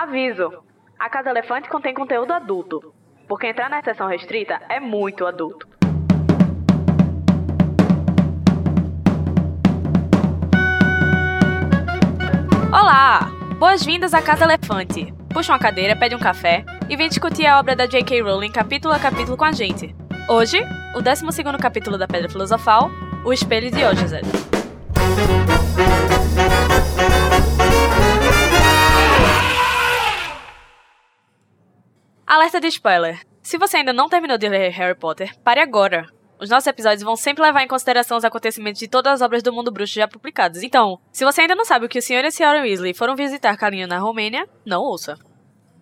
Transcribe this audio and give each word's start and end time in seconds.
Aviso: 0.00 0.50
a 0.98 1.10
Casa 1.10 1.28
Elefante 1.28 1.68
contém 1.68 1.92
conteúdo 1.92 2.32
adulto, 2.32 2.94
porque 3.28 3.48
entrar 3.48 3.68
na 3.68 3.82
seção 3.82 4.08
restrita 4.08 4.58
é 4.66 4.80
muito 4.80 5.26
adulto. 5.26 5.68
Olá! 12.72 13.30
Boas-vindas 13.58 14.14
à 14.14 14.22
Casa 14.22 14.44
Elefante. 14.44 15.12
Puxa 15.34 15.52
uma 15.52 15.58
cadeira, 15.58 15.94
pede 15.94 16.14
um 16.14 16.18
café 16.18 16.64
e 16.88 16.96
vem 16.96 17.10
discutir 17.10 17.44
a 17.44 17.60
obra 17.60 17.76
da 17.76 17.84
J.K. 17.84 18.22
Rowling 18.22 18.52
capítulo 18.52 18.94
a 18.94 18.98
capítulo 18.98 19.36
com 19.36 19.44
a 19.44 19.52
gente. 19.52 19.94
Hoje, 20.30 20.62
o 20.96 21.02
12 21.02 21.26
capítulo 21.60 21.98
da 21.98 22.08
Pedra 22.08 22.30
Filosofal, 22.30 22.90
O 23.22 23.34
Espelho 23.34 23.70
de 23.70 23.84
Ojazed. 23.84 24.24
Alerta 32.30 32.60
de 32.60 32.68
spoiler. 32.68 33.26
Se 33.42 33.58
você 33.58 33.78
ainda 33.78 33.92
não 33.92 34.08
terminou 34.08 34.38
de 34.38 34.48
ler 34.48 34.70
Harry 34.70 34.96
Potter, 34.96 35.36
pare 35.42 35.58
agora. 35.58 36.06
Os 36.38 36.48
nossos 36.48 36.68
episódios 36.68 37.02
vão 37.02 37.16
sempre 37.16 37.42
levar 37.42 37.64
em 37.64 37.66
consideração 37.66 38.16
os 38.16 38.24
acontecimentos 38.24 38.78
de 38.78 38.86
todas 38.86 39.14
as 39.14 39.20
obras 39.20 39.42
do 39.42 39.52
mundo 39.52 39.72
bruxo 39.72 39.94
já 39.94 40.06
publicadas. 40.06 40.62
Então, 40.62 41.00
se 41.10 41.24
você 41.24 41.40
ainda 41.40 41.56
não 41.56 41.64
sabe 41.64 41.86
o 41.86 41.88
que 41.88 41.98
o 41.98 42.00
Sr. 42.00 42.22
e 42.22 42.26
a 42.26 42.28
Sra. 42.28 42.62
Weasley 42.62 42.94
foram 42.94 43.16
visitar 43.16 43.56
Carinho 43.56 43.88
na 43.88 43.98
Romênia, 43.98 44.48
não 44.64 44.80
ouça. 44.80 45.18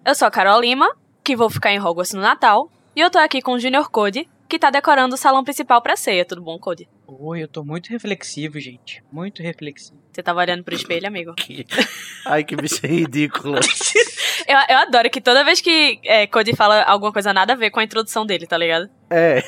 Eu 0.03 0.15
sou 0.15 0.27
a 0.27 0.31
Carol 0.31 0.59
Lima, 0.59 0.91
que 1.23 1.37
vou 1.37 1.51
ficar 1.51 1.71
em 1.71 1.79
Hogwarts 1.79 2.15
no 2.15 2.23
Natal, 2.23 2.71
e 2.97 3.01
eu 3.01 3.11
tô 3.11 3.19
aqui 3.19 3.43
com 3.43 3.53
o 3.53 3.61
Junior 3.61 3.91
Code, 3.91 4.27
que 4.49 4.59
tá 4.59 4.71
decorando 4.71 5.15
o 5.15 5.19
salão 5.19 5.45
principal 5.45 5.83
pra 5.83 5.97
ceia. 5.97 6.25
Tudo 6.25 6.43
bom, 6.43 6.59
Code? 6.59 6.89
Oi, 7.07 7.43
eu 7.43 7.49
tô 7.49 7.63
muito 7.65 7.91
reflexivo, 7.91 8.59
gente. 8.59 9.03
Muito 9.13 9.43
reflexivo. 9.43 9.99
Você 10.11 10.23
tava 10.23 10.41
olhando 10.41 10.65
pro 10.65 10.75
espelho, 10.75 11.07
amigo? 11.07 11.35
Que... 11.35 11.67
Ai, 12.27 12.43
que 12.43 12.57
bicho 12.57 12.85
ridículo. 12.85 13.57
eu, 14.49 14.59
eu 14.69 14.79
adoro 14.79 15.11
que 15.11 15.21
toda 15.21 15.45
vez 15.45 15.61
que 15.61 16.01
é, 16.05 16.27
Cody 16.27 16.57
fala 16.57 16.83
alguma 16.83 17.13
coisa 17.13 17.33
nada 17.33 17.53
a 17.53 17.57
ver 17.57 17.71
com 17.71 17.79
a 17.79 17.85
introdução 17.85 18.25
dele, 18.25 18.47
tá 18.47 18.57
ligado? 18.57 18.89
É, 19.11 19.43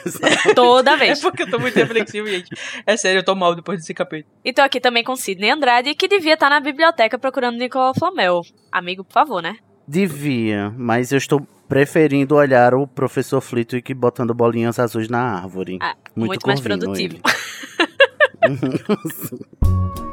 Toda 0.54 0.96
vez. 0.96 1.18
É 1.18 1.22
porque 1.22 1.42
eu 1.42 1.50
tô 1.50 1.58
muito 1.58 1.74
reflexivo, 1.76 2.28
gente. 2.28 2.48
É 2.86 2.96
sério, 2.96 3.20
eu 3.20 3.24
tô 3.24 3.34
mal 3.34 3.54
depois 3.54 3.80
desse 3.80 3.94
capítulo. 3.94 4.32
E 4.44 4.52
tô 4.52 4.62
aqui 4.62 4.80
também 4.80 5.02
com 5.02 5.16
Sidney 5.16 5.50
Andrade, 5.50 5.94
que 5.94 6.08
devia 6.08 6.34
estar 6.34 6.50
na 6.50 6.60
biblioteca 6.60 7.18
procurando 7.18 7.58
Nicolau 7.58 7.94
Flamel. 7.94 8.42
Amigo, 8.70 9.02
por 9.04 9.12
favor, 9.12 9.42
né? 9.42 9.56
Devia, 9.90 10.72
mas 10.78 11.10
eu 11.10 11.18
estou 11.18 11.44
preferindo 11.68 12.36
olhar 12.36 12.74
o 12.74 12.86
professor 12.86 13.40
Flitwick 13.40 13.92
botando 13.92 14.32
bolinhas 14.32 14.78
azuis 14.78 15.08
na 15.08 15.20
árvore. 15.20 15.78
Ah, 15.80 15.96
muito, 16.14 16.28
muito 16.28 16.46
mais 16.46 16.60
produtivo. 16.60 17.16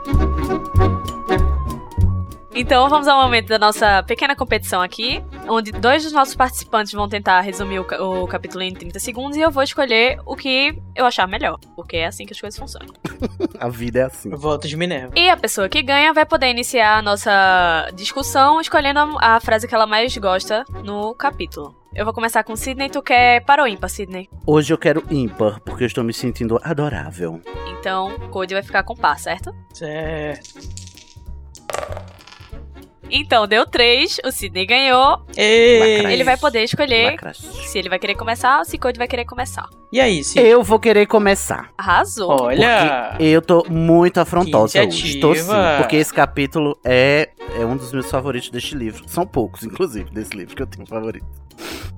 Então 2.60 2.90
vamos 2.90 3.08
ao 3.08 3.22
momento 3.22 3.50
da 3.50 3.60
nossa 3.60 4.02
pequena 4.02 4.36
competição 4.36 4.82
aqui, 4.82 5.24
onde 5.48 5.72
dois 5.72 6.02
dos 6.02 6.12
nossos 6.12 6.34
participantes 6.34 6.92
vão 6.92 7.08
tentar 7.08 7.40
resumir 7.42 7.78
o, 7.78 7.84
o, 7.84 8.28
capítulo 8.28 8.64
em 8.64 8.74
30 8.74 8.98
segundos 8.98 9.38
e 9.38 9.42
eu 9.42 9.52
vou 9.52 9.62
escolher 9.62 10.20
o 10.26 10.36
que 10.36 10.76
eu 10.96 11.06
achar 11.06 11.28
melhor, 11.28 11.60
porque 11.76 11.98
é 11.98 12.08
assim 12.08 12.26
que 12.26 12.34
as 12.34 12.42
coisas 12.42 12.60
funcionam. 12.60 12.92
a 13.62 13.70
vida 13.70 14.00
é 14.00 14.04
assim. 14.06 14.32
Voto 14.32 14.68
de 14.68 14.76
Minerva. 14.76 15.14
E 15.16 15.30
a 15.30 15.38
pessoa 15.38 15.70
que 15.70 15.84
ganha 15.84 16.12
vai 16.12 16.26
poder 16.26 16.50
iniciar 16.50 16.98
a 16.98 17.02
nossa 17.04 17.92
discussão 17.94 18.60
escolhendo 18.60 19.02
a, 19.02 19.36
a 19.36 19.40
frase 19.40 19.68
que 19.68 19.76
ela 19.76 19.86
mais 19.86 20.18
gosta 20.18 20.66
no 20.84 21.14
capítulo. 21.14 21.76
Eu 21.94 22.06
vou 22.06 22.14
começar 22.14 22.44
com 22.44 22.56
Sidney. 22.56 22.90
Tu 22.90 23.04
quer 23.04 23.46
para 23.46 23.62
ou 23.62 23.68
ímpar, 23.68 23.88
Sidney? 23.88 24.28
Hoje 24.48 24.74
eu 24.74 24.80
quero 24.80 25.04
ímpar, 25.12 25.60
porque 25.60 25.84
eu 25.84 25.88
estou 25.88 26.04
me 26.04 26.12
sentindo 26.12 26.60
adorável. 26.64 27.40
Então, 27.80 28.18
Cody 28.32 28.56
vai 28.56 28.64
ficar 28.64 28.82
com 28.82 28.96
par, 28.96 29.20
certo? 29.20 29.54
Certo. 29.72 30.88
Então, 33.10 33.48
deu 33.48 33.66
três, 33.66 34.18
o 34.26 34.32
Sidney 34.32 34.66
ganhou. 34.66 35.22
Ele 35.36 36.24
vai 36.24 36.38
poder 36.38 36.64
escolher 36.64 37.18
se 37.34 37.78
ele 37.78 37.90
vai 37.90 38.00
querer 38.00 38.16
começar 38.16 38.60
ou 38.60 38.66
se 38.66 38.78
Cody 38.78 38.98
vai 38.98 39.08
querer 39.08 39.26
começar. 39.26 39.68
E 39.92 40.00
aí, 40.00 40.24
Sidney? 40.24 40.52
Eu 40.52 40.64
vou 40.64 40.80
querer 40.80 41.06
começar. 41.06 41.70
Arrasou. 41.78 42.42
Olha! 42.42 43.16
eu 43.20 43.42
tô 43.42 43.66
muito 43.70 44.20
afrontosa 44.20 44.84
hoje. 44.84 45.16
Estou 45.16 45.36
sim, 45.36 45.48
porque 45.78 45.96
esse 45.96 46.14
capítulo 46.14 46.78
é, 46.84 47.30
é 47.60 47.66
um 47.66 47.78
dos 47.78 47.92
meus 47.94 48.10
favoritos 48.10 48.50
deste 48.50 48.76
livro. 48.76 49.04
São 49.08 49.26
poucos, 49.26 49.64
inclusive, 49.64 50.10
desse 50.12 50.36
livro 50.36 50.56
que 50.56 50.62
eu 50.62 50.68
tenho 50.68 50.86
favorito. 50.86 51.26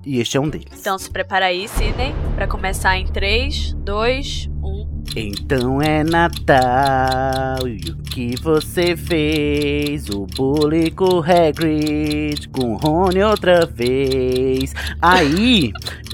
E 0.06 0.20
este 0.20 0.38
é 0.38 0.40
um 0.40 0.50
deles. 0.50 0.80
Então 0.80 0.98
se 0.98 1.10
prepara 1.10 1.48
aí, 1.48 1.68
Sidney, 1.68 2.14
pra 2.36 2.48
começar 2.48 2.98
em 2.98 3.06
3, 3.08 3.74
2, 3.74 4.50
1. 4.64 4.89
Então 5.16 5.82
é 5.82 6.04
Natal 6.04 7.68
e 7.68 7.78
o 7.90 7.98
que 8.04 8.36
você 8.42 8.96
fez? 8.96 10.10
O 10.10 10.26
bully 10.26 10.92
com 10.92 11.20
Hagrid, 11.20 12.48
com 12.50 12.76
Rony 12.76 13.24
outra 13.24 13.66
vez. 13.66 14.74
Aí, 15.02 15.72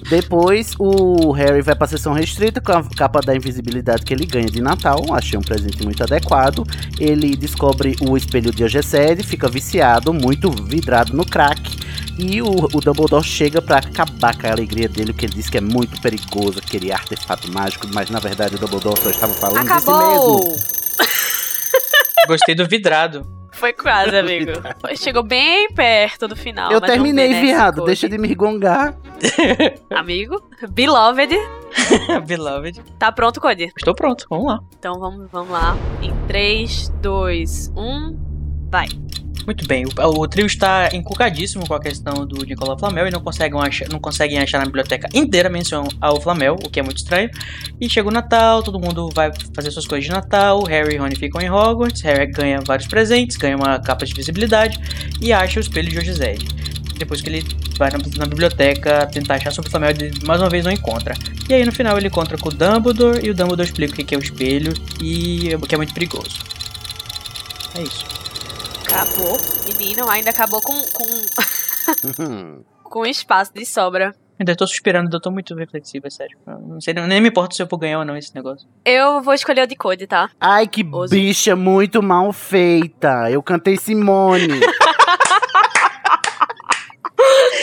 depois 0.10 0.74
o 0.78 1.32
Harry 1.32 1.62
vai 1.62 1.76
pra 1.76 1.88
sessão 1.88 2.14
restrita 2.14 2.62
com 2.62 2.72
a 2.72 2.84
capa 2.84 3.22
da 3.22 3.36
invisibilidade 3.36 4.06
que 4.06 4.14
ele 4.14 4.26
ganha 4.26 4.46
de 4.46 4.62
Natal. 4.62 5.04
Achei 5.12 5.38
um 5.38 5.42
presente 5.42 5.84
muito 5.84 6.04
adequado. 6.04 6.64
Ele 7.00 7.36
descobre 7.36 7.96
o 8.02 8.16
espelho 8.16 8.52
de 8.52 8.64
Ogessed, 8.64 9.24
fica 9.24 9.50
viciado, 9.50 10.14
muito 10.14 10.52
vidrado 10.52 11.16
no 11.16 11.26
crack. 11.26 11.76
E 12.18 12.42
o, 12.42 12.48
o 12.48 12.80
Dumbledore 12.80 13.26
chega 13.26 13.62
para 13.62 13.78
acabar 13.78 14.38
com 14.38 14.48
a 14.48 14.52
alegria 14.52 14.88
dele, 14.88 15.12
porque 15.12 15.26
ele 15.26 15.34
disse 15.34 15.52
que 15.52 15.58
é 15.58 15.62
muito 15.62 16.00
perigoso 16.02 16.60
aquele 16.60 16.92
artefato 16.92 17.52
mágico, 17.52 17.88
mas 17.94 18.10
na 18.10 18.20
verdade 18.20 18.56
o 18.56 18.60
Dumbledore 18.60 19.00
só 19.02 19.10
estava 19.10 19.34
falando 19.34 19.68
Acabou. 19.68 20.40
de 20.40 20.60
si 20.60 20.60
mesmo. 20.60 20.76
Gostei 22.28 22.56
do 22.56 22.68
vidrado. 22.68 23.34
Foi 23.56 23.72
quase, 23.74 24.16
amigo. 24.18 24.52
Chegou 24.96 25.24
bem 25.24 25.70
perto 25.74 26.28
do 26.28 26.36
final. 26.36 26.72
Eu 26.72 26.82
terminei, 26.82 27.34
viado. 27.42 27.84
Deixa 27.86 28.08
de 28.08 28.18
me 28.18 28.34
gongar. 28.36 28.96
amigo, 29.90 30.44
beloved. 30.70 31.34
beloved. 32.28 32.82
Tá 33.00 33.12
pronto, 33.12 33.40
Cody? 33.40 33.72
Estou 33.76 33.96
pronto, 33.96 34.28
vamos 34.30 34.48
lá. 34.48 34.60
Então 34.78 35.00
vamos, 35.00 35.30
vamos 35.32 35.52
lá. 35.52 35.76
Em 36.02 36.14
3, 36.28 36.90
2, 37.02 37.72
1, 37.76 38.70
vai. 38.70 38.88
Muito 39.46 39.68
bem, 39.68 39.85
o, 39.85 40.19
o, 40.19 40.28
trio 40.28 40.47
está 40.47 40.90
encucadíssimo 40.91 41.68
com 41.68 41.75
a 41.75 41.79
questão 41.79 42.25
do 42.25 42.44
Nicolau 42.44 42.78
Flamel 42.79 43.07
e 43.07 43.12
não 43.12 43.22
conseguem, 43.22 43.59
achar, 43.59 43.88
não 43.90 44.00
conseguem 44.00 44.40
achar 44.40 44.57
na 44.57 44.66
biblioteca 44.66 45.07
inteira 45.13 45.50
menção 45.50 45.88
ao 46.01 46.19
Flamel, 46.19 46.56
o 46.56 46.69
que 46.69 46.79
é 46.79 46.84
muito 46.84 46.97
estranho. 46.97 47.29
E 47.79 47.88
chega 47.88 48.09
o 48.09 48.12
Natal, 48.12 48.63
todo 48.63 48.79
mundo 48.79 49.09
vai 49.13 49.31
fazer 49.53 49.69
suas 49.69 49.85
coisas 49.85 50.06
de 50.06 50.12
Natal, 50.12 50.63
Harry 50.63 50.96
e 50.96 50.97
Rony 50.97 51.16
ficam 51.16 51.40
em 51.41 51.50
Hogwarts, 51.50 52.01
Harry 52.01 52.25
ganha 52.31 52.59
vários 52.66 52.88
presentes, 52.88 53.38
ganha 53.38 53.56
uma 53.56 53.79
capa 53.79 54.03
de 54.03 54.13
visibilidade 54.16 54.79
e 55.22 55.31
acha 55.31 55.59
o 55.59 55.62
espelho 55.62 55.90
de 55.90 56.00
Ogized. 56.00 56.47
Depois 56.97 57.22
que 57.22 57.29
ele 57.29 57.46
vai 57.78 57.91
na, 57.91 58.00
na, 58.17 58.25
biblioteca 58.25 59.06
tentar 59.07 59.35
achar 59.35 59.52
sobre 59.52 59.67
o 59.67 59.72
Flamel, 59.72 59.91
ele 59.91 60.12
mais 60.25 60.41
uma 60.41 60.50
vez 60.50 60.66
não 60.66 60.72
encontra. 60.72 61.13
E 61.47 61.53
aí 61.53 61.63
no 61.66 61.72
final 61.72 61.97
ele 61.97 62.07
encontra 62.07 62.38
com 62.38 62.50
o 62.50 62.52
Dumbledore 62.52 63.23
e 63.23 63.29
o 63.29 63.34
Dumbledore 63.34 63.67
explica 63.67 64.02
o 64.02 64.06
que 64.06 64.16
é 64.16 64.17
o 64.17 64.22
espelho 64.22 64.73
e 65.00 65.53
o 65.53 65.59
que 65.59 65.75
é 65.75 65.78
muito 65.78 65.94
perigoso. 65.94 66.40
É 67.78 67.84
isso. 67.84 68.15
Acabou. 68.85 69.38
Menino, 69.68 70.09
ainda 70.09 70.29
acabou 70.29 70.62
com. 70.62 70.73
com. 70.73 72.63
com 72.84 73.06
espaço 73.06 73.53
de 73.53 73.66
sobra. 73.66 74.16
Ainda 74.38 74.53
tô 74.56 74.68
suspirando, 74.68 75.16
eu 75.16 75.22
tô 75.22 75.31
muito 75.31 75.56
reflexiva, 75.56 76.07
é 76.07 76.09
sério. 76.09 76.38
Não 76.46 76.81
sei, 76.81 76.94
nem 76.94 77.22
me 77.22 77.29
importa 77.29 77.56
se 77.56 77.62
eu 77.62 77.68
vou 77.68 77.79
ganhar 77.79 78.00
ou 78.00 78.06
não 78.06 78.18
esse 78.18 78.35
negócio. 78.35 78.68
Eu 78.84 79.22
vou 79.22 79.34
escolher 79.34 79.63
o 79.63 79.68
de 79.68 79.78
Code, 79.78 80.07
tá? 80.07 80.29
Ai, 80.40 80.68
que 80.68 80.84
Oso. 80.84 81.16
bicha 81.16 81.56
muito 81.56 82.03
mal 82.03 82.34
feita. 82.34 83.31
Eu 83.31 83.41
cantei 83.41 83.78
Simone. 83.78 84.59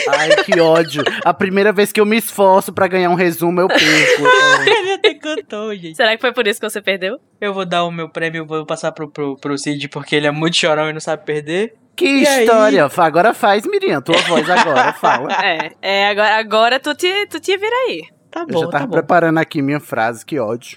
Ai, 0.08 0.36
que 0.44 0.60
ódio. 0.60 1.02
A 1.24 1.32
primeira 1.32 1.72
vez 1.72 1.92
que 1.92 2.00
eu 2.00 2.06
me 2.06 2.16
esforço 2.16 2.72
para 2.72 2.88
ganhar 2.88 3.10
um 3.10 3.14
resumo, 3.14 3.60
eu 3.60 3.68
perco. 3.68 3.82
Ele 4.66 4.92
até 4.92 5.14
cantou, 5.14 5.74
gente. 5.74 5.96
Será 5.96 6.14
que 6.16 6.20
foi 6.20 6.32
por 6.32 6.46
isso 6.46 6.60
que 6.60 6.68
você 6.68 6.80
perdeu? 6.80 7.18
Eu 7.40 7.52
vou 7.54 7.64
dar 7.64 7.84
o 7.84 7.90
meu 7.90 8.08
prêmio, 8.08 8.46
vou 8.46 8.64
passar 8.66 8.92
pro, 8.92 9.08
pro, 9.08 9.36
pro 9.36 9.58
Cid, 9.58 9.88
porque 9.88 10.16
ele 10.16 10.26
é 10.26 10.30
muito 10.30 10.56
chorão 10.56 10.88
e 10.88 10.92
não 10.92 11.00
sabe 11.00 11.24
perder. 11.24 11.74
Que 11.96 12.06
e 12.06 12.22
história! 12.22 12.84
Aí? 12.84 12.90
Agora 12.96 13.34
faz, 13.34 13.66
Miriam, 13.66 14.00
tua 14.00 14.16
voz 14.22 14.48
agora, 14.48 14.92
fala. 14.94 15.28
É, 15.42 15.72
é 15.82 16.08
agora, 16.08 16.37
agora 16.37 16.81
tu, 16.81 16.94
te, 16.94 17.26
tu 17.26 17.38
te 17.40 17.56
vira 17.56 17.76
aí. 17.87 18.02
Tá 18.31 18.46
bom, 18.46 18.60
Eu 18.60 18.64
já 18.64 18.69
tava 18.69 18.84
tá 18.87 18.90
preparando 18.90 19.38
aqui 19.38 19.60
minha 19.60 19.81
frase, 19.81 20.25
que 20.25 20.38
ódio. 20.38 20.76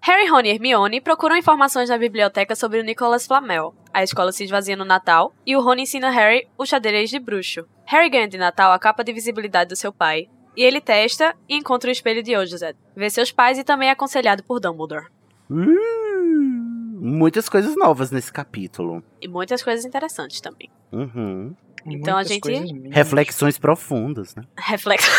Harry, 0.00 0.26
Ron 0.28 0.40
e 0.40 0.48
Hermione 0.48 1.00
procuram 1.00 1.36
informações 1.36 1.88
na 1.88 1.98
biblioteca 1.98 2.54
sobre 2.54 2.80
o 2.80 2.84
Nicholas 2.84 3.26
Flamel. 3.26 3.74
a 3.92 4.02
escola 4.02 4.30
se 4.32 4.44
esvazia 4.44 4.76
no 4.76 4.84
Natal, 4.84 5.34
e 5.44 5.56
o 5.56 5.60
Rony 5.60 5.82
ensina 5.82 6.10
Harry 6.10 6.48
o 6.56 6.64
xadrez 6.64 7.10
de 7.10 7.18
bruxo. 7.18 7.66
Harry 7.84 8.08
ganha 8.08 8.28
de 8.28 8.38
Natal 8.38 8.70
a 8.72 8.78
capa 8.78 9.02
de 9.02 9.12
visibilidade 9.12 9.68
do 9.70 9.76
seu 9.76 9.92
pai, 9.92 10.28
e 10.56 10.62
ele 10.62 10.80
testa 10.80 11.34
e 11.48 11.56
encontra 11.56 11.88
o 11.88 11.92
espelho 11.92 12.22
de 12.22 12.36
Ojuzed. 12.36 12.76
Vê 12.94 13.10
seus 13.10 13.32
pais 13.32 13.58
e 13.58 13.64
também 13.64 13.88
é 13.88 13.92
aconselhado 13.92 14.44
por 14.44 14.60
Dumbledore. 14.60 15.06
Hum, 15.50 16.98
muitas 17.00 17.48
coisas 17.48 17.74
novas 17.76 18.10
nesse 18.10 18.32
capítulo. 18.32 19.02
E 19.20 19.26
muitas 19.26 19.62
coisas 19.62 19.84
interessantes 19.84 20.40
também. 20.40 20.70
Uhum. 20.92 21.54
Então 21.86 22.14
a 22.14 22.16
Muitas 22.16 22.28
gente- 22.32 22.40
coisas 22.40 22.72
mesmo. 22.72 22.90
Reflexões 22.90 23.58
profundas, 23.58 24.34
né? 24.34 24.42
Reflexo. 24.56 25.10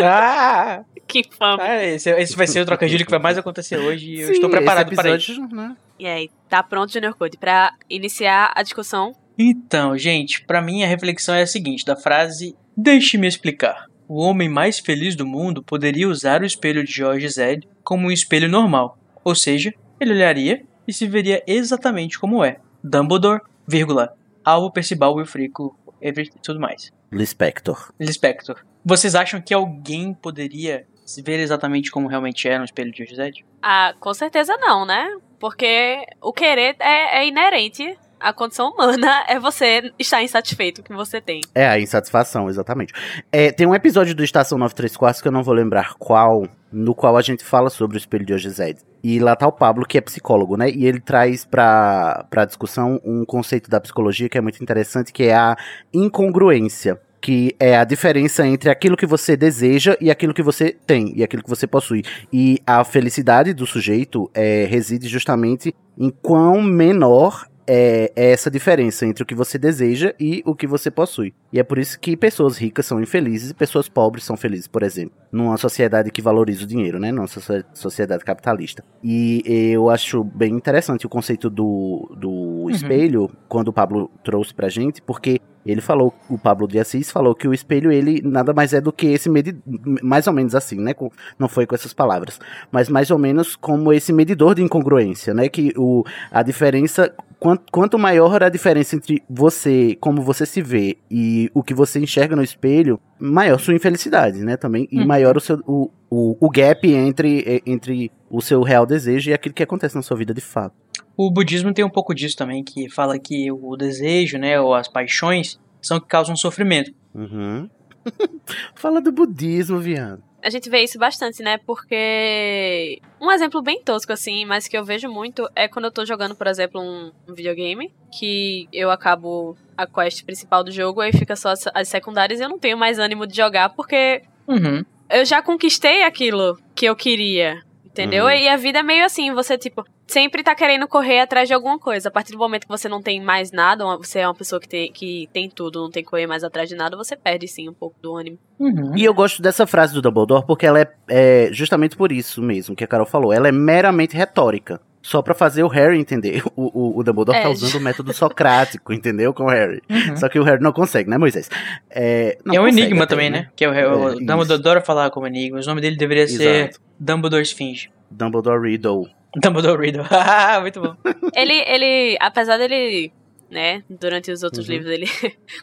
Ah! 0.00 0.84
que 1.06 1.20
infame. 1.20 1.62
Ah, 1.62 1.84
esse, 1.84 2.10
esse 2.10 2.36
vai 2.36 2.46
ser 2.46 2.60
o 2.60 2.66
trocadilho 2.66 3.04
que 3.04 3.10
vai 3.10 3.20
mais 3.20 3.38
acontecer 3.38 3.76
hoje 3.78 4.10
e 4.14 4.20
eu 4.20 4.26
Sim, 4.28 4.32
estou 4.34 4.50
preparado 4.50 4.88
esse 4.88 4.96
para 4.96 5.16
isso. 5.16 5.46
Né? 5.48 5.76
E 5.98 6.06
aí, 6.06 6.30
tá 6.48 6.62
pronto, 6.62 6.92
Junior 6.92 7.14
Code, 7.14 7.36
pra 7.38 7.72
iniciar 7.88 8.52
a 8.54 8.62
discussão. 8.62 9.14
Então, 9.38 9.96
gente, 9.96 10.44
pra 10.44 10.60
mim 10.60 10.82
a 10.82 10.86
reflexão 10.86 11.34
é 11.34 11.42
a 11.42 11.46
seguinte, 11.46 11.84
da 11.84 11.96
frase 11.96 12.54
Deixe-me 12.76 13.26
explicar. 13.26 13.86
O 14.08 14.20
homem 14.20 14.48
mais 14.48 14.78
feliz 14.78 15.14
do 15.14 15.26
mundo 15.26 15.62
poderia 15.62 16.08
usar 16.08 16.40
o 16.42 16.46
espelho 16.46 16.82
de 16.84 16.92
George 16.92 17.28
Zed 17.28 17.68
como 17.84 18.06
um 18.06 18.10
espelho 18.10 18.48
normal. 18.48 18.98
Ou 19.22 19.34
seja, 19.34 19.72
ele 20.00 20.12
olharia 20.12 20.62
e 20.88 20.92
se 20.92 21.06
veria 21.06 21.42
exatamente 21.46 22.18
como 22.18 22.42
é. 22.42 22.56
Dumbledore, 22.82 23.42
vírgula, 23.66 24.14
Alvo 24.44 24.70
Percival, 24.70 25.14
Wilfrico, 25.14 25.76
Everett 26.00 26.36
e 26.36 26.40
tudo 26.40 26.60
mais. 26.60 26.92
Lispector. 27.10 27.92
Lispector. 27.98 28.64
Vocês 28.84 29.14
acham 29.14 29.40
que 29.40 29.54
alguém 29.54 30.12
poderia 30.12 30.86
se 31.04 31.22
ver 31.22 31.38
exatamente 31.38 31.90
como 31.90 32.08
realmente 32.08 32.48
era 32.48 32.60
um 32.60 32.64
espelho 32.64 32.90
de 32.92 33.04
Zed? 33.14 33.44
Ah, 33.60 33.94
com 34.00 34.12
certeza 34.14 34.56
não, 34.56 34.84
né? 34.84 35.06
Porque 35.38 36.04
o 36.20 36.32
querer 36.32 36.76
é, 36.78 37.20
é 37.20 37.26
inerente 37.26 37.98
à 38.22 38.32
condição 38.32 38.70
humana, 38.70 39.24
é 39.28 39.38
você 39.38 39.92
estar 39.98 40.22
insatisfeito 40.22 40.82
com 40.82 40.86
o 40.86 40.90
que 40.90 40.94
você 40.94 41.20
tem. 41.20 41.40
É, 41.54 41.66
a 41.66 41.80
insatisfação, 41.80 42.48
exatamente. 42.48 42.92
É, 43.30 43.50
tem 43.50 43.66
um 43.66 43.74
episódio 43.74 44.14
do 44.14 44.24
Estação 44.24 44.56
934 44.58 45.22
que 45.22 45.28
eu 45.28 45.32
não 45.32 45.42
vou 45.42 45.54
lembrar 45.54 45.94
qual, 45.98 46.46
no 46.72 46.94
qual 46.94 47.16
a 47.16 47.22
gente 47.22 47.44
fala 47.44 47.68
sobre 47.68 47.96
o 47.96 47.98
espelho 47.98 48.24
de 48.24 48.50
Zed. 48.50 48.78
E 49.02 49.18
lá 49.18 49.34
tá 49.34 49.46
o 49.46 49.52
Pablo, 49.52 49.84
que 49.84 49.98
é 49.98 50.00
psicólogo, 50.00 50.56
né? 50.56 50.70
E 50.70 50.86
ele 50.86 51.00
traz 51.00 51.44
pra, 51.44 52.24
pra 52.30 52.44
discussão 52.44 53.00
um 53.04 53.24
conceito 53.24 53.68
da 53.68 53.80
psicologia 53.80 54.28
que 54.28 54.38
é 54.38 54.40
muito 54.40 54.62
interessante, 54.62 55.12
que 55.12 55.24
é 55.24 55.34
a 55.34 55.56
incongruência. 55.92 57.00
Que 57.20 57.54
é 57.60 57.76
a 57.76 57.84
diferença 57.84 58.44
entre 58.44 58.68
aquilo 58.68 58.96
que 58.96 59.06
você 59.06 59.36
deseja 59.36 59.96
e 60.00 60.10
aquilo 60.10 60.34
que 60.34 60.42
você 60.42 60.76
tem, 60.84 61.12
e 61.14 61.22
aquilo 61.22 61.44
que 61.44 61.48
você 61.48 61.68
possui. 61.68 62.02
E 62.32 62.58
a 62.66 62.82
felicidade 62.82 63.54
do 63.54 63.64
sujeito 63.64 64.28
é, 64.34 64.66
reside 64.68 65.06
justamente 65.06 65.72
em 65.96 66.10
quão 66.10 66.60
menor 66.60 67.46
é, 67.66 68.12
é 68.14 68.30
essa 68.32 68.50
diferença 68.50 69.06
entre 69.06 69.22
o 69.22 69.26
que 69.26 69.34
você 69.34 69.58
deseja 69.58 70.14
e 70.18 70.42
o 70.46 70.54
que 70.54 70.66
você 70.66 70.90
possui. 70.90 71.34
E 71.52 71.60
é 71.60 71.62
por 71.62 71.78
isso 71.78 71.98
que 72.00 72.16
pessoas 72.16 72.56
ricas 72.56 72.86
são 72.86 73.00
infelizes 73.00 73.50
e 73.50 73.54
pessoas 73.54 73.88
pobres 73.88 74.24
são 74.24 74.36
felizes, 74.36 74.66
por 74.66 74.82
exemplo. 74.82 75.16
Numa 75.30 75.56
sociedade 75.56 76.10
que 76.10 76.22
valoriza 76.22 76.64
o 76.64 76.66
dinheiro, 76.66 76.98
né? 76.98 77.12
Numa 77.12 77.26
socie- 77.26 77.64
sociedade 77.74 78.24
capitalista. 78.24 78.84
E 79.02 79.42
eu 79.46 79.90
acho 79.90 80.24
bem 80.24 80.54
interessante 80.54 81.06
o 81.06 81.08
conceito 81.08 81.48
do, 81.50 82.14
do 82.18 82.61
espelho, 82.70 83.30
quando 83.48 83.68
o 83.68 83.72
Pablo 83.72 84.10
trouxe 84.24 84.52
pra 84.54 84.68
gente, 84.68 85.00
porque 85.02 85.40
ele 85.64 85.80
falou, 85.80 86.12
o 86.28 86.36
Pablo 86.36 86.66
de 86.66 86.76
Assis 86.80 87.08
falou 87.10 87.36
que 87.36 87.46
o 87.46 87.54
espelho, 87.54 87.92
ele 87.92 88.20
nada 88.24 88.52
mais 88.52 88.72
é 88.72 88.80
do 88.80 88.92
que 88.92 89.06
esse 89.06 89.28
medidor, 89.30 89.62
mais 90.02 90.26
ou 90.26 90.32
menos 90.32 90.56
assim, 90.56 90.80
né? 90.80 90.92
Com- 90.92 91.08
não 91.38 91.48
foi 91.48 91.66
com 91.66 91.74
essas 91.74 91.92
palavras, 91.92 92.40
mas 92.72 92.88
mais 92.88 93.12
ou 93.12 93.18
menos 93.18 93.54
como 93.54 93.92
esse 93.92 94.12
medidor 94.12 94.56
de 94.56 94.62
incongruência, 94.62 95.32
né? 95.32 95.48
Que 95.48 95.72
o, 95.76 96.02
a 96.32 96.42
diferença, 96.42 97.14
quanto, 97.38 97.62
quanto 97.70 97.96
maior 97.96 98.42
a 98.42 98.48
diferença 98.48 98.96
entre 98.96 99.22
você, 99.30 99.96
como 100.00 100.20
você 100.20 100.44
se 100.44 100.60
vê 100.60 100.98
e 101.08 101.48
o 101.54 101.62
que 101.62 101.74
você 101.74 102.00
enxerga 102.00 102.34
no 102.34 102.42
espelho, 102.42 102.98
maior 103.20 103.60
sua 103.60 103.74
infelicidade, 103.74 104.40
né? 104.42 104.56
Também, 104.56 104.88
e 104.90 104.98
Uhum. 104.98 105.06
maior 105.06 105.36
o, 105.36 105.40
seu, 105.40 105.60
o, 105.64 105.88
o, 106.10 106.36
o 106.40 106.50
gap 106.50 106.92
entre, 106.92 107.62
entre 107.64 108.10
o 108.28 108.42
seu 108.42 108.62
real 108.62 108.84
desejo 108.84 109.30
e 109.30 109.32
aquilo 109.32 109.54
que 109.54 109.62
acontece 109.62 109.94
na 109.94 110.02
sua 110.02 110.16
vida 110.16 110.34
de 110.34 110.40
fato. 110.40 110.74
O 111.16 111.30
budismo 111.30 111.72
tem 111.74 111.84
um 111.84 111.90
pouco 111.90 112.14
disso 112.14 112.36
também, 112.36 112.64
que 112.64 112.88
fala 112.88 113.18
que 113.18 113.50
o 113.52 113.76
desejo, 113.76 114.38
né, 114.38 114.60
ou 114.60 114.74
as 114.74 114.88
paixões, 114.88 115.58
são 115.80 116.00
que 116.00 116.06
causam 116.06 116.34
sofrimento. 116.36 116.92
Uhum. 117.14 117.68
Fala 118.74 119.00
do 119.00 119.12
budismo, 119.12 119.78
viado. 119.78 120.22
A 120.44 120.50
gente 120.50 120.68
vê 120.68 120.82
isso 120.82 120.98
bastante, 120.98 121.40
né? 121.40 121.56
Porque 121.58 123.00
um 123.20 123.30
exemplo 123.30 123.62
bem 123.62 123.80
tosco, 123.80 124.12
assim, 124.12 124.44
mas 124.44 124.66
que 124.66 124.76
eu 124.76 124.84
vejo 124.84 125.08
muito 125.08 125.48
é 125.54 125.68
quando 125.68 125.84
eu 125.84 125.92
tô 125.92 126.04
jogando, 126.04 126.34
por 126.34 126.48
exemplo, 126.48 126.80
um, 126.80 127.12
videogame, 127.32 127.92
que 128.18 128.68
eu 128.72 128.90
acabo 128.90 129.56
a 129.76 129.86
quest 129.86 130.24
principal 130.24 130.64
do 130.64 130.72
jogo, 130.72 131.00
aí 131.00 131.12
fica 131.12 131.36
só 131.36 131.50
as, 131.50 131.60
as 131.72 131.88
secundárias 131.88 132.40
e 132.40 132.42
eu 132.42 132.48
não 132.48 132.58
tenho 132.58 132.76
mais 132.76 132.98
ânimo 132.98 133.24
de 133.26 133.36
jogar, 133.36 133.68
porque 133.70 134.22
Uhum. 134.48 134.84
eu 135.08 135.24
já 135.24 135.40
conquistei 135.40 136.02
aquilo 136.02 136.58
que 136.74 136.86
eu 136.86 136.96
queria. 136.96 137.62
Entendeu? 137.92 138.24
Uhum. 138.24 138.30
E 138.30 138.48
a 138.48 138.56
vida 138.56 138.78
é 138.78 138.82
meio 138.82 139.04
assim, 139.04 139.34
você, 139.34 139.58
tipo, 139.58 139.84
sempre 140.06 140.42
tá 140.42 140.54
querendo 140.54 140.88
correr 140.88 141.20
atrás 141.20 141.46
de 141.46 141.52
alguma 141.52 141.78
coisa. 141.78 142.08
A 142.08 142.12
partir 142.12 142.32
do 142.32 142.38
momento 142.38 142.62
que 142.62 142.68
você 142.68 142.88
não 142.88 143.02
tem 143.02 143.22
mais 143.22 143.52
nada, 143.52 143.84
você 143.98 144.20
é 144.20 144.26
uma 144.26 144.34
pessoa 144.34 144.58
que 144.58 144.66
tem, 144.66 144.90
que 144.90 145.28
tem 145.30 145.50
tudo, 145.50 145.82
não 145.82 145.90
tem 145.90 146.02
que 146.02 146.08
correr 146.08 146.26
mais 146.26 146.42
atrás 146.42 146.70
de 146.70 146.74
nada, 146.74 146.96
você 146.96 147.14
perde 147.14 147.46
sim 147.46 147.68
um 147.68 147.74
pouco 147.74 147.96
do 148.00 148.16
ânimo. 148.16 148.38
Uhum. 148.58 148.96
E 148.96 149.04
eu 149.04 149.12
gosto 149.12 149.42
dessa 149.42 149.66
frase 149.66 149.92
do 149.92 150.00
Dumbledore 150.00 150.46
porque 150.46 150.64
ela 150.64 150.80
é, 150.80 150.90
é 151.06 151.48
justamente 151.52 151.94
por 151.94 152.10
isso 152.10 152.40
mesmo 152.40 152.74
que 152.74 152.82
a 152.82 152.86
Carol 152.86 153.06
falou. 153.06 153.30
Ela 153.30 153.48
é 153.48 153.52
meramente 153.52 154.16
retórica. 154.16 154.80
Só 155.02 155.20
pra 155.20 155.34
fazer 155.34 155.62
o 155.64 155.68
Harry 155.68 155.98
entender. 155.98 156.42
O, 156.54 156.96
o, 156.96 156.98
o 156.98 157.02
Dumbledore 157.02 157.36
É, 157.38 157.42
tá 157.42 157.48
usando 157.50 157.74
o 157.80 157.80
método 157.80 158.12
socrático, 158.12 158.92
entendeu? 158.94 159.34
Com 159.34 159.44
o 159.44 159.48
Harry. 159.48 159.82
Uhum. 159.90 160.16
Só 160.16 160.28
que 160.28 160.38
o 160.38 160.42
Harry 160.44 160.62
não 160.62 160.72
consegue, 160.72 161.10
né, 161.10 161.18
Moisés? 161.18 161.48
É, 161.90 162.38
não 162.44 162.54
é 162.54 162.60
um 162.60 162.68
enigma 162.68 163.06
também, 163.06 163.28
né? 163.30 163.48
Que 163.56 163.64
é 163.64 163.68
o, 163.68 163.72
o 163.72 164.08
É, 164.10 164.14
Dumbledore 164.14 164.52
adora 164.60 164.80
falar 164.80 165.10
como 165.10 165.26
enigma. 165.26 165.58
O 165.60 165.64
nome 165.66 165.80
dele 165.80 165.96
deveria 165.96 166.28
ser 166.28 166.68
Exato. 166.68 166.80
Dumbledore 167.00 167.42
Sphinge. 167.42 167.90
Dumbledore 168.10 168.60
Riddle. 168.70 169.08
Dumbledore 169.36 169.80
Riddle. 169.86 170.04
Muito 170.60 170.80
bom. 170.80 170.94
Ele, 171.34 171.54
ele, 171.66 172.16
apesar 172.20 172.58
dele, 172.58 173.10
né, 173.50 173.82
durante 173.88 174.30
os 174.30 174.42
outros 174.42 174.68
Uhum. 174.68 174.74
livros, 174.74 174.92
ele 174.92 175.06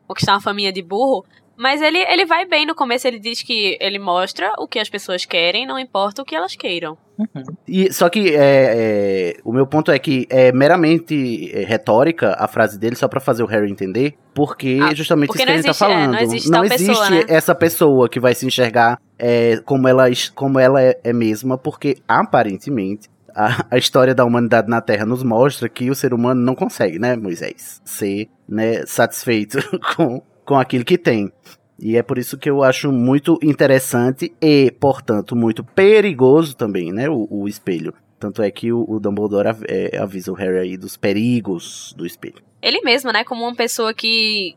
conquistar 0.08 0.34
uma 0.34 0.42
faminha 0.42 0.74
de 0.74 0.82
burro, 0.82 1.24
mas 1.56 1.82
ele, 1.82 2.00
ele 2.00 2.26
vai 2.26 2.46
bem 2.46 2.66
no 2.66 2.74
começo, 2.76 3.08
ele 3.08 3.20
diz 3.20 3.42
que 3.44 3.78
ele 3.80 4.00
mostra 4.00 4.52
o 4.58 4.68
que 4.68 4.80
as 4.80 4.90
pessoas 4.90 5.24
querem, 5.26 5.66
não 5.68 5.78
importa 5.78 6.22
o 6.22 6.26
que 6.26 6.36
elas 6.36 6.56
queiram. 6.56 6.98
Uhum. 7.19 7.44
E, 7.68 7.92
só 7.92 8.07
que 8.10 8.30
é, 8.33 8.36
é, 8.39 9.33
o 9.44 9.51
meu 9.51 9.68
ponto 9.68 9.92
é 9.92 10.00
que 10.00 10.25
é 10.30 10.51
meramente 10.54 11.51
é, 11.54 11.66
retórica 11.66 12.33
a 12.39 12.48
frase 12.48 12.80
dele 12.80 12.95
só 12.95 13.07
pra 13.10 13.19
fazer 13.19 13.44
o 13.44 13.45
Harry 13.45 13.69
entender, 13.69 14.16
porque 14.33 14.80
Ah, 14.81 14.94
justamente 14.94 15.28
porque 15.28 15.44
isso 15.44 15.45
que 15.45 15.52
não 15.52 15.57
ele 15.57 15.64
tá 15.64 15.69
existe- 15.69 15.83
é, 15.83 15.88
falando. 15.88 16.11
não 16.14 16.19
existe 16.19 16.49
tal 16.52 16.61
pessoa, 16.64 17.09
né? 17.09 17.23
essa 17.28 17.54
pessoa 17.56 18.07
que 18.09 18.19
vai 18.19 18.33
se 18.33 18.45
enxergar 18.45 18.97
é, 19.18 19.57
como 19.66 19.88
ela, 19.88 20.06
como 20.33 20.57
ela 20.57 20.81
é, 20.81 20.97
é 21.04 21.11
mesma, 21.11 21.57
porque 21.57 21.97
aparentemente 22.07 23.09
a, 23.35 23.66
a 23.71 23.78
história 23.78 24.16
da 24.16 24.23
humanidade 24.23 24.69
na 24.69 24.80
Terra 24.81 25.06
nos 25.06 25.23
mostra 25.23 25.68
que 25.68 25.90
o 25.90 25.95
ser 25.95 26.14
humano 26.14 26.40
não 26.42 26.56
consegue, 26.56 26.97
né, 26.99 27.16
Moisés, 27.18 27.81
ser 27.83 28.30
né, 28.47 28.85
satisfeito 28.85 29.57
com, 29.95 30.21
com 30.45 30.56
aquilo 30.57 30.85
que 30.85 30.97
tem. 30.97 31.31
E 31.81 31.95
é 31.98 32.04
por 32.04 32.18
isso 32.18 32.38
que 32.38 32.50
eu 32.50 32.64
acho 32.64 32.92
muito 32.92 33.40
interessante 33.42 34.33
e, 34.42 34.71
portanto, 34.80 35.36
muito 35.36 35.64
perigoso 35.64 36.56
também, 36.56 36.92
né? 36.92 37.09
O, 37.09 37.28
o 37.30 37.48
espelho. 37.48 37.94
Tanto 38.19 38.42
é 38.44 38.52
que 38.52 38.71
o, 38.74 38.86
o 38.90 39.00
Dumbledore 39.00 39.48
av- 39.48 39.64
é, 39.68 39.98
avisa 39.98 40.31
o 40.31 40.36
Harry 40.36 40.57
aí 40.57 40.78
dos 40.78 40.98
perigos 40.98 41.94
do 41.98 42.06
espelho. 42.06 42.42
Ele 42.62 42.81
mesmo, 42.81 43.12
né, 43.14 43.24
como 43.24 43.44
uma 43.44 43.56
pessoa 43.56 43.94
que 43.94 44.56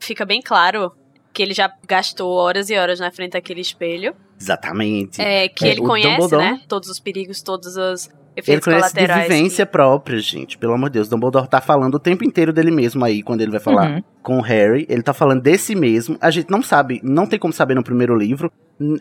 fica 0.00 0.24
bem 0.24 0.42
claro 0.42 0.90
que 1.32 1.42
ele 1.42 1.54
já 1.54 1.72
gastou 1.86 2.32
horas 2.32 2.70
e 2.70 2.76
horas 2.76 2.98
na 2.98 3.10
frente 3.12 3.32
daquele 3.32 3.60
espelho, 3.60 4.14
Exatamente. 4.40 5.20
é, 5.20 5.48
que 5.48 5.64
É, 5.64 5.70
ele 5.70 5.80
conhece, 5.80 6.20
Dumbledore- 6.20 6.42
né, 6.54 6.60
todos 6.68 6.88
os 6.88 6.98
perigos, 6.98 7.40
todos 7.42 7.76
os 7.76 8.08
Ele 8.36 8.60
conhece 8.60 8.94
de 8.94 9.06
vivência 9.06 9.66
própria, 9.66 10.18
gente. 10.18 10.58
Pelo 10.58 10.72
amor 10.74 10.88
de 10.90 10.94
Deus. 10.94 11.08
Dumbledore 11.08 11.48
tá 11.48 11.60
falando 11.60 11.94
o 11.94 11.98
tempo 12.00 12.24
inteiro 12.24 12.52
dele 12.52 12.70
mesmo 12.70 13.04
aí, 13.04 13.22
quando 13.22 13.40
ele 13.40 13.50
vai 13.50 13.60
falar 13.60 13.90
Uhum. 13.90 14.02
com 14.22 14.38
o 14.38 14.42
Harry. 14.42 14.86
Ele 14.88 15.02
tá 15.02 15.12
falando 15.12 15.42
desse 15.42 15.74
mesmo. 15.74 16.16
A 16.20 16.30
gente 16.30 16.50
não 16.50 16.62
sabe, 16.62 17.00
não 17.02 17.26
tem 17.26 17.38
como 17.38 17.52
saber 17.52 17.74
no 17.74 17.82
primeiro 17.84 18.16
livro. 18.16 18.50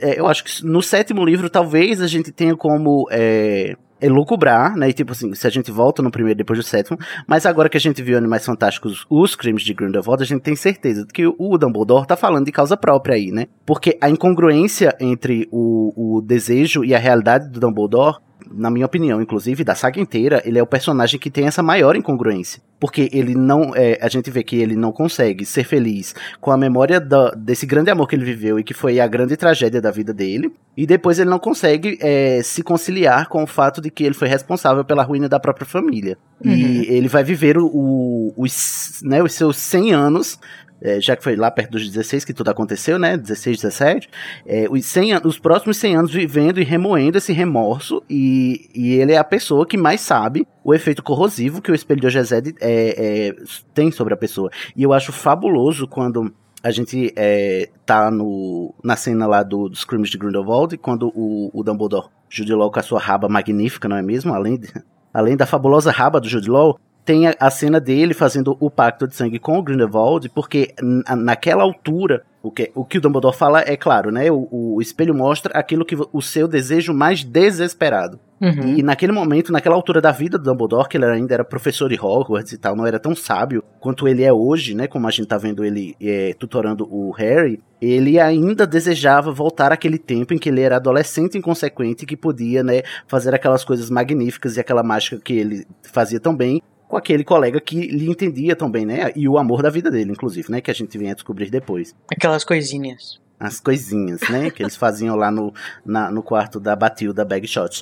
É, 0.01 0.19
eu 0.19 0.27
acho 0.27 0.43
que 0.43 0.65
no 0.65 0.81
sétimo 0.81 1.25
livro, 1.25 1.49
talvez 1.49 1.99
a 2.01 2.07
gente 2.07 2.31
tenha 2.31 2.55
como 2.55 3.07
é, 3.09 3.75
elucubrar, 3.99 4.75
né? 4.77 4.89
E 4.89 4.93
tipo 4.93 5.13
assim, 5.13 5.33
se 5.33 5.47
a 5.47 5.49
gente 5.49 5.71
volta 5.71 6.01
no 6.03 6.11
primeiro 6.11 6.37
depois 6.37 6.59
do 6.59 6.63
sétimo. 6.63 6.97
Mas 7.27 7.45
agora 7.45 7.69
que 7.69 7.77
a 7.77 7.79
gente 7.79 8.01
viu 8.03 8.17
Animais 8.17 8.45
Fantásticos, 8.45 9.05
os 9.09 9.35
crimes 9.35 9.63
de 9.63 9.73
Grindelwald, 9.73 10.21
a 10.21 10.25
gente 10.25 10.41
tem 10.41 10.55
certeza 10.55 11.05
de 11.05 11.13
que 11.13 11.25
o 11.25 11.57
Dumbledore 11.57 12.05
tá 12.05 12.15
falando 12.15 12.45
de 12.45 12.51
causa 12.51 12.75
própria 12.77 13.15
aí, 13.15 13.31
né? 13.31 13.47
Porque 13.65 13.97
a 13.99 14.09
incongruência 14.09 14.95
entre 14.99 15.47
o, 15.51 16.17
o 16.17 16.21
desejo 16.21 16.83
e 16.83 16.93
a 16.93 16.99
realidade 16.99 17.49
do 17.49 17.59
Dumbledore 17.59 18.17
na 18.51 18.69
minha 18.69 18.85
opinião, 18.85 19.21
inclusive, 19.21 19.63
da 19.63 19.75
saga 19.75 19.99
inteira, 19.99 20.41
ele 20.45 20.59
é 20.59 20.63
o 20.63 20.67
personagem 20.67 21.19
que 21.19 21.29
tem 21.29 21.45
essa 21.45 21.63
maior 21.63 21.95
incongruência. 21.95 22.61
Porque 22.79 23.09
ele 23.13 23.33
não. 23.33 23.73
É, 23.75 23.97
a 24.01 24.09
gente 24.09 24.29
vê 24.29 24.43
que 24.43 24.57
ele 24.57 24.75
não 24.75 24.91
consegue 24.91 25.45
ser 25.45 25.63
feliz 25.63 26.13
com 26.41 26.51
a 26.51 26.57
memória 26.57 26.99
da, 26.99 27.31
desse 27.31 27.65
grande 27.65 27.89
amor 27.89 28.07
que 28.07 28.15
ele 28.15 28.25
viveu 28.25 28.59
e 28.59 28.63
que 28.63 28.73
foi 28.73 28.99
a 28.99 29.07
grande 29.07 29.37
tragédia 29.37 29.81
da 29.81 29.89
vida 29.89 30.13
dele. 30.13 30.51
E 30.75 30.85
depois 30.85 31.19
ele 31.19 31.29
não 31.29 31.39
consegue 31.39 31.97
é, 32.01 32.41
se 32.43 32.61
conciliar 32.61 33.27
com 33.29 33.43
o 33.43 33.47
fato 33.47 33.79
de 33.79 33.89
que 33.89 34.03
ele 34.03 34.15
foi 34.15 34.27
responsável 34.27 34.83
pela 34.83 35.03
ruína 35.03 35.29
da 35.29 35.39
própria 35.39 35.65
família. 35.65 36.17
Uhum. 36.43 36.51
E 36.51 36.87
ele 36.89 37.07
vai 37.07 37.23
viver 37.23 37.57
o, 37.57 37.65
o, 37.67 38.33
os, 38.35 39.01
né, 39.03 39.23
os 39.23 39.33
seus 39.33 39.57
100 39.57 39.93
anos 39.93 40.39
é, 40.83 40.99
já 40.99 41.15
que 41.15 41.23
foi 41.23 41.37
lá 41.37 41.49
perto 41.49 41.71
dos 41.71 41.89
16 41.89 42.25
que 42.25 42.33
tudo 42.33 42.49
aconteceu, 42.49 42.99
né? 42.99 43.15
16, 43.15 43.61
17, 43.61 44.09
é, 44.45 44.67
os, 44.69 44.85
100, 44.85 45.25
os 45.25 45.39
próximos 45.39 45.77
100 45.77 45.95
anos 45.95 46.13
vivendo 46.13 46.59
e 46.59 46.63
remoendo 46.63 47.17
esse 47.17 47.31
remorso, 47.31 48.03
e, 48.09 48.69
e 48.75 48.95
ele 48.95 49.13
é 49.13 49.17
a 49.17 49.23
pessoa 49.23 49.65
que 49.65 49.77
mais 49.77 50.01
sabe 50.01 50.45
o 50.61 50.73
efeito 50.73 51.01
corrosivo 51.01 51.61
que 51.61 51.71
o 51.71 51.75
espelho 51.75 52.01
de 52.01 52.07
Ogezed 52.07 52.55
é, 52.59 53.29
é, 53.29 53.35
tem 53.73 53.91
sobre 53.91 54.13
a 54.13 54.17
pessoa. 54.17 54.51
E 54.75 54.83
eu 54.83 54.91
acho 54.91 55.13
fabuloso 55.13 55.87
quando 55.87 56.33
a 56.61 56.71
gente 56.71 57.13
é, 57.15 57.69
tá 57.85 58.11
no, 58.11 58.73
na 58.83 58.95
cena 58.95 59.25
lá 59.25 59.43
do, 59.43 59.69
dos 59.69 59.85
crimes 59.85 60.09
de 60.09 60.17
Grindelwald, 60.17 60.77
quando 60.77 61.11
o, 61.15 61.49
o 61.53 61.63
Dumbledore, 61.63 62.07
Jude 62.29 62.53
Law 62.53 62.71
com 62.71 62.79
a 62.79 62.83
sua 62.83 62.99
raba 62.99 63.29
magnífica, 63.29 63.87
não 63.87 63.97
é 63.97 64.01
mesmo? 64.01 64.33
Além, 64.33 64.57
de, 64.57 64.69
além 65.13 65.37
da 65.37 65.45
fabulosa 65.45 65.91
raba 65.91 66.19
do 66.19 66.27
Jude 66.27 66.49
Law, 66.49 66.79
tem 67.05 67.27
a, 67.27 67.35
a, 67.39 67.49
cena 67.49 67.79
dele 67.79 68.13
fazendo 68.13 68.55
o 68.59 68.69
pacto 68.69 69.07
de 69.07 69.15
sangue 69.15 69.39
com 69.39 69.57
o 69.57 69.63
Grindelwald, 69.63 70.29
porque 70.29 70.73
naquela 71.17 71.63
altura, 71.63 72.23
o 72.41 72.51
que, 72.51 72.71
o 72.73 72.85
que 72.85 72.97
o 72.97 73.01
Dumbledore 73.01 73.35
fala 73.35 73.61
é 73.61 73.75
claro, 73.75 74.11
né? 74.11 74.31
O, 74.31 74.47
o 74.51 74.81
espelho 74.81 75.13
mostra 75.13 75.57
aquilo 75.57 75.85
que 75.85 75.97
o 76.11 76.21
seu 76.21 76.47
desejo 76.47 76.93
mais 76.93 77.23
desesperado. 77.23 78.19
Uhum. 78.41 78.77
E 78.77 78.83
naquele 78.83 79.13
momento, 79.13 79.53
naquela 79.53 79.75
altura 79.75 80.01
da 80.01 80.11
vida 80.11 80.37
do 80.37 80.43
Dumbledore, 80.43 80.89
que 80.89 80.97
ele 80.97 81.05
ainda 81.05 81.33
era 81.33 81.45
professor 81.45 81.87
de 81.87 81.99
Hogwarts 81.99 82.51
e 82.51 82.57
tal, 82.57 82.75
não 82.75 82.85
era 82.85 82.99
tão 82.99 83.15
sábio 83.15 83.63
quanto 83.79 84.07
ele 84.07 84.23
é 84.23 84.33
hoje, 84.33 84.73
né? 84.73 84.87
Como 84.87 85.07
a 85.07 85.11
gente 85.11 85.27
tá 85.27 85.37
vendo 85.37 85.63
ele 85.63 85.95
é, 86.01 86.33
tutorando 86.37 86.85
o 86.89 87.11
Harry, 87.11 87.61
ele 87.81 88.19
ainda 88.19 88.67
desejava 88.67 89.31
voltar 89.31 89.71
àquele 89.71 89.97
tempo 89.97 90.33
em 90.33 90.37
que 90.37 90.49
ele 90.49 90.61
era 90.61 90.77
adolescente 90.77 91.37
inconsequente 91.37 92.05
que 92.05 92.15
podia, 92.15 92.63
né, 92.63 92.81
fazer 93.07 93.33
aquelas 93.33 93.65
coisas 93.65 93.89
magníficas 93.89 94.55
e 94.55 94.59
aquela 94.59 94.83
mágica 94.83 95.19
que 95.21 95.33
ele 95.33 95.67
fazia 95.81 96.19
tão 96.19 96.35
bem 96.35 96.61
com 96.93 96.97
aquele 96.97 97.23
colega 97.23 97.59
que 97.59 97.87
lhe 97.87 98.07
entendia 98.07 98.55
também, 98.55 98.85
né? 98.85 99.11
E 99.15 99.27
o 99.27 99.39
amor 99.39 99.63
da 99.63 99.69
vida 99.71 99.89
dele, 99.89 100.11
inclusive, 100.11 100.51
né? 100.51 100.61
Que 100.61 100.69
a 100.69 100.73
gente 100.75 100.95
vem 100.95 101.09
a 101.09 101.15
descobrir 101.15 101.49
depois. 101.49 101.95
Aquelas 102.11 102.43
coisinhas. 102.43 103.19
As 103.39 103.59
coisinhas, 103.59 104.21
né? 104.29 104.51
que 104.51 104.61
eles 104.61 104.75
faziam 104.75 105.15
lá 105.15 105.31
no, 105.31 105.51
na, 105.83 106.11
no 106.11 106.21
quarto 106.21 106.59
da 106.59 106.75
Batilda 106.75 107.25
Bagshot. 107.25 107.81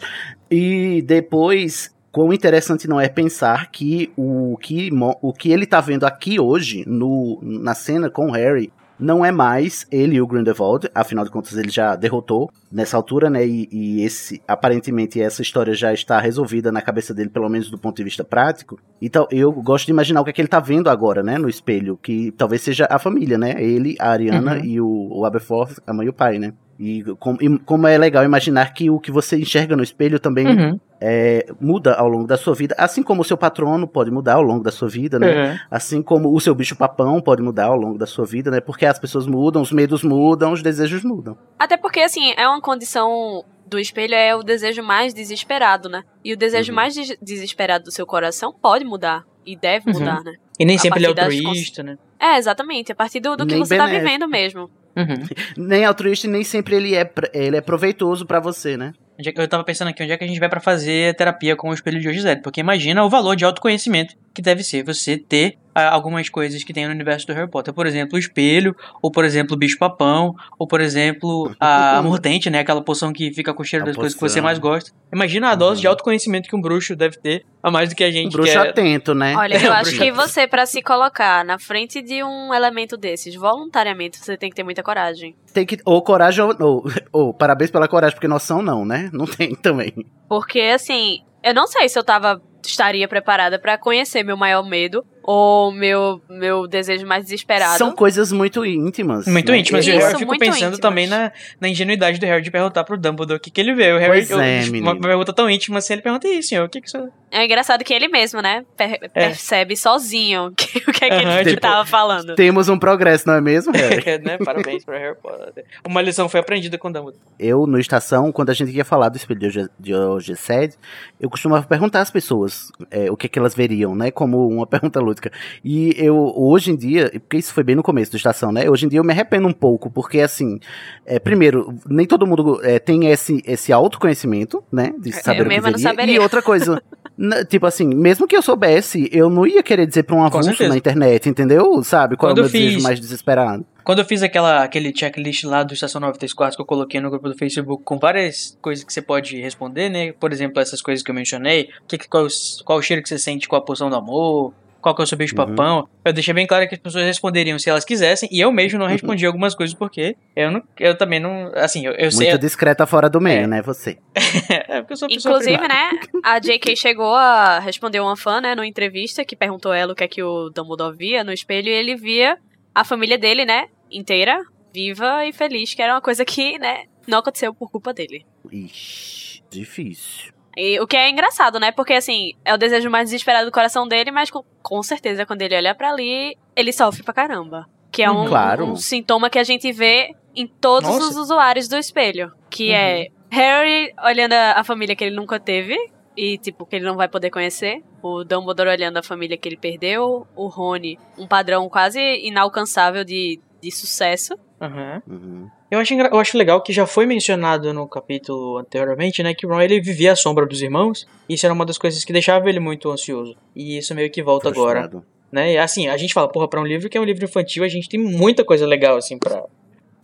E 0.50 1.04
depois, 1.06 1.94
quão 2.10 2.32
interessante 2.32 2.88
não 2.88 3.02
é 3.02 3.10
pensar 3.10 3.70
que 3.70 4.14
o 4.16 4.58
que, 4.58 4.90
o 5.22 5.34
que 5.34 5.52
ele 5.52 5.66
tá 5.66 5.82
vendo 5.82 6.06
aqui 6.06 6.40
hoje, 6.40 6.86
no, 6.88 7.38
na 7.44 7.76
cena 7.76 8.10
com 8.10 8.28
o 8.28 8.32
Harry, 8.32 8.72
não 9.02 9.26
é 9.26 9.32
mais 9.32 9.88
ele 9.92 10.16
e 10.16 10.22
o 10.22 10.28
Grindelwald, 10.28 10.90
afinal 10.94 11.26
de 11.26 11.32
contas 11.32 11.58
ele 11.58 11.70
já 11.70 11.96
derrotou 11.96 12.52
nessa 12.72 12.96
altura, 12.96 13.30
né? 13.30 13.46
E, 13.46 13.68
e, 13.72 14.04
esse 14.04 14.42
aparentemente 14.48 15.20
essa 15.20 15.42
história 15.42 15.74
já 15.74 15.92
está 15.92 16.20
resolvida 16.20 16.72
na 16.72 16.82
cabeça 16.82 17.14
dele, 17.14 17.30
pelo 17.30 17.50
menos 17.50 17.70
do 17.70 17.78
ponto 17.78 17.98
de 17.98 18.04
vista 18.04 18.24
prático. 18.24 18.80
Então 19.02 19.28
eu 19.32 19.52
gosto 19.52 19.88
de 19.88 19.92
imaginar 19.92 20.22
o 20.22 20.24
que, 20.24 20.30
é 20.30 20.34
que 20.34 20.42
ele 20.42 20.48
está 20.48 20.60
vendo 20.60 20.90
agora, 20.90 21.24
né? 21.24 21.38
No 21.38 21.50
espelho, 21.50 21.98
que 21.98 22.32
talvez 22.32 22.62
seja 22.62 22.88
a 22.90 23.00
família, 23.00 23.38
né? 23.38 23.56
Ele, 23.62 23.96
a 24.00 24.12
Ariana 24.12 24.58
uhum. 24.58 24.66
e 24.66 24.80
o, 24.80 25.08
o 25.12 25.26
Aberforth, 25.26 25.80
a 25.86 25.94
mãe 25.94 26.06
e 26.06 26.10
o 26.10 26.14
pai, 26.14 26.38
né? 26.38 26.54
E 26.84 27.04
como, 27.20 27.38
e 27.40 27.60
como, 27.60 27.86
é 27.86 27.96
legal 27.96 28.24
imaginar 28.24 28.74
que 28.74 28.90
o 28.90 29.00
que 29.00 29.12
você 29.12 29.38
enxerga 29.38 29.76
no 29.76 29.84
espelho 29.84 30.20
também 30.20 30.48
uhum. 30.48 30.80
é, 31.00 31.46
muda 31.62 31.94
ao 31.94 32.08
longo 32.08 32.26
da 32.26 32.38
sua 32.38 32.56
vida, 32.56 32.74
assim 32.76 33.04
como 33.04 33.22
o 33.22 33.24
seu 33.24 33.38
patrono 33.38 33.88
pode 33.88 34.10
mudar 34.10 34.34
ao 34.34 34.42
longo 34.42 34.64
da 34.64 34.72
sua 34.72 34.90
vida, 34.90 35.20
né? 35.20 35.52
Uhum. 35.52 35.60
Assim 35.70 36.02
como 36.02 36.36
o 36.36 36.42
seu 36.42 36.56
bicho-papão 36.56 37.22
pode 37.22 37.44
mudar 37.44 37.66
ao 37.66 37.76
longo 37.76 38.00
da 38.00 38.08
sua 38.08 38.26
vida, 38.26 38.50
né? 38.50 38.60
Porque 38.60 38.88
as 38.88 38.98
pessoas 38.98 39.28
mudam, 39.28 39.62
os 39.62 39.72
medos 39.72 40.04
mudam, 40.04 40.54
os 40.54 40.64
desejos 40.64 41.04
mudam. 41.04 41.38
Até 41.60 41.78
porque, 41.78 42.00
assim, 42.00 42.34
é 42.36 42.48
uma 42.48 42.60
condição 42.60 43.46
do 43.68 43.78
espelho 43.78 44.16
é 44.16 44.36
o 44.36 44.42
desejo 44.42 44.82
mais 44.82 45.14
desesperado, 45.14 45.88
né? 45.88 46.02
E 46.26 46.34
o 46.34 46.38
desejo 46.38 46.72
uhum. 46.72 46.78
mais 46.78 46.96
des 46.96 47.16
desesperado 47.22 47.84
do 47.84 47.92
seu 47.92 48.08
coração 48.08 48.52
pode 48.60 48.84
mudar. 48.84 49.24
E 49.46 49.56
deve 49.56 49.92
uhum. 49.92 50.00
mudar, 50.00 50.24
né? 50.24 50.34
E 50.60 50.66
nem 50.66 50.78
a 50.78 50.80
sempre 50.80 51.00
ele 51.00 51.06
é 51.06 51.10
altruísta, 51.10 51.84
né? 51.84 51.98
É, 52.20 52.38
exatamente. 52.38 52.92
A 52.92 52.96
partir 52.96 53.20
do, 53.20 53.36
do 53.36 53.46
que 53.46 53.56
você 53.56 53.78
tá 53.78 53.86
benéfico. 53.86 54.04
tá 54.04 54.12
vivendo 54.12 54.28
mesmo. 54.28 54.70
Uhum. 54.96 55.26
Nem 55.58 55.86
altruísta 55.86 56.28
nem 56.28 56.44
sempre 56.44 56.76
ele 56.76 56.96
é, 56.96 57.10
ele 57.34 57.58
é 57.58 57.62
proveitoso 57.62 58.26
para 58.26 58.40
você, 58.40 58.76
né? 58.76 58.94
Eu 59.36 59.48
tava 59.48 59.64
pensando 59.64 59.90
aqui, 59.90 60.02
onde 60.02 60.12
é 60.12 60.18
que 60.18 60.24
a 60.24 60.28
gente 60.28 60.40
vai 60.40 60.50
para 60.50 60.60
fazer 60.60 61.16
terapia 61.16 61.56
com 61.56 61.70
o 61.70 61.74
espelho 61.74 62.00
de 62.00 62.12
José? 62.12 62.36
Porque 62.36 62.60
imagina 62.60 63.04
o 63.04 63.10
valor 63.10 63.36
de 63.36 63.46
autoconhecimento 63.46 64.16
que 64.34 64.42
deve 64.42 64.64
ser 64.64 64.84
você 64.84 65.18
ter 65.18 65.58
algumas 65.74 66.30
coisas 66.30 66.64
que 66.64 66.74
tem 66.74 66.86
no 66.86 66.92
universo 66.92 67.26
do 67.28 67.34
Harry 67.34 67.50
Potter. 67.50 67.74
Por 67.74 67.86
exemplo, 67.86 68.16
o 68.16 68.20
espelho, 68.20 68.76
ou 69.02 69.12
por 69.12 69.24
exemplo, 69.24 69.56
o 69.56 69.58
bicho-papão, 69.58 70.36
ou 70.60 70.68
por 70.68 70.82
exemplo, 70.82 71.56
a 71.60 72.02
mordente, 72.02 72.50
né? 72.50 72.60
Aquela 72.60 72.84
poção 72.84 73.14
que 73.14 73.34
fica 73.34 73.54
com 73.54 73.62
o 73.62 73.66
cheiro 73.66 73.84
a 73.84 73.88
das 73.88 73.96
poção. 73.96 74.02
coisas 74.02 74.18
que 74.18 74.22
você 74.22 74.42
mais 74.42 74.60
gosta. 74.60 74.92
Imagina 75.14 75.50
a 75.50 75.56
dose 75.56 75.78
uhum. 75.78 75.82
de 75.82 75.88
autoconhecimento 75.88 76.50
que 76.50 76.56
um 76.56 76.62
bruxo 76.62 76.96
deve 76.96 77.18
ter, 77.18 77.46
a 77.64 77.72
mais 77.72 77.90
do 77.90 77.96
que 77.96 78.04
a 78.04 78.12
gente. 78.12 78.28
Um 78.28 78.32
bruxo 78.32 78.52
quer... 78.52 78.70
atento, 78.70 79.14
né? 79.14 79.36
Olha, 79.36 79.56
eu 79.64 79.74
acho 79.74 79.98
que 79.98 80.12
você, 80.12 80.48
para 80.48 80.66
se 80.66 80.82
colocar 80.82 81.46
na 81.46 81.58
frente 81.58 82.02
de 82.02 82.24
um 82.24 82.54
elemento 82.54 82.98
desses, 82.98 83.36
voluntariamente, 83.36 84.18
você 84.18 84.36
tem 84.36 84.50
que 84.50 84.56
ter 84.56 84.64
muita 84.64 84.84
coragem. 84.84 85.36
Tem 85.54 85.66
que. 85.66 85.78
Ou 85.86 86.02
coragem, 86.02 86.44
ou, 86.44 86.56
ou, 86.60 86.84
ou 87.12 87.34
parabéns 87.34 87.72
pela 87.72 87.88
coragem, 87.88 88.16
porque 88.16 88.28
noção 88.28 88.62
não, 88.62 88.86
né? 88.86 89.10
Não 89.14 89.26
tem 89.26 89.56
também. 89.56 89.94
Porque, 90.28 90.60
assim, 90.60 91.22
eu 91.44 91.54
não 91.54 91.68
sei 91.68 91.90
se 91.90 91.98
eu 91.98 92.04
tava 92.04 92.42
estaria 92.64 93.08
preparada 93.08 93.60
para 93.60 93.78
conhecer 93.78 94.24
meu 94.24 94.38
maior 94.38 94.64
medo 94.64 95.06
ou 95.24 95.72
meu, 95.72 96.22
meu 96.30 96.68
desejo 96.68 97.06
mais 97.06 97.26
desesperado. 97.26 97.78
São 97.78 97.92
coisas 97.92 98.32
muito 98.32 98.66
íntimas. 98.66 99.28
Muito 99.28 99.52
né? 99.52 99.60
íntimas. 99.60 99.86
Isso, 99.86 99.96
e 99.96 100.00
Harry 100.00 100.18
fico 100.18 100.38
pensando 100.38 100.58
íntimas. 100.58 100.80
também 100.80 101.08
na, 101.08 101.32
na 101.60 101.70
ingenuidade 101.70 102.20
do 102.20 102.26
Harry 102.26 102.42
de 102.42 102.52
perguntar 102.52 102.84
pro 102.84 102.98
Dumbledore 102.98 103.38
o 103.38 103.40
que, 103.40 103.52
que 103.52 103.62
ele 103.62 103.74
vê. 103.74 103.94
O 103.94 104.00
Harry, 104.00 104.26
pois 104.26 104.32
é, 104.32 104.64
eu, 104.64 104.82
uma 104.82 105.00
pergunta 105.00 105.32
tão 105.32 105.50
íntima 105.50 105.80
assim, 105.80 105.94
ele 105.94 106.02
pergunta 106.02 106.28
isso, 106.28 106.50
senhor, 106.50 106.66
o 106.66 106.70
que 106.70 106.82
que 106.82 106.88
isso 106.88 106.98
é? 107.32 107.46
engraçado 107.46 107.84
que 107.84 107.94
ele 107.94 108.08
mesmo, 108.08 108.42
né, 108.42 108.66
per 108.76 108.98
é. 109.02 109.08
percebe 109.08 109.78
sozinho 109.78 110.52
que, 110.58 110.80
o 110.80 110.92
que 110.92 111.06
é 111.06 111.10
que 111.10 111.26
uh 111.26 111.30
-huh, 111.30 111.40
ele 111.40 111.52
tipo, 111.52 111.62
tava 111.62 111.86
falando. 111.86 112.36
Temos 112.36 112.68
um 112.68 112.78
progresso, 112.78 113.28
não 113.28 113.36
é 113.36 113.42
mesmo, 113.42 113.72
Harry? 113.74 114.18
né? 114.26 114.38
Parabéns 114.38 114.84
pro 114.84 114.98
Harry 114.98 115.16
Potter. 115.16 115.64
Uma 115.86 116.02
lição 116.02 116.28
foi 116.28 116.40
aprendida 116.40 116.78
com 116.78 116.90
o 116.90 116.94
Dumbledore. 116.94 117.24
Eu, 117.40 117.66
no 117.66 117.80
Estação, 117.80 118.32
quando 118.32 118.50
a 118.50 118.54
gente 118.54 118.72
ia 118.72 118.84
falar 118.84 119.10
do 119.10 119.18
espelho 119.18 119.70
de 119.80 119.94
Ogessed, 119.94 120.76
eu 121.20 121.30
costumava 121.30 121.66
perguntar 121.66 122.02
às 122.02 122.12
pessoas 122.12 122.51
é, 122.90 123.12
o 123.12 123.18
que, 123.18 123.28
que 123.28 123.40
elas 123.40 123.56
veriam, 123.56 123.96
né, 123.96 124.12
como 124.12 124.48
uma 124.48 124.66
pergunta 124.68 125.00
lúdica. 125.00 125.32
E 125.64 125.94
eu, 125.98 126.16
hoje 126.36 126.72
em 126.72 126.76
dia, 126.76 127.10
porque 127.12 127.38
isso 127.38 127.54
foi 127.54 127.64
bem 127.64 127.76
no 127.76 127.84
começo 127.84 128.12
da 128.12 128.18
estação, 128.18 128.52
né? 128.52 128.70
Hoje 128.70 128.86
em 128.86 128.90
dia 128.90 129.00
eu 129.00 129.04
me 129.04 129.12
arrependo 129.12 129.48
um 129.48 129.54
pouco, 129.54 129.90
porque 129.90 130.20
assim, 130.20 130.60
é, 131.06 131.20
primeiro, 131.20 131.76
nem 131.88 132.06
todo 132.06 132.28
mundo 132.28 132.60
é, 132.64 132.80
tem 132.80 133.08
esse, 133.08 133.42
esse 133.46 133.72
autoconhecimento, 133.72 134.64
né? 134.72 134.94
De 134.98 135.12
saber 135.12 135.42
eu 135.42 135.46
o 135.46 135.50
que 135.50 135.56
veria. 135.56 135.72
Não 135.72 135.80
saberia. 135.80 136.16
E 136.16 136.20
outra 136.20 136.42
coisa. 136.42 136.82
tipo 137.50 137.66
assim, 137.66 137.88
mesmo 137.88 138.28
que 138.28 138.36
eu 138.36 138.42
soubesse, 138.42 139.10
eu 139.12 139.30
não 139.30 139.46
ia 139.46 139.62
querer 139.62 139.86
dizer 139.86 140.04
pra 140.04 140.16
um 140.16 140.24
avulso 140.24 140.68
na 140.68 140.78
internet, 140.78 141.30
entendeu? 141.30 141.84
Sabe? 141.84 142.16
Qual 142.16 142.32
Quando 142.32 142.40
é 142.40 142.42
o 142.42 142.44
meu 142.44 142.52
fiz... 142.52 142.62
desejo 142.62 142.84
mais 142.84 143.00
desesperado. 143.00 143.66
Quando 143.84 144.00
eu 144.00 144.06
fiz 144.06 144.24
aquela, 144.24 144.64
aquele 144.64 144.94
checklist 144.96 145.44
lá 145.44 145.64
do 145.64 145.74
Estação 145.74 146.00
934 146.02 146.56
que 146.56 146.62
eu 146.62 146.66
coloquei 146.66 147.00
no 147.00 147.10
grupo 147.10 147.30
do 147.30 147.38
Facebook 147.38 147.84
com 147.84 147.98
várias 147.98 148.58
coisas 148.62 148.84
que 148.84 148.94
você 148.94 149.02
pode 149.02 149.40
responder, 149.42 149.90
né? 149.90 150.12
Por 150.14 150.32
exemplo, 150.32 150.62
essas 150.62 150.82
coisas 150.82 151.04
que 151.04 151.12
eu 151.12 151.16
mencionei. 151.16 151.70
Que, 151.88 151.98
qual, 152.08 152.28
qual 152.66 152.80
o 152.80 152.82
cheiro 152.82 153.02
que 153.02 153.10
você 153.10 153.18
sente 153.18 153.48
com 153.48 153.56
a 153.56 153.62
poção 153.62 153.90
do 153.90 153.96
amor? 153.96 154.54
qual 154.82 154.96
que 154.96 155.02
é 155.02 155.04
o 155.04 155.08
seu 155.08 155.18
beijo 155.18 155.36
uhum. 155.38 155.46
papão. 155.46 155.88
Eu 156.04 156.12
deixei 156.12 156.34
bem 156.34 156.48
claro 156.48 156.68
que 156.68 156.76
as 156.76 156.82
pessoas 156.82 157.06
responderiam 157.06 157.58
se 157.60 157.70
elas 157.70 157.86
quisessem, 157.86 158.28
e 158.32 158.42
eu 158.42 158.52
mesmo 158.52 158.80
não 158.80 158.88
uhum. 158.88 158.92
respondi 158.92 159.26
algumas 159.26 159.54
coisas 159.54 159.76
porque 159.76 160.18
eu, 160.36 160.52
não, 160.52 160.64
eu 160.80 160.98
também 160.98 161.20
não. 161.20 161.52
Assim, 161.56 161.86
eu, 161.86 161.94
eu 161.94 162.06
Muito 162.06 162.18
sei. 162.18 162.30
Muito 162.30 162.42
discreta 162.42 162.86
fora 162.86 163.10
do 163.10 163.22
meio, 163.22 163.44
é. 163.44 163.48
né, 163.48 163.62
você? 163.62 163.98
é, 164.68 164.82
porque 164.82 164.94
eu 164.94 164.98
sou 164.98 165.08
Inclusive, 165.10 165.68
né, 165.68 165.92
a 166.24 166.40
J.K. 166.40 166.76
chegou 166.76 167.14
a 167.14 167.60
responder 167.60 168.00
uma 168.00 168.18
fã, 168.18 168.42
né, 168.42 168.56
numa 168.56 168.68
entrevista 168.68 169.24
que 169.24 169.36
perguntou 169.36 169.72
ela 169.72 169.94
o 169.94 169.96
que 169.96 170.04
é 170.04 170.08
que 170.08 170.24
o 170.24 170.50
Dumbledore 170.50 170.98
via 170.98 171.24
no 171.24 171.32
espelho, 171.32 171.70
e 171.70 171.72
ele 171.72 171.96
via 171.96 172.38
a 172.74 172.84
família 172.84 173.18
dele, 173.18 173.46
né, 173.46 173.68
inteira, 173.90 174.42
viva 174.74 175.26
e 175.26 175.34
feliz, 175.34 175.74
que 175.74 175.82
era 175.82 175.94
uma 175.94 176.02
coisa 176.02 176.24
que, 176.24 176.58
né, 176.58 176.86
não 177.08 177.20
aconteceu 177.20 177.54
por 177.54 177.70
culpa 177.70 177.94
dele. 177.94 178.26
Ixi, 178.52 179.44
difícil. 179.50 180.34
E, 180.56 180.80
o 180.80 180.88
que 180.88 180.98
é 180.98 181.10
engraçado, 181.10 181.60
né? 181.60 181.72
Porque, 181.72 181.94
assim, 181.94 182.34
é 182.44 182.54
o 182.54 182.58
desejo 182.58 182.90
mais 182.90 183.10
desesperado 183.10 183.46
do 183.46 183.54
coração 183.54 183.88
dele, 183.88 184.12
mas 184.12 184.30
com, 184.30 184.44
com 184.62 184.84
certeza, 184.84 185.26
quando 185.26 185.42
ele 185.42 185.56
olha 185.56 185.74
para 185.74 185.90
ali, 185.90 186.38
ele 186.56 186.74
sofre 186.74 187.04
pra 187.04 187.14
caramba. 187.14 187.68
Que 187.92 188.04
é 188.04 188.12
um, 188.12 188.26
claro. 188.26 188.66
um, 188.66 188.76
sintoma 188.76 189.30
que 189.30 189.40
a 189.40 189.44
gente 189.44 189.72
vê 189.72 190.14
em 190.36 190.48
todos 190.48 190.90
Nossa. 190.90 191.10
os 191.10 191.16
usuários 191.18 191.68
do 191.68 191.78
espelho. 191.78 192.32
Que 192.50 192.72
é 192.72 192.76
uhum. 192.76 193.02
é 193.02 193.36
Harry 193.36 193.94
olhando 194.04 194.34
a 194.34 194.64
família 194.64 194.96
que 194.96 195.04
ele 195.04 195.16
nunca 195.16 195.40
teve, 195.40 195.78
e, 196.16 196.38
tipo, 196.38 196.66
que 196.66 196.76
ele 196.76 196.86
não 196.86 196.96
vai 196.96 197.08
poder 197.08 197.30
conhecer. 197.30 197.82
O 198.02 198.24
Dumbledore 198.24 198.70
olhando 198.70 198.98
a 198.98 199.04
família 199.04 199.38
que 199.38 199.48
ele 199.48 199.58
perdeu. 199.58 200.28
O 200.36 200.48
Rony, 200.48 200.98
um 201.18 201.28
padrão 201.28 201.68
quase 201.70 202.00
inalcançável 202.26 203.04
de, 203.04 203.40
de 203.62 203.72
sucesso. 203.72 204.34
Uhum. 204.60 205.02
Uhum. 205.08 205.50
Eu 205.72 205.80
acho, 205.80 205.94
eu 205.94 206.20
acho 206.20 206.38
legal 206.38 206.62
que 206.62 206.74
já 206.74 206.86
foi 206.86 207.06
mencionado 207.06 207.74
no 207.74 207.88
capítulo 207.88 208.58
anteriormente, 208.58 209.24
né? 209.24 209.34
Que 209.34 209.46
o 209.46 209.50
Ron 209.50 209.62
ele 209.62 209.80
vivia 209.82 210.12
à 210.12 210.16
sombra 210.16 210.46
dos 210.46 210.62
irmãos. 210.62 211.08
E 211.30 211.34
isso 211.36 211.46
era 211.46 211.54
uma 211.54 211.66
das 211.66 211.78
coisas 211.78 212.04
que 212.04 212.12
deixava 212.12 212.50
ele 212.50 212.60
muito 212.60 212.92
ansioso. 212.92 213.36
E 213.56 213.78
isso 213.78 213.96
meio 213.96 214.12
que 214.12 214.22
volta 214.22 214.50
agora, 214.50 214.82
Frustrado. 214.82 215.06
né? 215.32 215.54
E 215.54 215.58
assim, 215.58 215.88
a 215.88 215.96
gente 215.98 216.14
fala, 216.14 216.28
porra, 216.28 216.48
pra 216.50 216.60
um 216.62 216.66
livro 216.66 216.90
que 216.90 216.98
é 216.98 217.02
um 217.02 217.06
livro 217.06 217.24
infantil, 217.24 217.64
a 217.64 217.68
gente 217.70 217.88
tem 217.88 218.00
muita 218.00 218.44
coisa 218.44 218.68
legal, 218.68 218.98
assim, 218.98 219.18
pra. 219.18 219.44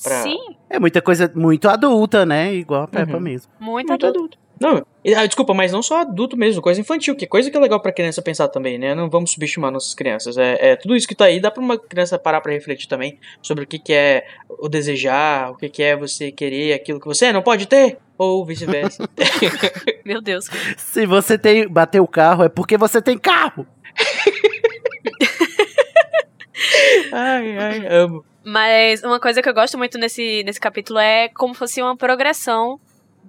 pra... 0.01 0.21
Sim, 0.23 0.37
É 0.69 0.79
muita 0.79 1.01
coisa 1.01 1.29
muito 1.35 1.67
adulta, 1.67 2.25
né? 2.25 2.53
Igual 2.55 2.83
a 2.83 2.87
Peppa 2.87 3.13
Uhum. 3.15 3.19
mesmo. 3.19 3.51
muito, 3.59 3.89
Muito 3.89 4.05
adulto. 4.05 4.17
adulto. 4.19 4.46
Não, 4.59 4.85
ah, 5.15 5.25
desculpa, 5.25 5.53
mas 5.53 5.71
não 5.71 5.81
só 5.81 6.01
adulto 6.01 6.35
mesmo, 6.35 6.61
coisa 6.61 6.81
infantil, 6.81 7.15
que 7.15 7.25
é 7.25 7.27
coisa 7.27 7.49
que 7.49 7.55
é 7.55 7.59
legal 7.59 7.79
pra 7.79 7.91
criança 7.91 8.21
pensar 8.21 8.47
também, 8.47 8.77
né? 8.77 8.93
Não 8.93 9.09
vamos 9.09 9.31
subestimar 9.31 9.71
nossas 9.71 9.93
crianças. 9.93 10.37
É, 10.37 10.71
é 10.71 10.75
tudo 10.75 10.95
isso 10.95 11.07
que 11.07 11.15
tá 11.15 11.25
aí, 11.25 11.39
dá 11.39 11.49
pra 11.49 11.61
uma 11.61 11.77
criança 11.77 12.19
parar 12.19 12.41
pra 12.41 12.51
refletir 12.51 12.87
também 12.87 13.17
sobre 13.41 13.63
o 13.63 13.67
que, 13.67 13.79
que 13.79 13.93
é 13.93 14.25
o 14.49 14.67
desejar, 14.67 15.51
o 15.51 15.55
que, 15.55 15.69
que 15.69 15.83
é 15.83 15.95
você 15.95 16.31
querer 16.31 16.73
aquilo 16.73 16.99
que 16.99 17.05
você 17.05 17.31
não 17.31 17.41
pode 17.41 17.67
ter, 17.67 17.97
ou 18.17 18.45
vice-versa. 18.45 19.07
Meu 20.03 20.21
Deus. 20.21 20.49
Se 20.75 21.05
você 21.05 21.37
tem 21.37 21.67
bater 21.67 22.01
o 22.01 22.07
carro, 22.07 22.43
é 22.43 22.49
porque 22.49 22.77
você 22.77 23.01
tem 23.01 23.17
carro. 23.17 23.65
ai, 27.13 27.57
ai, 27.57 27.87
amo. 27.87 28.25
Mas 28.43 29.03
uma 29.03 29.19
coisa 29.19 29.41
que 29.41 29.49
eu 29.49 29.53
gosto 29.53 29.77
muito 29.77 29.97
nesse, 29.97 30.43
nesse 30.43 30.59
capítulo 30.59 30.99
é 30.99 31.29
como 31.29 31.53
fosse 31.53 31.81
uma 31.81 31.97
progressão 31.97 32.79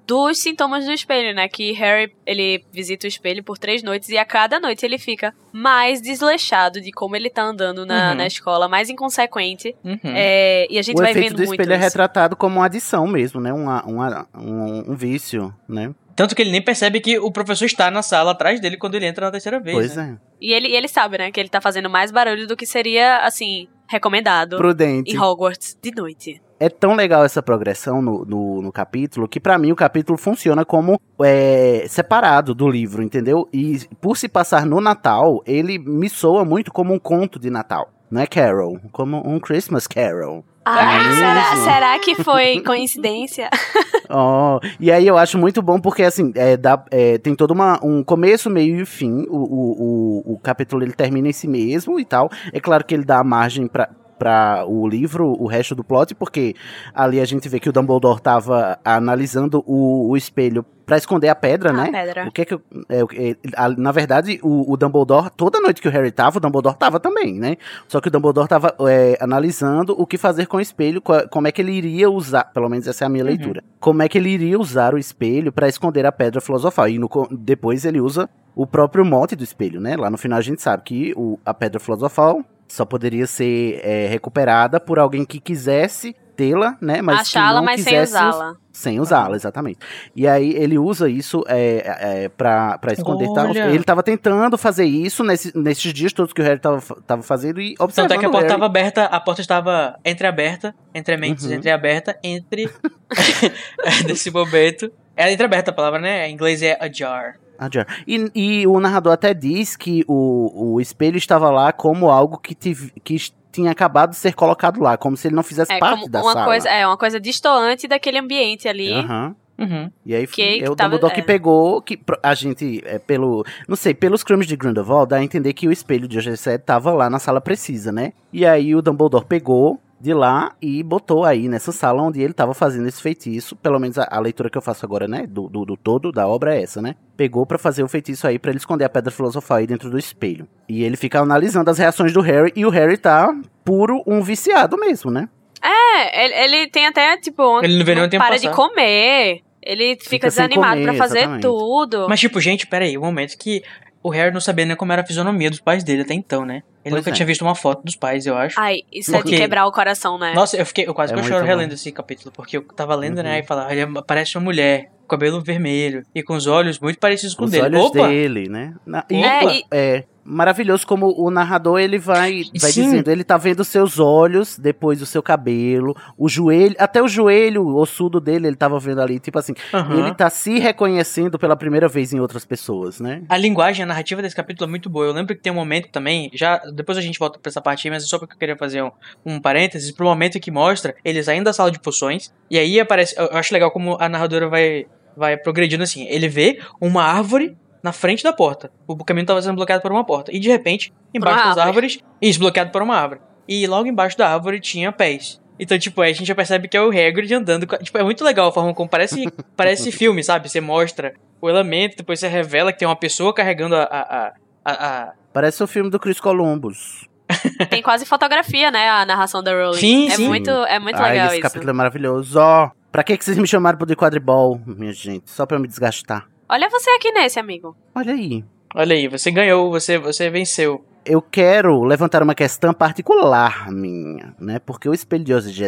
dos 0.08 0.38
sintomas 0.40 0.86
do 0.86 0.90
espelho, 0.92 1.34
né? 1.34 1.46
Que 1.48 1.70
Harry, 1.72 2.10
ele 2.26 2.64
visita 2.72 3.06
o 3.06 3.08
espelho 3.08 3.44
por 3.44 3.58
três 3.58 3.82
noites 3.82 4.08
e 4.08 4.16
a 4.16 4.24
cada 4.24 4.58
noite 4.58 4.84
ele 4.86 4.96
fica 4.98 5.34
mais 5.52 6.00
desleixado 6.00 6.80
de 6.80 6.90
como 6.90 7.14
ele 7.14 7.28
tá 7.28 7.42
andando 7.42 7.84
na, 7.84 8.10
Uhum. 8.10 8.14
na 8.16 8.26
escola, 8.26 8.66
mais 8.68 8.88
inconsequente. 8.88 9.76
Uhum. 9.84 9.98
É, 10.04 10.66
e 10.70 10.78
a 10.78 10.82
gente 10.82 10.96
o 10.96 11.02
vai 11.02 11.10
efeito 11.10 11.28
vendo 11.28 11.36
do 11.36 11.46
muito 11.46 11.60
espelho 11.60 11.74
é 11.74 11.76
retratado 11.76 12.34
como 12.34 12.56
uma 12.56 12.64
adição 12.64 13.06
mesmo, 13.06 13.38
né? 13.38 13.52
Uma, 13.52 13.84
uma- 13.84 14.26
um, 14.34 14.92
um 14.92 14.96
vício, 14.96 15.54
né? 15.68 15.94
Tanto 16.18 16.34
que 16.34 16.42
ele 16.42 16.50
nem 16.50 16.60
percebe 16.60 16.98
que 16.98 17.16
o 17.16 17.30
professor 17.30 17.64
está 17.64 17.92
na 17.92 18.02
sala 18.02 18.32
atrás 18.32 18.60
dele 18.60 18.76
quando 18.76 18.96
ele 18.96 19.06
entra 19.06 19.26
na 19.26 19.30
terceira 19.30 19.60
vez. 19.60 19.76
Pois 19.76 19.94
né? 19.94 20.18
é. 20.20 20.28
E 20.40 20.52
ele, 20.52 20.66
e 20.66 20.74
ele 20.74 20.88
sabe, 20.88 21.16
né? 21.16 21.30
Que 21.30 21.38
ele 21.38 21.48
tá 21.48 21.60
fazendo 21.60 21.88
mais 21.88 22.10
barulho 22.10 22.44
do 22.44 22.56
que 22.56 22.66
seria, 22.66 23.18
assim, 23.18 23.68
recomendado 23.86 24.56
Prudente. 24.56 25.14
em 25.14 25.16
Hogwarts 25.16 25.78
de 25.80 25.92
noite. 25.92 26.42
É 26.58 26.68
tão 26.68 26.96
legal 26.96 27.24
essa 27.24 27.40
progressão 27.40 28.02
no, 28.02 28.24
no, 28.24 28.60
no 28.62 28.72
capítulo 28.72 29.28
que 29.28 29.38
pra 29.38 29.56
mim 29.58 29.70
o 29.70 29.76
capítulo 29.76 30.18
funciona 30.18 30.64
como 30.64 31.00
é, 31.22 31.84
separado 31.88 32.52
do 32.52 32.68
livro, 32.68 33.00
entendeu? 33.00 33.48
E 33.52 33.78
por 34.00 34.16
se 34.16 34.28
passar 34.28 34.66
no 34.66 34.80
Natal, 34.80 35.40
ele 35.46 35.78
me 35.78 36.08
soa 36.08 36.44
muito 36.44 36.72
como 36.72 36.92
um 36.92 36.98
conto 36.98 37.38
de 37.38 37.48
Natal. 37.48 37.92
Não 38.10 38.20
é 38.20 38.26
Carol, 38.26 38.80
como 38.90 39.22
um 39.24 39.38
Christmas 39.38 39.86
Carol. 39.86 40.44
Ah, 40.70 40.98
mesmo? 40.98 41.14
será, 41.14 41.56
será 41.56 41.98
que 41.98 42.14
foi 42.22 42.60
coincidência? 42.60 43.48
Oh, 44.10 44.58
e 44.80 44.90
aí 44.90 45.06
eu 45.06 45.18
acho 45.18 45.36
muito 45.36 45.60
bom 45.60 45.78
porque, 45.78 46.02
assim, 46.02 46.32
é, 46.34 46.56
dá- 46.56 46.82
é, 46.90 47.18
tem 47.18 47.34
todo 47.34 47.50
uma, 47.50 47.78
um 47.84 48.02
começo, 48.02 48.48
meio 48.48 48.80
e 48.80 48.86
fim. 48.86 49.26
O, 49.28 49.36
o, 49.36 50.22
o, 50.30 50.32
o 50.34 50.38
capítulo 50.38 50.82
ele 50.82 50.94
termina 50.94 51.28
em 51.28 51.32
si 51.32 51.46
mesmo 51.46 52.00
e 52.00 52.06
tal. 52.06 52.30
É 52.50 52.58
claro 52.58 52.86
que 52.86 52.94
ele 52.94 53.04
dá 53.04 53.22
margem 53.22 53.66
pra, 53.66 53.90
pra 54.18 54.64
o 54.66 54.86
livro, 54.88 55.34
o 55.40 55.46
resto 55.46 55.74
do 55.74 55.84
plot, 55.84 56.14
porque 56.14 56.54
ali 56.94 57.20
a 57.20 57.24
gente 57.24 57.48
vê 57.48 57.60
que 57.60 57.68
o 57.68 57.72
Dumbledore 57.72 58.20
tava 58.20 58.78
analisando 58.84 59.62
o, 59.66 60.10
o 60.10 60.16
espelho 60.16 60.64
pra 60.84 60.96
esconder 60.96 61.28
a 61.28 61.34
pedra, 61.34 61.68
Ah, 61.68 61.72
né? 61.74 61.90
pedra. 61.92 62.26
O 62.26 62.32
que 62.32 62.40
é 62.42 62.44
que. 62.46 62.58
é, 62.88 63.04
o 63.04 63.06
que- 63.06 63.18
é, 63.32 63.36
a- 63.56 63.68
na 63.68 63.92
verdade, 63.92 64.40
o, 64.42 64.72
o 64.72 64.76
Dumbledore, 64.76 65.28
toda 65.36 65.60
noite 65.60 65.82
que 65.82 65.88
o 65.88 65.90
Harry 65.90 66.10
tava, 66.10 66.38
o 66.38 66.40
Dumbledore 66.40 66.76
tava 66.78 66.98
também, 66.98 67.34
né? 67.38 67.56
Só 67.86 68.00
que 68.00 68.08
o 68.08 68.10
Dumbledore 68.10 68.48
tava 68.48 68.74
é, 68.88 69.18
analisando 69.20 69.94
o 70.00 70.06
que 70.06 70.16
fazer 70.16 70.46
com 70.46 70.56
o 70.56 70.60
espelho, 70.60 71.02
co- 71.02 71.28
como 71.28 71.46
é 71.46 71.52
que 71.52 71.60
ele 71.60 71.72
iria 71.72 72.10
usar, 72.10 72.44
pelo 72.54 72.68
menos 72.70 72.86
essa 72.88 73.04
é 73.04 73.06
a 73.06 73.08
minha 73.10 73.22
Uhum. 73.22 73.28
leitura. 73.28 73.62
Como 73.78 74.02
é 74.02 74.08
que 74.08 74.16
ele 74.16 74.30
iria 74.30 74.58
usar 74.58 74.94
o 74.94 74.98
espelho 74.98 75.52
pra 75.52 75.68
esconder 75.68 76.06
a 76.06 76.12
pedra 76.12 76.40
filosofal. 76.40 76.88
E 76.88 76.98
no 76.98 77.08
depois 77.30 77.84
ele 77.84 78.00
usa 78.00 78.28
o 78.56 78.66
próprio 78.66 79.04
mote 79.04 79.36
do 79.36 79.44
espelho, 79.44 79.80
né? 79.80 79.94
Lá 79.94 80.08
no 80.10 80.16
final 80.18 80.38
a 80.38 80.42
gente 80.42 80.62
sabe 80.62 80.82
que 80.84 81.12
o, 81.16 81.38
a 81.44 81.52
pedra 81.52 81.78
filosofal 81.78 82.42
só 82.68 82.84
poderia 82.84 83.26
ser 83.26 83.80
é, 83.82 84.06
recuperada 84.08 84.78
por 84.78 84.98
alguém 84.98 85.24
que 85.24 85.40
quisesse 85.40 86.14
tê-la, 86.36 86.76
né? 86.80 87.02
Mas 87.02 87.22
Achá-la, 87.22 87.54
não 87.58 87.64
mas 87.64 87.80
sem 87.80 88.00
usá-la. 88.00 88.54
sem 88.70 89.00
usá-la, 89.00 89.34
exatamente. 89.34 89.78
E 90.14 90.28
aí 90.28 90.52
ele 90.54 90.78
usa 90.78 91.08
isso 91.08 91.42
é, 91.48 92.24
é, 92.24 92.28
pra, 92.28 92.78
pra 92.78 92.92
esconder. 92.92 93.26
tal. 93.34 93.48
Olha. 93.48 93.66
Ele 93.70 93.82
tava 93.82 94.04
tentando 94.04 94.56
fazer 94.56 94.84
isso 94.84 95.24
nesse- 95.24 95.56
nesses 95.58 95.92
dias 95.92 96.12
todos 96.12 96.32
que 96.32 96.40
o 96.40 96.44
Harry 96.44 96.60
tava, 96.60 96.80
tava 97.04 97.22
fazendo 97.24 97.60
e 97.60 97.74
observando 97.80 98.10
Tanto 98.10 98.18
é 98.18 98.20
que 98.20 98.26
a 98.26 98.30
porta 98.30 98.46
estava 98.46 98.66
aberta, 98.66 99.04
a 99.06 99.18
porta 99.18 99.40
estava 99.40 99.98
entreaberta, 100.04 100.72
entre 100.94 101.16
mentes 101.16 101.44
Uhum. 101.46 101.54
entreaberta, 101.54 102.16
entre. 102.22 102.70
nesse 104.06 104.30
momento. 104.30 104.92
É 105.16 105.32
entreaberta 105.32 105.72
a 105.72 105.74
palavra, 105.74 105.98
né? 105.98 106.28
Em 106.28 106.32
inglês 106.34 106.62
é 106.62 106.76
ajar. 106.80 107.34
Ah, 107.58 107.68
já. 107.72 107.84
E, 108.06 108.30
e 108.34 108.66
o 108.66 108.78
narrador 108.78 109.12
até 109.12 109.34
diz 109.34 109.76
que 109.76 110.04
o, 110.06 110.74
o 110.74 110.80
espelho 110.80 111.16
estava 111.16 111.50
lá 111.50 111.72
como 111.72 112.08
algo 112.10 112.38
que, 112.38 112.54
tive, 112.54 112.92
que 113.02 113.16
tinha 113.50 113.70
acabado 113.72 114.10
de 114.10 114.16
ser 114.16 114.34
colocado 114.34 114.80
lá, 114.80 114.96
como 114.96 115.16
se 115.16 115.26
ele 115.28 115.34
não 115.34 115.42
fizesse 115.42 115.72
É 115.72 115.78
parte 115.78 116.08
da 116.08 116.22
uma 116.22 116.32
sala. 116.32 116.44
coisa, 116.44 116.68
é 116.68 116.86
uma 116.86 116.96
coisa 116.96 117.18
distoante 117.18 117.88
daquele 117.88 118.18
ambiente 118.18 118.68
ali. 118.68 118.92
Aham. 118.92 119.34
Uhum. 119.58 119.90
E 120.06 120.14
aí 120.14 120.24
Que- 120.28 120.40
é 120.42 120.58
que 120.58 120.68
o 120.70 120.76
tava- 120.76 120.90
Dumbledore 120.90 121.14
que 121.14 121.20
é. 121.20 121.24
pegou, 121.24 121.82
que 121.82 121.98
a 122.22 122.32
gente, 122.32 122.80
é, 122.86 123.00
pelo, 123.00 123.44
não 123.66 123.74
sei, 123.74 123.92
pelos 123.92 124.22
crimes 124.22 124.46
de 124.46 124.54
Grindelwald, 124.54 125.08
dá 125.10 125.16
a 125.16 125.24
entender 125.24 125.52
que 125.52 125.66
o 125.66 125.72
espelho 125.72 126.06
de 126.06 126.16
G7 126.16 126.60
tava 126.60 126.92
lá 126.92 127.10
na 127.10 127.18
sala 127.18 127.40
precisa, 127.40 127.90
né? 127.90 128.12
E 128.32 128.46
aí 128.46 128.72
o 128.76 128.80
Dumbledore 128.80 129.24
pegou 129.24 129.80
de 130.00 130.14
lá 130.14 130.54
e 130.62 130.82
botou 130.82 131.24
aí 131.24 131.48
nessa 131.48 131.72
sala 131.72 132.02
onde 132.02 132.20
ele 132.20 132.32
tava 132.32 132.54
fazendo 132.54 132.86
esse 132.86 133.02
feitiço, 133.02 133.56
pelo 133.56 133.78
menos 133.78 133.98
a, 133.98 134.06
a 134.10 134.20
leitura 134.20 134.48
que 134.48 134.56
eu 134.56 134.62
faço 134.62 134.84
agora, 134.86 135.08
né, 135.08 135.26
do, 135.26 135.48
do, 135.48 135.64
do 135.64 135.76
todo 135.76 136.12
da 136.12 136.26
obra 136.28 136.54
é 136.56 136.62
essa, 136.62 136.80
né? 136.80 136.94
Pegou 137.16 137.44
pra 137.44 137.58
fazer 137.58 137.82
o 137.82 137.88
feitiço 137.88 138.26
aí 138.26 138.38
pra 138.38 138.50
ele 138.50 138.58
esconder 138.58 138.84
a 138.84 138.88
pedra 138.88 139.10
filosofal 139.10 139.56
aí 139.58 139.66
dentro 139.66 139.90
do 139.90 139.98
espelho. 139.98 140.46
E 140.68 140.84
ele 140.84 140.96
fica 140.96 141.18
analisando 141.20 141.70
as 141.70 141.78
reações 141.78 142.12
do 142.12 142.20
Harry 142.20 142.52
e 142.54 142.64
o 142.64 142.70
Harry 142.70 142.96
tá 142.96 143.34
puro 143.64 144.02
um 144.06 144.22
viciado 144.22 144.76
mesmo, 144.78 145.10
né? 145.10 145.28
É, 145.60 146.24
ele, 146.24 146.34
ele 146.56 146.70
tem 146.70 146.86
até, 146.86 147.16
tipo, 147.16 147.62
Ele 147.64 147.78
não 147.78 147.84
vê 147.84 147.94
tempo 147.94 148.24
para 148.24 148.36
passar. 148.36 148.48
de 148.48 148.54
comer. 148.54 149.40
Ele 149.60 149.96
fica, 149.96 150.10
Fica 150.10 150.28
desanimado 150.28 150.80
comer, 150.80 150.84
pra 150.84 150.94
fazer 150.94 151.18
exatamente. 151.18 151.42
tudo. 151.42 152.06
Mas, 152.08 152.20
tipo, 152.20 152.40
gente, 152.40 152.66
peraí, 152.66 152.96
um 152.96 153.02
momento 153.02 153.36
que 153.36 153.62
o 154.08 154.10
Harry 154.10 154.32
não 154.32 154.40
sabia 154.40 154.64
nem 154.64 154.74
como 154.76 154.92
era 154.92 155.02
a 155.02 155.06
fisionomia 155.06 155.50
dos 155.50 155.60
pais 155.60 155.84
dele 155.84 156.02
até 156.02 156.14
então, 156.14 156.44
né? 156.44 156.62
Ele 156.84 156.94
Pois 156.94 156.94
nunca 156.96 157.10
é. 157.10 157.12
tinha 157.12 157.26
visto 157.26 157.42
uma 157.42 157.54
foto 157.54 157.82
dos 157.84 157.94
pais, 157.96 158.26
eu 158.26 158.36
acho. 158.36 158.58
Ai, 158.58 158.78
isso 158.92 159.14
é 159.14 159.18
Porque- 159.18 159.32
de 159.32 159.36
quebrar 159.42 159.66
o 159.66 159.72
coração, 159.72 160.18
né? 160.18 160.32
Nossa, 160.34 160.56
eu 160.56 160.64
fiquei, 160.66 160.86
eu 160.88 160.94
quase 160.94 161.12
É 161.12 161.14
que 161.16 161.20
eu 161.20 161.24
choro 161.24 161.40
bom. 161.40 161.46
relendo 161.46 161.72
esse 161.74 161.92
capítulo, 161.92 162.32
porque 162.32 162.56
eu 162.56 162.62
tava 162.62 162.94
lendo, 162.94 163.22
né, 163.22 163.34
Uhum. 163.34 163.38
e 163.38 163.42
falava, 163.46 163.72
ele 163.74 163.86
parece 164.06 164.36
uma 164.36 164.44
mulher, 164.44 164.90
com 165.02 165.08
cabelo 165.16 165.40
vermelho 165.42 166.04
e 166.14 166.22
com 166.22 166.34
os 166.34 166.46
olhos 166.46 166.78
muito 166.78 166.98
parecidos 166.98 167.34
com 167.34 167.42
o 167.42 167.44
Os 167.46 167.50
dele. 167.50 167.64
olhos 167.64 167.84
Opa! 167.86 168.08
dele, 168.08 168.48
né? 168.48 168.74
Na- 168.86 169.04
e, 169.10 169.22
É, 169.24 169.44
e- 169.56 169.64
é 169.70 170.04
maravilhoso 170.28 170.86
como 170.86 171.14
o 171.16 171.30
narrador 171.30 171.80
ele 171.80 171.98
vai, 171.98 172.42
vai 172.60 172.70
Sim. 172.70 172.82
dizendo, 172.82 173.10
ele 173.10 173.24
tá 173.24 173.36
vendo 173.36 173.60
os 173.60 173.68
seus 173.68 173.98
olhos, 173.98 174.58
depois 174.58 175.00
o 175.00 175.06
seu 175.06 175.22
cabelo, 175.22 175.96
o 176.16 176.28
joelho, 176.28 176.74
até 176.78 177.02
o 177.02 177.08
joelho 177.08 177.76
ossudo 177.76 178.20
dele 178.20 178.46
ele 178.46 178.56
tava 178.56 178.78
vendo 178.78 179.00
ali, 179.00 179.18
tipo 179.18 179.38
assim, 179.38 179.54
Aham. 179.72 179.98
ele 179.98 180.14
tá 180.14 180.28
se 180.28 180.58
reconhecendo 180.58 181.38
pela 181.38 181.56
primeira 181.56 181.88
vez 181.88 182.12
em 182.12 182.20
outras 182.20 182.44
pessoas, 182.44 183.00
né? 183.00 183.22
A 183.28 183.36
linguagem, 183.36 183.82
a 183.82 183.86
narrativa 183.86 184.20
desse 184.20 184.36
capítulo 184.36 184.68
é 184.68 184.70
muito 184.70 184.90
boa. 184.90 185.06
Eu 185.06 185.12
lembro 185.12 185.34
que 185.34 185.42
tem 185.42 185.52
um 185.52 185.56
momento 185.56 185.88
também, 185.88 186.30
já 186.34 186.58
depois 186.74 186.98
a 186.98 187.00
gente 187.00 187.18
volta 187.18 187.38
pra 187.38 187.48
essa 187.48 187.60
parte 187.60 187.86
aí, 187.86 187.94
mas 187.94 188.04
é 188.04 188.06
só 188.06 188.18
porque 188.18 188.34
eu 188.34 188.38
queria 188.38 188.56
fazer 188.56 188.82
um, 188.82 188.90
um 189.24 189.40
parênteses, 189.40 189.90
pro 189.92 190.06
momento 190.06 190.38
que 190.40 190.50
mostra 190.50 190.94
eles 191.04 191.24
saindo 191.24 191.44
da 191.44 191.52
sala 191.52 191.70
de 191.70 191.80
poções, 191.80 192.32
e 192.50 192.58
aí 192.58 192.78
aparece, 192.80 193.14
eu 193.16 193.28
eu 193.28 193.36
acho 193.36 193.52
legal 193.52 193.70
como 193.70 193.96
a 194.00 194.08
narradora 194.08 194.48
vai, 194.48 194.86
vai 195.16 195.36
progredindo 195.36 195.82
assim, 195.82 196.06
ele 196.08 196.28
vê 196.28 196.60
uma 196.80 197.02
árvore 197.04 197.56
na 197.82 197.92
frente 197.92 198.22
da 198.22 198.32
porta, 198.32 198.70
o 198.86 198.96
caminho 199.04 199.26
tava 199.26 199.40
sendo 199.42 199.56
bloqueado 199.56 199.82
por 199.82 199.92
uma 199.92 200.04
porta, 200.04 200.30
e 200.34 200.38
de 200.40 200.48
repente, 200.48 200.92
embaixo 201.14 201.38
das 201.38 201.46
árvore. 201.58 201.66
árvores, 201.68 201.98
isso, 202.20 202.38
bloqueado 202.38 202.70
por 202.70 202.82
uma 202.82 202.96
árvore, 202.96 203.20
e 203.46 203.66
logo 203.66 203.86
embaixo 203.88 204.16
da 204.18 204.28
árvore 204.32 204.60
tinha 204.60 204.90
pés. 204.92 205.40
Então, 205.60 205.76
tipo, 205.78 206.00
aí 206.00 206.12
a 206.12 206.14
gente 206.14 206.26
já 206.28 206.34
percebe 206.36 206.68
que 206.68 206.76
é 206.76 206.80
o 206.80 206.88
Hagrid 206.88 207.32
andando. 207.34 207.66
Tipo, 207.82 207.98
é 207.98 208.02
muito 208.04 208.22
legal 208.24 208.48
a 208.48 208.52
forma 208.52 208.72
como 208.72 208.88
parece, 208.88 209.24
parece 209.56 209.90
filme, 209.90 210.22
sabe? 210.22 210.48
Você 210.48 210.60
mostra 210.60 211.14
o 211.40 211.48
elemento, 211.50 211.96
depois 211.96 212.20
você 212.20 212.28
revela 212.28 212.72
que 212.72 212.78
tem 212.78 212.86
uma 212.86 212.94
pessoa 212.94 213.34
carregando 213.34 213.74
a. 213.74 213.82
a, 213.82 214.32
a, 214.64 214.72
a- 214.72 215.12
Parece 215.32 215.60
o 215.62 215.66
filme 215.66 215.90
do 215.90 215.98
Chris 215.98 216.20
Columbus. 216.20 217.06
Tem 217.68 217.82
quase 217.82 218.06
fotografia, 218.06 218.70
né? 218.70 218.88
A 218.88 219.04
narração 219.04 219.42
da 219.42 219.52
Rowling. 219.52 219.78
Sim, 219.78 220.06
é 220.08 220.10
sim. 220.12 220.26
Muito, 220.28 220.48
é 220.50 220.78
muito 220.78 220.96
Ai, 220.96 221.10
legal 221.10 221.26
esse 221.26 221.34
isso. 221.36 221.42
capítulo 221.42 221.70
é 221.70 221.72
maravilhoso. 221.74 222.38
Ó, 222.40 222.70
pra 222.90 223.02
que 223.02 223.18
que 223.18 223.24
vocês 223.24 223.36
me 223.36 223.46
chamaram 223.46 223.76
pro 223.76 223.86
The 223.86 223.94
Quadribol, 223.94 224.60
minha 224.64 224.92
gente? 224.92 225.28
Só 225.30 225.44
pra 225.44 225.56
eu 225.56 225.60
me 225.60 225.68
desgastar. 225.68 226.26
Olha 226.48 226.68
você 226.70 226.90
aqui 226.90 227.12
nesse, 227.12 227.38
amigo. 227.38 227.76
Olha 227.94 228.12
aí. 228.14 228.44
Olha 228.74 228.94
aí, 228.94 229.08
você 229.08 229.30
ganhou, 229.30 229.70
você, 229.70 229.98
você 229.98 230.30
venceu. 230.30 230.84
eu 231.04 231.22
quero 231.22 231.82
levantar 231.84 232.22
uma 232.22 232.34
questão 232.34 232.72
particular 232.74 233.70
minha, 233.70 234.34
né? 234.38 234.58
Porque 234.58 234.88
o 234.88 234.94
espelho 234.94 235.24
de 235.24 235.32
Ozzy 235.34 235.64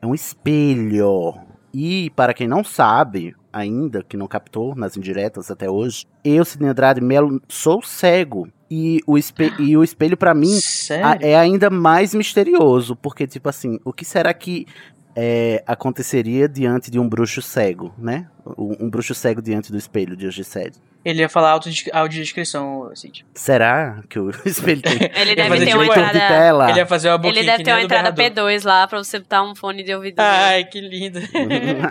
é 0.00 0.06
um 0.06 0.14
espelho. 0.14 1.34
E, 1.72 2.10
para 2.10 2.32
quem 2.32 2.46
não 2.46 2.62
sabe, 2.62 3.34
ainda, 3.52 4.02
que 4.02 4.16
não 4.16 4.26
captou 4.28 4.74
nas 4.76 4.96
indiretas 4.96 5.50
até 5.50 5.68
hoje, 5.68 6.06
eu, 6.24 6.44
Sidney 6.44 6.70
Andrade 6.70 7.00
Melo, 7.00 7.40
sou 7.48 7.82
cego. 7.82 8.48
E 8.70 9.00
o, 9.06 9.18
espe 9.18 9.52
e 9.58 9.76
o 9.76 9.84
espelho, 9.84 10.16
para 10.16 10.34
mim, 10.34 10.56
a- 11.02 11.18
é 11.20 11.36
ainda 11.36 11.68
mais 11.70 12.14
misterioso. 12.14 12.96
Porque, 12.96 13.26
tipo 13.26 13.48
assim, 13.48 13.78
o 13.84 13.92
que 13.92 14.04
será 14.04 14.32
que 14.32 14.66
é, 15.14 15.62
aconteceria 15.66 16.48
diante 16.48 16.90
de 16.90 16.98
um 16.98 17.08
bruxo 17.08 17.40
cego, 17.40 17.94
né? 17.96 18.28
Um, 18.58 18.86
um 18.86 18.90
bruxo 18.90 19.14
cego 19.14 19.40
diante 19.40 19.70
do 19.70 19.78
espelho 19.78 20.16
de 20.16 20.26
Ogissed. 20.26 20.80
Ele 21.04 21.20
ia 21.20 21.28
falar 21.28 21.60
audiodescrição, 21.92 22.90
Cid. 22.94 23.26
Será 23.34 24.02
que 24.08 24.18
o 24.18 24.30
espelho 24.46 24.80
tem 24.80 24.94
Ele 25.14 25.34
deve 25.34 25.48
fazer 25.48 25.64
ter 25.64 25.70
tipo 25.72 25.78
uma 25.82 25.84
de 25.94 26.00
entrada. 26.00 26.18
tela? 26.18 26.70
Ele 26.70 26.78
ia 26.78 26.86
fazer 26.86 27.08
uma 27.10 27.26
Ele 27.28 27.42
deve 27.42 27.58
que 27.58 27.64
ter 27.64 27.72
uma 27.72 27.82
entrada 27.82 28.10
Bernardo. 28.12 28.40
P2 28.40 28.64
lá 28.64 28.86
pra 28.88 29.02
você 29.02 29.18
botar 29.18 29.42
um 29.42 29.54
fone 29.54 29.82
de 29.82 29.94
ouvido. 29.94 30.18
Ai, 30.18 30.64
que 30.64 30.80
lindo. 30.80 31.20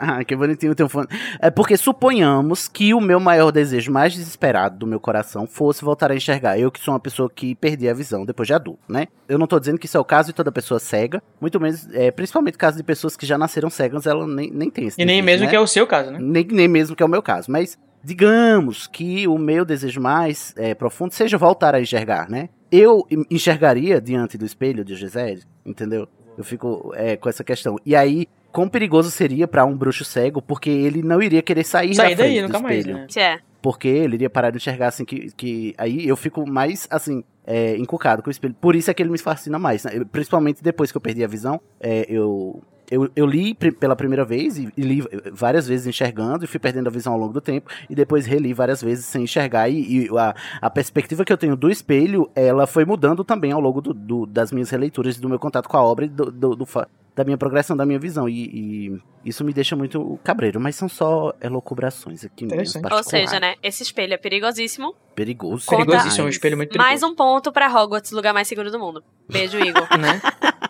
Ah, 0.02 0.24
que 0.24 0.36
bonitinho 0.36 0.74
ter 0.74 0.84
um 0.84 0.90
fone. 0.90 1.08
É 1.40 1.50
porque 1.52 1.78
suponhamos 1.78 2.68
que 2.68 2.94
o 2.94 3.00
meu 3.00 3.20
maior 3.20 3.52
desejo 3.52 3.92
mais 3.92 4.14
desesperado 4.14 4.78
do 4.78 4.88
meu 4.88 5.00
coração 5.00 5.46
fosse 5.46 5.84
voltar 5.84 6.12
a 6.12 6.16
enxergar. 6.16 6.58
Eu 6.60 6.72
que 6.72 6.80
sou 6.80 6.94
uma 6.94 7.00
pessoa 7.00 7.30
que 7.30 7.54
perdi 7.56 7.88
a 7.88 7.94
visão 7.94 8.26
depois 8.26 8.48
de 8.48 8.54
adulto, 8.54 8.80
né? 8.90 9.08
Eu 9.30 9.38
não 9.38 9.48
tô 9.48 9.60
dizendo 9.60 9.78
que 9.78 9.86
isso 9.86 9.98
é 9.98 10.00
o 10.00 10.06
caso 10.06 10.28
de 10.30 10.34
toda 10.34 10.52
pessoa 10.52 10.80
cega, 10.80 11.22
muito 11.40 11.60
menos, 11.60 11.88
é, 11.94 12.12
principalmente 12.12 12.56
o 12.56 12.58
caso 12.58 12.78
de 12.78 12.84
pessoas 12.84 13.16
que 13.16 13.26
já 13.26 13.38
nasceram 13.38 13.70
cegas, 13.70 14.06
ela 14.06 14.28
nem, 14.28 14.50
nem 14.52 14.70
tem 14.70 14.88
esse 14.88 15.02
E 15.02 15.06
nem 15.06 15.22
desejo, 15.22 15.26
mesmo 15.26 15.46
né? 15.46 15.50
que 15.52 15.56
é 15.56 15.60
o 15.60 15.68
seu 15.68 15.86
caso, 15.88 16.12
né? 16.12 16.18
nem, 16.20 16.46
nem 16.46 16.68
mesmo 16.68 16.96
que 16.96 17.04
é 17.04 17.06
o 17.06 17.10
meu 17.10 17.22
caso, 17.22 17.52
mas 17.52 17.78
digamos 18.04 18.88
que 18.88 19.28
o 19.28 19.38
meu 19.38 19.64
desejo 19.64 20.02
mais 20.02 20.54
é, 20.58 20.74
profundo 20.74 21.14
seja 21.14 21.38
voltar 21.38 21.74
a 21.76 21.82
enxergar, 21.82 22.30
né? 22.30 22.50
Eu 22.72 23.06
en- 23.10 23.26
enxergaria 23.32 24.02
diante 24.02 24.38
do 24.38 24.46
espelho 24.46 24.84
de 24.84 24.96
Gisele, 24.96 25.44
entendeu? 25.66 26.08
Eu 26.38 26.44
fico 26.44 26.92
é, 26.96 27.16
com 27.16 27.30
essa 27.30 27.44
questão. 27.44 27.78
E 27.86 27.96
aí, 27.96 28.28
quão 28.52 28.68
perigoso 28.68 29.12
seria 29.12 29.48
pra 29.48 29.64
um 29.66 29.76
bruxo 29.78 30.04
cego, 30.04 30.42
porque 30.42 30.70
ele 30.70 31.02
não 31.04 31.22
iria 31.22 31.42
querer 31.42 31.64
sair 31.64 31.94
Sair 31.94 32.16
da 32.16 32.24
frente 32.24 32.32
daí, 32.34 32.42
do 32.42 32.48
nunca 32.48 32.60
mais, 32.60 32.80
espelho. 32.80 32.98
né? 32.98 33.08
É. 33.16 33.40
Porque 33.62 33.88
ele 33.88 34.16
iria 34.16 34.30
parar 34.30 34.50
de 34.50 34.58
enxergar 34.58 34.88
assim 34.90 35.06
que, 35.06 35.32
que 35.38 35.74
aí 35.78 36.06
eu 36.08 36.18
fico 36.18 36.46
mais 36.50 36.86
assim 36.90 37.24
é, 37.46 37.78
encucado 37.78 38.22
com 38.22 38.28
o 38.30 38.32
espelho. 38.32 38.54
Por 38.60 38.76
isso 38.76 38.90
é 38.92 38.94
que 38.94 39.02
ele 39.02 39.12
me 39.12 39.18
fascina 39.18 39.58
mais, 39.58 39.84
né? 39.86 39.92
Principalmente 40.12 40.62
depois 40.62 40.92
que 40.92 40.98
eu 40.98 41.02
perdi 41.02 41.24
a 41.24 41.28
visão, 41.28 41.62
é, 41.80 42.06
eu 42.10 42.62
eu, 42.92 43.10
eu 43.16 43.26
li 43.26 43.54
pela 43.56 43.96
primeira 43.96 44.24
vez 44.26 44.58
e, 44.58 44.72
e 44.78 44.82
li 44.82 45.04
várias 45.32 45.68
vezes 45.68 45.88
enxergando 45.88 46.44
e 46.44 46.48
fui 46.48 46.60
perdendo 46.60 46.88
a 46.88 46.92
visão 46.92 47.14
ao 47.14 47.20
longo 47.20 47.34
do 47.34 47.42
tempo 47.42 47.70
e 47.90 47.96
depois 47.96 48.26
reli 48.26 48.54
várias 48.54 48.82
vezes 48.82 49.06
sem 49.06 49.24
enxergar 49.24 49.70
e, 49.70 50.06
e 50.06 50.10
a, 50.18 50.36
a 50.62 50.70
perspectiva 50.70 51.24
que 51.26 51.32
eu 51.34 51.38
tenho 51.38 51.56
do 51.56 51.70
espelho 51.70 52.30
ela 52.36 52.68
foi 52.68 52.86
mudando 52.86 53.24
também 53.24 53.52
ao 53.52 53.60
longo 53.60 53.82
do, 53.82 53.94
do- 53.94 54.26
das 54.26 54.52
minhas 54.52 54.70
releituras 54.70 55.18
do 55.18 55.28
meu 55.30 55.40
contato 55.40 55.68
com 55.70 55.78
a 55.78 55.84
obra 55.84 56.06
e 56.06 56.10
do, 56.10 56.32
do- 56.32 56.56
do 56.56 56.68
da 57.16 57.24
minha 57.24 57.38
progressão 57.38 57.78
da 57.78 57.86
minha 57.86 58.00
visão 58.00 58.28
e, 58.28 58.34
e 58.46 59.02
isso 59.30 59.44
me 59.46 59.54
deixa 59.54 59.76
muito 59.76 60.20
cabreiro 60.24 60.60
mas 60.60 60.76
são 60.76 60.90
só 60.90 61.32
elocubrações 61.40 62.26
aqui 62.26 62.44
minhas 62.46 62.70
Interessante. 62.76 62.92
Ou 62.94 63.04
seja, 63.04 63.40
né? 63.40 63.54
Esse 63.62 63.84
espelho 63.84 64.16
é 64.16 64.18
perigosíssimo. 64.18 64.96
perigoso 65.14 65.66
Conta- 65.68 65.86
Perigosíssimo, 65.86 66.24
é 66.24 66.26
um 66.26 66.30
espelho 66.30 66.58
muito 66.58 66.70
perigoso. 66.70 66.90
Mais 66.90 67.04
um 67.04 67.14
ponto 67.16 67.52
pra 67.52 67.68
Hogwarts, 67.68 68.12
lugar 68.12 68.34
mais 68.34 68.48
seguro 68.48 68.72
do 68.72 68.80
mundo. 68.80 69.04
Beijo, 69.30 69.60
Igor. 69.60 69.88
Né? 70.00 70.20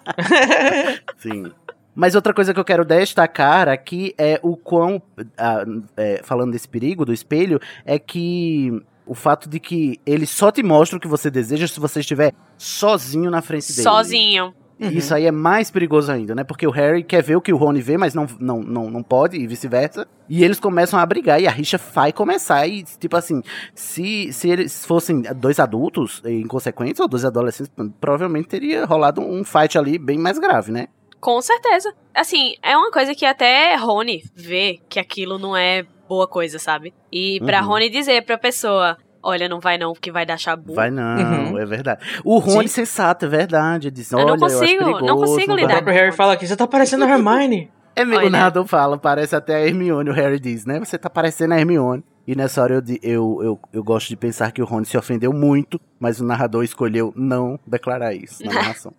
Sim. 1.17 1.51
Mas 1.95 2.15
outra 2.15 2.33
coisa 2.33 2.53
que 2.53 2.59
eu 2.59 2.65
quero 2.65 2.83
destacar 2.83 3.67
aqui 3.69 4.13
é 4.17 4.39
o 4.41 4.55
quão. 4.55 5.01
ah, 5.37 5.63
é, 5.95 6.21
falando 6.23 6.51
desse 6.51 6.67
perigo 6.67 7.05
do 7.05 7.13
espelho, 7.13 7.59
é 7.85 7.99
que 7.99 8.71
o 9.05 9.13
fato 9.13 9.49
de 9.49 9.59
que 9.59 9.99
ele 10.05 10.25
só 10.25 10.51
te 10.51 10.63
mostra 10.63 10.97
o 10.97 10.99
que 10.99 11.07
você 11.07 11.29
deseja 11.29 11.67
se 11.67 11.79
você 11.79 11.99
estiver 11.99 12.33
sozinho 12.57 13.29
na 13.29 13.41
frente 13.41 13.67
dele. 13.71 13.83
Sozinho. 13.83 14.53
Uhum. 14.79 14.89
Isso 14.89 15.13
aí 15.13 15.25
é 15.25 15.31
mais 15.31 15.69
perigoso 15.69 16.11
ainda, 16.11 16.33
né? 16.33 16.43
Porque 16.43 16.65
o 16.65 16.71
Harry 16.71 17.03
quer 17.03 17.21
ver 17.21 17.35
o 17.35 17.41
que 17.41 17.53
o 17.53 17.57
Rony 17.57 17.81
vê, 17.81 17.97
mas 17.97 18.13
não, 18.13 18.27
não, 18.39 18.61
não, 18.61 18.89
não 18.89 19.03
pode, 19.03 19.37
e 19.37 19.45
vice-versa. 19.45 20.07
E 20.27 20.43
eles 20.43 20.59
começam 20.59 20.99
a 20.99 21.05
brigar, 21.05 21.39
e 21.39 21.47
a 21.47 21.51
rixa 21.51 21.79
vai 21.93 22.11
começar. 22.11 22.67
E, 22.67 22.83
tipo 22.83 23.15
assim, 23.15 23.41
se, 23.75 24.33
se 24.33 24.49
eles 24.49 24.85
fossem 24.85 25.21
dois 25.35 25.59
adultos 25.59 26.21
inconsequentes, 26.25 26.99
ou 26.99 27.07
dois 27.07 27.23
adolescentes, 27.23 27.71
provavelmente 28.01 28.47
teria 28.47 28.85
rolado 28.85 29.21
um 29.21 29.43
fight 29.43 29.77
ali 29.77 29.97
bem 29.97 30.17
mais 30.17 30.39
grave, 30.39 30.71
né? 30.71 30.87
Com 31.23 31.41
certeza. 31.41 31.93
Assim, 32.13 32.53
é 32.61 32.75
uma 32.75 32.91
coisa 32.91 33.15
que 33.15 33.25
até 33.25 33.75
Rony 33.75 34.23
vê 34.35 34.79
que 34.89 34.99
aquilo 34.99 35.39
não 35.39 35.55
é 35.55 35.85
boa 36.09 36.27
coisa, 36.27 36.59
sabe? 36.59 36.93
E 37.11 37.39
pra 37.45 37.61
Uhum. 37.61 37.67
Rony 37.69 37.89
dizer 37.89 38.23
pra 38.25 38.37
pessoa, 38.37 38.97
olha, 39.23 39.47
não 39.47 39.61
vai 39.61 39.77
não, 39.77 39.93
porque 39.93 40.11
vai 40.11 40.25
dar 40.25 40.37
chabu. 40.37 40.73
Vai 40.73 40.91
não, 40.91 41.51
Uhum. 41.53 41.57
é 41.57 41.65
verdade. 41.65 42.01
O 42.25 42.39
Rony 42.39 42.67
Sim. 42.67 42.85
sensato, 42.85 43.25
é 43.25 43.29
verdade. 43.29 43.89
Diz, 43.89 44.11
Eu 44.11 44.17
olha, 44.19 44.27
não 44.27 44.35
eu 44.37 44.45
acho 44.45 44.59
consigo, 44.59 44.83
não 44.83 44.93
perigoso, 44.95 45.15
consigo 45.33 45.47
vai." 45.47 45.55
O 45.55 45.59
lidar. 45.61 45.73
próprio 45.75 45.93
Harry 45.95 46.11
fala 46.11 46.33
aqui, 46.33 46.45
você 46.45 46.57
tá 46.57 46.67
parecendo 46.67 47.05
a 47.05 47.09
Hermione. 47.09 47.71
É 47.95 48.03
mesmo, 48.03 48.25
o 48.25 48.29
narrador 48.31 48.65
fala, 48.65 48.97
parece 48.97 49.35
até 49.35 49.53
a 49.55 49.67
Hermione, 49.67 50.09
o 50.09 50.13
Harry 50.13 50.39
diz, 50.39 50.65
né? 50.65 50.79
Você 50.79 50.97
tá 50.97 51.11
parecendo 51.11 51.53
a 51.53 51.59
Hermione. 51.59 52.03
E 52.25 52.35
nessa 52.35 52.59
hora 52.63 52.73
eu, 52.73 52.81
eu, 53.03 53.39
eu, 53.43 53.59
eu 53.71 53.83
gosto 53.83 54.07
de 54.09 54.15
pensar 54.17 54.51
que 54.51 54.63
o 54.63 54.65
Rony 54.65 54.87
se 54.87 54.97
ofendeu 54.97 55.31
muito, 55.31 55.79
mas 55.99 56.19
o 56.19 56.25
narrador 56.25 56.63
escolheu 56.63 57.13
não 57.15 57.59
declarar 57.67 58.15
isso 58.15 58.43
na 58.43 58.51
narração. 58.73 58.91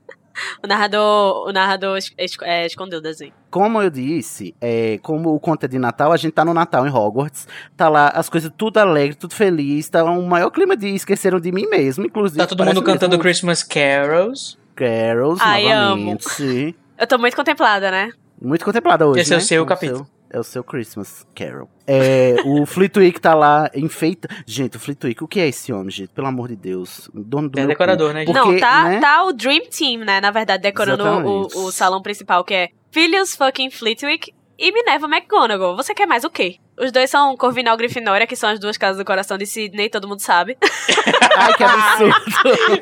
O 0.63 0.67
narrador, 0.67 1.49
o 1.49 1.53
narrador 1.53 1.97
es- 1.99 2.13
é, 2.43 2.67
escondeu 2.67 2.99
o 2.99 3.03
desenho. 3.03 3.33
Como 3.51 3.81
eu 3.81 3.89
disse, 3.91 4.55
é, 4.61 4.99
como 5.03 5.35
o 5.35 5.39
conto 5.41 5.65
é 5.65 5.69
de 5.69 5.79
Natal, 5.79 6.13
a 6.13 6.17
gente 6.17 6.33
tá 6.33 6.45
no 6.45 6.53
Natal 6.53 6.87
em 6.87 6.91
Hogwarts. 6.91 7.47
Tá 7.77 7.89
lá 7.89 8.09
as 8.09 8.29
coisas 8.29 8.51
tudo 8.57 8.79
alegre, 8.79 9.15
tudo 9.15 9.35
feliz. 9.35 9.89
Tá 9.89 10.03
um 10.05 10.27
maior 10.27 10.51
clima 10.51 10.77
de 10.77 10.89
esqueceram 10.89 11.39
de 11.39 11.53
mim 11.53 11.67
mesmo, 11.69 12.05
inclusive. 12.05 12.39
Tá 12.39 12.47
todo 12.47 12.65
mundo 12.65 12.83
cantando 12.83 13.11
mesmo 13.13 13.23
Christmas 13.23 13.63
Carols. 13.63 14.59
Carols 14.75 15.41
Ai, 15.41 15.65
novamente. 15.69 16.29
sim. 16.31 16.75
Eu 16.99 17.07
tô 17.07 17.19
muito 17.19 17.37
contemplada, 17.37 17.91
né? 17.91 18.11
Muito 18.41 18.65
contemplada 18.65 19.07
hoje. 19.07 19.21
Esse 19.21 19.33
é 19.33 19.37
o 19.37 19.39
né? 19.39 19.45
seu 19.45 19.65
capítulo. 19.67 20.07
É 20.35 20.39
o 20.41 20.43
seu 20.45 20.65
Christmas 20.65 21.25
Carol. 21.35 21.69
É, 21.87 22.37
o 22.45 22.67
Flitwick 22.67 23.21
tá 23.21 23.35
lá, 23.35 23.71
enfeita. 23.75 24.29
Gente, 24.45 24.77
o 24.77 24.81
Flitwick, 24.81 25.23
o 25.23 25.29
que 25.29 25.39
é 25.39 25.47
esse 25.47 25.73
homem, 25.73 25.91
gente? 25.91 26.09
Pelo 26.09 26.27
amor 26.27 26.49
de 26.49 26.57
Deus. 26.57 27.09
Dono 27.15 27.49
do 27.49 27.57
É 27.59 27.63
meu 27.63 27.69
decorador, 27.69 28.09
cu. 28.09 28.15
né, 28.15 28.25
Porque, 28.25 28.39
não, 28.41 28.59
tá, 28.59 28.85
né? 28.85 29.01
tá 29.01 29.25
o 29.25 29.33
Dream 29.33 29.63
Team, 29.71 30.05
né? 30.05 30.21
Na 30.21 30.31
verdade, 30.33 30.63
decorando 30.63 31.05
o, 31.05 31.47
o 31.67 31.71
salão 31.71 32.03
principal, 32.03 32.43
que 32.45 32.53
é 32.55 32.69
Filhos 32.91 33.37
fucking 33.37 33.71
Flitwick 33.71 34.33
e 34.59 34.73
Minerva 34.73 35.07
McGonagall. 35.07 35.77
Você 35.77 35.95
quer 35.95 36.07
mais 36.07 36.25
o 36.25 36.31
quê? 36.31 36.57
Os 36.77 36.91
dois 36.91 37.09
são 37.09 37.37
Corvinal 37.37 37.75
e 37.75 37.79
Grifinória, 37.79 38.27
que 38.27 38.35
são 38.35 38.51
as 38.51 38.59
duas 38.59 38.77
casas 38.77 38.99
do 38.99 39.05
coração 39.05 39.39
de 39.39 39.47
Sidney, 39.47 39.89
todo 39.89 40.09
mundo 40.09 40.19
sabe. 40.21 40.57
Ai, 41.37 41.55
que 41.55 41.63
absurdo. 41.63 42.15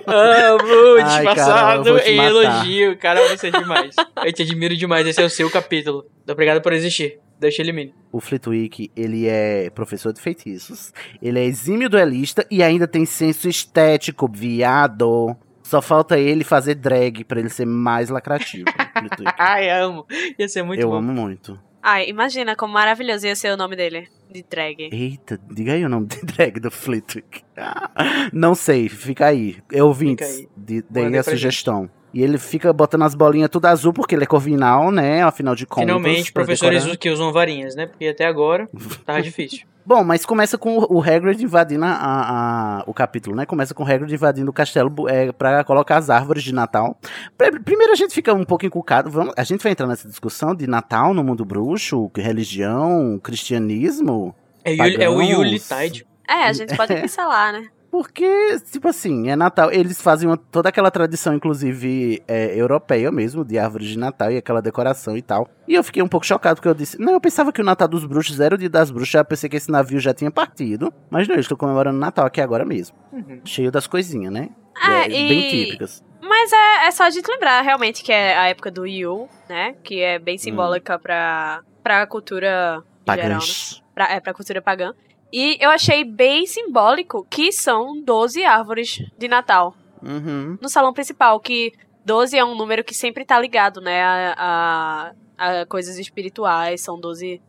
Amo, 0.07 0.97
Ai, 0.99 1.05
disfarçado 1.05 1.35
cara, 1.35 1.77
eu 1.77 1.85
vou 1.95 2.01
te 2.01 2.11
em 2.11 2.17
matar. 2.17 2.31
elogio. 2.31 2.99
Cara, 2.99 3.29
você 3.29 3.49
é 3.49 3.51
demais. 3.51 3.95
Eu 4.25 4.33
te 4.33 4.43
admiro 4.43 4.77
demais. 4.77 5.07
Esse 5.07 5.21
é 5.23 5.25
o 5.25 5.31
seu 5.31 5.51
capítulo. 5.51 6.05
Obrigado 6.29 6.61
por 6.63 6.73
existir. 6.73 7.19
Deixa 7.43 7.61
ele 7.61 7.71
elimine. 7.71 7.95
o 8.13 8.21
Flitwick, 8.21 8.91
ele 8.97 9.27
é 9.27 9.69
professor 9.71 10.13
de 10.13 10.21
feitiços. 10.21 10.93
Ele 11.21 11.39
é 11.39 11.45
exímio 11.45 11.91
duelista 11.91 12.47
e 12.51 12.63
ainda 12.63 12.87
tem 12.89 13.05
senso 13.05 13.49
estético, 13.49 14.31
viado. 14.33 15.37
Só 15.63 15.83
falta 15.83 16.19
ele 16.19 16.45
fazer 16.45 16.75
drag 16.77 17.25
pra 17.25 17.41
ele 17.41 17.49
ser 17.49 17.67
mais 17.67 18.09
lacrativo. 18.11 18.65
Flitwick. 18.99 19.33
Ai, 19.39 19.71
amo. 19.71 20.07
Ia 20.39 20.49
ser 20.49 20.63
muito 20.63 20.81
Eu 20.81 20.91
bom. 20.91 20.97
amo 20.97 21.13
muito. 21.13 21.59
Ai, 21.83 22.09
imagina 22.09 22.55
como 22.55 22.75
maravilhoso 22.75 23.27
ia 23.27 23.35
ser 23.35 23.53
o 23.53 23.57
nome 23.57 23.75
dele, 23.75 24.07
de 24.31 24.45
drag. 24.49 24.89
Eita, 24.93 25.41
diga 25.51 25.73
aí 25.73 25.85
o 25.85 25.89
nome 25.89 26.07
de 26.07 26.21
drag 26.23 26.61
do 26.61 26.71
Flitwick. 26.71 27.43
Ah, 27.57 28.31
Não 28.33 28.55
sei, 28.55 28.89
fica 28.89 29.27
aí. 29.27 29.57
Eu 29.71 29.89
ouvintes, 29.89 30.29
Fica 30.37 30.43
aí. 30.43 30.49
de- 30.57 30.85
deem 30.89 31.05
Mandem 31.07 31.19
a 31.21 31.23
sugestão. 31.25 31.91
E 32.15 32.23
ele 32.23 32.37
fica 32.39 32.73
botando 32.73 33.03
as 33.03 33.15
bolinhas 33.15 33.49
tudo 33.49 33.67
azul 33.67 33.93
porque 33.93 34.15
ele 34.15 34.25
é 34.25 34.27
corvinal, 34.27 34.91
né? 34.91 35.23
Afinal 35.23 35.55
de 35.55 35.65
contas. 35.67 35.85
Finalmente, 35.87 36.33
professores 36.33 36.83
decorar. 36.83 36.99
que 36.99 37.09
usam 37.11 37.33
varinhas, 37.33 37.75
né? 37.75 37.87
Porque 37.87 38.07
até 38.07 38.27
agora 38.27 38.69
tava 39.07 39.21
difícil. 39.23 39.67
Bom, 39.85 40.05
mas 40.05 40.25
começa 40.25 40.57
com 40.57 40.79
o 40.79 40.99
o 40.99 41.03
Hagrid 41.03 41.43
invadindo 41.43 41.85
a, 41.85 41.89
a- 41.89 42.79
a- 42.81 42.85
o 42.87 42.95
capítulo, 42.95 43.35
né? 43.35 43.45
Começa 43.47 43.75
com 43.75 43.83
o 43.83 43.87
Hagrid 43.87 44.13
invadindo 44.15 44.49
o 44.49 44.53
castelo 44.55 45.09
é, 45.09 45.33
para 45.33 45.65
colocar 45.65 45.97
as 45.97 46.09
árvores 46.11 46.45
de 46.45 46.55
Natal. 46.55 46.97
Pri- 47.37 47.59
Primeiro 47.59 47.93
a 47.93 47.97
gente 47.97 48.15
fica 48.15 48.33
um 48.33 48.45
pouco 48.45 48.65
encucado. 48.65 49.11
Vamos, 49.11 49.35
a 49.37 49.43
gente 49.43 49.61
vai 49.63 49.73
entrar 49.73 49.89
nessa 49.89 50.07
discussão 50.07 50.55
de 50.55 50.69
Natal 50.69 51.13
no 51.13 51.25
mundo 51.25 51.45
bruxo, 51.45 52.09
religião, 52.15 53.19
cristianismo. 53.21 54.35
É, 54.65 54.73
Yuli- 54.75 55.03
é 55.03 55.09
o. 55.11 55.21
Yuletide. 55.21 56.07
É, 56.29 56.45
a 56.47 56.53
gente 56.53 56.77
pode 56.77 56.95
pincelar, 57.01 57.53
né? 57.53 57.67
Porque, 57.93 58.59
tipo 58.73 58.89
assim, 58.89 59.29
é 59.29 59.37
Natal. 59.37 59.71
Eles 59.71 60.01
fazem 60.01 60.27
uma- 60.27 60.37
toda 60.39 60.71
aquela 60.71 60.91
tradição, 60.91 61.35
inclusive, 61.35 62.23
é, 62.27 62.59
europeia 62.59 63.13
mesmo, 63.13 63.45
de 63.45 63.59
árvores 63.59 63.87
de 63.89 63.99
Natal 63.99 64.33
e 64.33 64.39
aquela 64.39 64.63
decoração 64.63 65.15
e 65.15 65.21
tal. 65.21 65.47
E 65.69 65.75
eu 65.75 65.85
fiquei 65.85 66.03
um 66.03 66.09
pouco 66.09 66.25
chocado 66.25 66.57
porque 66.57 66.69
eu 66.69 66.75
disse, 66.75 66.99
não, 66.99 67.13
eu 67.13 67.21
pensava 67.21 67.53
que 67.53 67.61
o 67.61 67.65
Natal 67.65 67.87
dos 67.87 68.07
Bruxos 68.07 68.41
era 68.41 68.55
o 68.55 68.59
dia 68.59 68.71
das 68.71 68.91
bruxas, 68.91 69.13
eu 69.19 69.25
pensei 69.27 69.51
que 69.51 69.57
esse 69.59 69.71
navio 69.71 70.01
já 70.01 70.15
tinha 70.15 70.31
partido. 70.31 70.91
Mas 71.11 71.29
não, 71.29 71.35
eu 71.35 71.41
estou 71.43 71.55
comemorando 71.57 71.99
o 71.99 72.01
Natal 72.01 72.25
aqui 72.25 72.41
agora 72.41 72.65
mesmo. 72.65 72.97
Uhum. 73.13 73.43
Cheio 73.45 73.71
das 73.71 73.87
coisinhas, 73.87 74.33
né? 74.33 74.49
É, 74.83 75.09
Bem 75.11 75.39
e- 75.41 75.51
típicas. 75.67 76.03
Mas 76.23 76.51
é, 76.51 76.87
é 76.87 76.91
só 76.93 77.05
a 77.05 77.11
gente 77.11 77.31
lembrar 77.31 77.61
realmente 77.61 78.03
que 78.03 78.11
é 78.11 78.39
a 78.39 78.49
época 78.49 78.71
do 78.71 78.87
Yu, 78.87 79.29
né? 79.51 79.75
Que 79.85 80.01
é 80.01 80.19
bem 80.19 80.39
simbólica 80.39 80.99
pra, 80.99 81.61
pra 81.83 82.07
cultura 82.07 82.83
em 83.07 83.13
geral, 83.13 83.29
né? 83.29 83.35
Pagãs. 83.37 83.83
Pra, 83.95 84.11
é, 84.11 84.19
pra 84.19 84.33
cultura 84.33 84.63
pagã. 84.63 84.95
E 85.33 85.57
eu 85.61 85.71
achei 85.71 86.05
bem 86.05 86.47
simbólico 86.47 87.27
que 87.31 87.51
são 87.53 88.03
12 88.03 88.45
árvores 88.45 89.03
de 89.17 89.29
Natal 89.29 89.75
Uhum. 90.03 90.59
no 90.61 90.69
salão 90.69 90.93
principal, 90.93 91.39
que 91.39 91.73
12 92.05 92.37
é 92.37 92.45
um 92.45 92.57
número 92.57 92.83
que 92.83 92.95
sempre 92.95 93.25
tá 93.25 93.39
ligado, 93.41 93.81
né? 93.81 94.03
A, 94.03 95.13
a, 95.39 95.61
a 95.61 95.67
coisas 95.67 95.99
espirituais, 95.99 96.83
são 96.83 97.01
12 97.01 97.41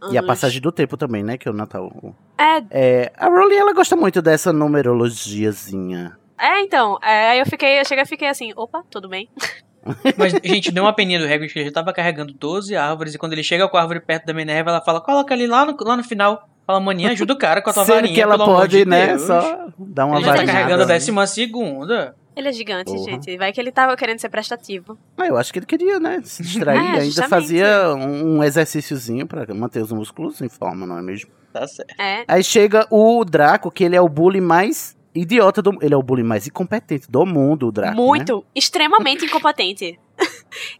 anos. 0.00 0.14
E 0.14 0.18
a 0.18 0.22
passagem 0.22 0.60
do 0.60 0.72
tempo 0.72 0.96
também, 0.96 1.22
né? 1.22 1.38
Que 1.38 1.48
é 1.48 1.50
o 1.50 1.54
Natal. 1.54 1.90
É, 2.36 2.62
É, 2.70 3.12
a 3.16 3.28
Rowling, 3.28 3.56
ela 3.56 3.72
gosta 3.72 3.94
muito 3.96 4.20
dessa 4.20 4.52
numerologiazinha. 4.52 6.18
é 6.38 6.60
então. 6.60 6.98
É, 7.02 7.30
aí 7.30 7.38
eu 7.38 7.46
fiquei, 7.46 7.80
eu 7.80 7.84
cheguei 7.84 8.04
e 8.04 8.08
fiquei 8.08 8.28
assim, 8.28 8.52
opa, 8.56 8.82
tudo 8.90 9.08
bem. 9.08 9.28
Mas, 10.18 10.34
gente, 10.44 10.70
deu 10.70 10.84
uma 10.84 10.92
peninha 10.92 11.18
do 11.18 11.24
Hagrid 11.24 11.50
que 11.52 11.58
ele 11.58 11.66
já 11.68 11.72
tava 11.72 11.92
carregando 11.92 12.34
12 12.34 12.76
árvores 12.76 13.14
e 13.14 13.18
quando 13.18 13.32
ele 13.32 13.42
chega 13.42 13.66
com 13.68 13.76
a 13.78 13.80
árvore 13.80 14.00
perto 14.00 14.26
da 14.26 14.34
Minerva, 14.34 14.70
ela 14.70 14.80
fala, 14.82 15.00
coloca 15.00 15.32
ali 15.32 15.46
lá 15.46 15.64
no, 15.64 15.74
lá 15.80 15.96
no 15.96 16.04
final. 16.04 16.46
Fala, 16.70 16.80
maninha, 16.80 17.10
ajuda 17.10 17.32
o 17.32 17.36
cara 17.38 17.60
com 17.62 17.70
a 17.70 17.72
tua 17.72 17.84
Sendo 17.84 17.94
varinha, 17.96 18.14
que 18.14 18.20
ela 18.20 18.32
pelo 18.38 18.44
amor 18.44 18.60
pode, 18.60 18.78
de 18.78 18.84
né, 18.88 19.08
Deus. 19.08 19.22
só 19.22 19.68
dar 19.78 20.06
uma 20.06 20.16
Ele 20.16 20.24
já 20.24 20.34
tá 20.34 20.44
carregando 20.44 20.82
a 20.82 20.84
ali. 20.84 20.92
décima 20.94 21.26
segunda. 21.26 22.14
Ele 22.36 22.48
é 22.48 22.52
gigante, 22.52 22.92
Porra. 22.92 23.10
gente. 23.10 23.36
Vai 23.36 23.52
que 23.52 23.60
ele 23.60 23.72
tava 23.72 23.96
querendo 23.96 24.18
ser 24.20 24.28
prestativo. 24.28 24.96
Ah, 25.18 25.26
eu 25.26 25.36
acho 25.36 25.52
que 25.52 25.58
ele 25.58 25.66
queria, 25.66 25.98
né, 25.98 26.20
se 26.22 26.42
distrair. 26.42 26.78
É, 26.80 26.82
ainda 26.92 27.04
justamente. 27.04 27.28
fazia 27.30 27.92
um 27.96 28.42
exercíciozinho 28.44 29.26
pra 29.26 29.44
manter 29.54 29.82
os 29.82 29.90
músculos 29.92 30.40
em 30.40 30.48
forma, 30.48 30.86
não 30.86 30.96
é 30.98 31.02
mesmo? 31.02 31.30
Tá 31.52 31.66
certo. 31.66 31.94
É. 32.00 32.24
Aí 32.28 32.44
chega 32.44 32.86
o 32.90 33.24
Draco, 33.24 33.70
que 33.70 33.82
ele 33.82 33.96
é 33.96 34.00
o 34.00 34.08
bully 34.08 34.40
mais 34.40 34.96
idiota 35.12 35.60
do 35.60 35.76
Ele 35.82 35.92
é 35.92 35.96
o 35.96 36.02
bully 36.04 36.22
mais 36.22 36.46
incompetente 36.46 37.10
do 37.10 37.26
mundo, 37.26 37.66
o 37.66 37.72
Draco. 37.72 37.96
né? 37.96 38.00
muito, 38.00 38.44
extremamente 38.54 39.24
incompetente. 39.24 39.98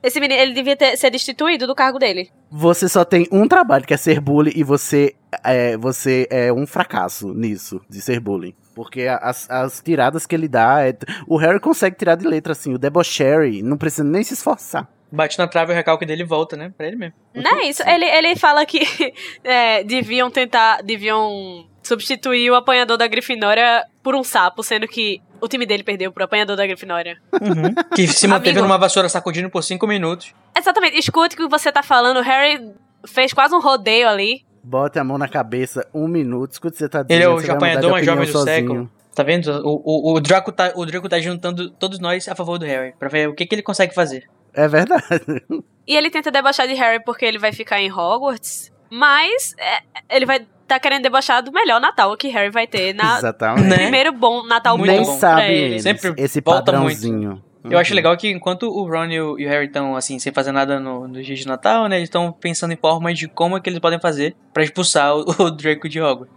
Esse 0.02 0.20
menino, 0.20 0.40
ele 0.40 0.52
devia 0.52 0.76
ter, 0.76 0.96
ser 0.96 1.10
destituído 1.10 1.66
do 1.66 1.74
cargo 1.74 1.98
dele. 1.98 2.30
Você 2.50 2.88
só 2.88 3.04
tem 3.04 3.26
um 3.30 3.46
trabalho, 3.46 3.84
que 3.86 3.94
é 3.94 3.96
ser 3.96 4.20
bully, 4.20 4.52
e 4.54 4.62
você 4.62 5.14
é, 5.44 5.76
você 5.76 6.26
é 6.30 6.52
um 6.52 6.66
fracasso 6.66 7.32
nisso, 7.34 7.80
de 7.88 8.00
ser 8.00 8.20
bully. 8.20 8.54
Porque 8.74 9.02
as, 9.02 9.48
as 9.50 9.80
tiradas 9.80 10.26
que 10.26 10.34
ele 10.34 10.48
dá. 10.48 10.86
é- 10.86 10.96
O 11.26 11.36
Harry 11.36 11.60
consegue 11.60 11.96
tirar 11.96 12.14
de 12.14 12.26
letra, 12.26 12.52
assim. 12.52 12.72
O 12.74 12.78
debochery 12.78 13.62
não 13.62 13.76
precisa 13.76 14.04
nem 14.04 14.22
se 14.22 14.34
esforçar. 14.34 14.88
Bate 15.12 15.36
na 15.38 15.48
trave 15.48 15.72
e 15.72 15.74
o 15.74 15.76
recalque 15.76 16.06
dele 16.06 16.24
volta, 16.24 16.56
né? 16.56 16.72
Pra 16.76 16.86
ele 16.86 16.94
mesmo. 16.96 17.14
Não 17.34 17.58
é 17.58 17.66
isso. 17.68 17.82
Ele, 17.82 18.04
ele 18.04 18.36
fala 18.36 18.64
que 18.64 18.80
é, 19.42 19.82
deviam 19.82 20.30
tentar. 20.30 20.82
Deviam 20.82 21.66
substituir 21.82 22.50
o 22.50 22.54
apanhador 22.54 22.96
da 22.96 23.06
Grifinória 23.06 23.84
por 24.02 24.14
um 24.14 24.22
sapo, 24.22 24.62
sendo 24.62 24.86
que 24.86 25.20
o 25.40 25.48
time 25.48 25.64
dele 25.66 25.82
perdeu 25.82 26.12
pro 26.12 26.24
apanhador 26.24 26.56
da 26.56 26.66
Grifinória. 26.66 27.18
Uhum. 27.32 27.74
Que 27.94 28.06
se 28.06 28.28
manteve 28.28 28.50
Amigo. 28.50 28.66
numa 28.66 28.78
vassoura 28.78 29.08
sacudindo 29.08 29.50
por 29.50 29.62
5 29.62 29.86
minutos. 29.86 30.34
Exatamente. 30.56 30.98
Escute 30.98 31.34
o 31.34 31.38
que 31.38 31.48
você 31.48 31.72
tá 31.72 31.82
falando. 31.82 32.18
O 32.18 32.22
Harry 32.22 32.72
fez 33.06 33.32
quase 33.32 33.54
um 33.54 33.60
rodeio 33.60 34.08
ali. 34.08 34.44
Bote 34.62 34.98
a 34.98 35.04
mão 35.04 35.16
na 35.16 35.28
cabeça, 35.28 35.86
um 35.94 36.06
minuto. 36.06 36.52
Escuta 36.52 36.68
o 36.68 36.72
que 36.72 36.78
você 36.78 36.88
tá 36.88 37.02
dizendo. 37.02 37.16
Ele 37.16 37.24
é 37.24 37.28
o 37.28 37.52
apanhador 37.52 37.82
de 37.82 37.90
mais 37.90 38.06
jovem 38.06 38.24
do 38.24 38.28
opinião 38.28 38.44
século. 38.44 38.74
sozinho. 38.74 38.90
Tá 39.14 39.22
vendo? 39.22 39.50
O, 39.64 39.82
o, 39.84 40.14
o, 40.14 40.20
Draco 40.20 40.52
tá, 40.52 40.72
o 40.74 40.86
Draco 40.86 41.08
tá 41.08 41.18
juntando 41.18 41.70
todos 41.70 41.98
nós 41.98 42.28
a 42.28 42.34
favor 42.34 42.58
do 42.58 42.66
Harry. 42.66 42.94
Pra 42.98 43.08
ver 43.08 43.28
o 43.28 43.34
que, 43.34 43.46
que 43.46 43.54
ele 43.54 43.62
consegue 43.62 43.94
fazer. 43.94 44.24
É 44.54 44.68
verdade. 44.68 45.04
E 45.86 45.96
ele 45.96 46.08
tenta 46.08 46.30
debochar 46.30 46.68
de 46.68 46.74
Harry 46.74 47.02
porque 47.04 47.24
ele 47.24 47.36
vai 47.36 47.52
ficar 47.52 47.80
em 47.80 47.90
Hogwarts. 47.90 48.70
Mas 48.88 49.54
é, 49.58 49.80
ele 50.08 50.24
vai 50.24 50.46
tá 50.70 50.80
querendo 50.80 51.02
debochar 51.02 51.42
do 51.42 51.52
melhor 51.52 51.80
Natal 51.80 52.16
que 52.16 52.28
Harry 52.28 52.50
vai 52.50 52.66
ter 52.66 52.94
na 52.94 53.16
Exatamente. 53.18 53.68
Né? 53.68 53.76
primeiro 53.76 54.12
bom 54.12 54.44
Natal 54.46 54.76
Muito 54.78 54.90
Nem 54.90 55.02
bom 55.02 55.18
sabe 55.18 55.42
ele. 55.52 55.64
eles, 55.72 55.82
Sempre 55.82 56.14
esse 56.16 56.40
padrãozinho. 56.40 57.42
Eu 57.68 57.78
acho 57.78 57.90
Uhum. 57.92 57.96
legal 57.96 58.16
que 58.16 58.30
enquanto 58.30 58.62
o 58.70 58.88
Ron 58.88 59.04
e 59.06 59.20
o, 59.20 59.34
Harry 59.36 59.66
estão, 59.66 59.94
assim, 59.94 60.18
sem 60.18 60.32
fazer 60.32 60.50
nada 60.50 60.80
no, 60.80 61.06
no 61.06 61.22
dia 61.22 61.34
de 61.36 61.46
Natal, 61.46 61.88
né? 61.88 61.96
Eles 61.96 62.06
estão 62.08 62.32
pensando 62.32 62.72
em 62.72 62.76
formas 62.76 63.18
de 63.18 63.28
como 63.28 63.54
é 63.56 63.60
que 63.60 63.68
eles 63.68 63.78
podem 63.78 64.00
fazer 64.00 64.34
pra 64.54 64.62
expulsar 64.62 65.14
o, 65.14 65.24
o 65.38 65.50
Draco 65.50 65.86
de 65.86 66.00
Hogwarts. 66.00 66.34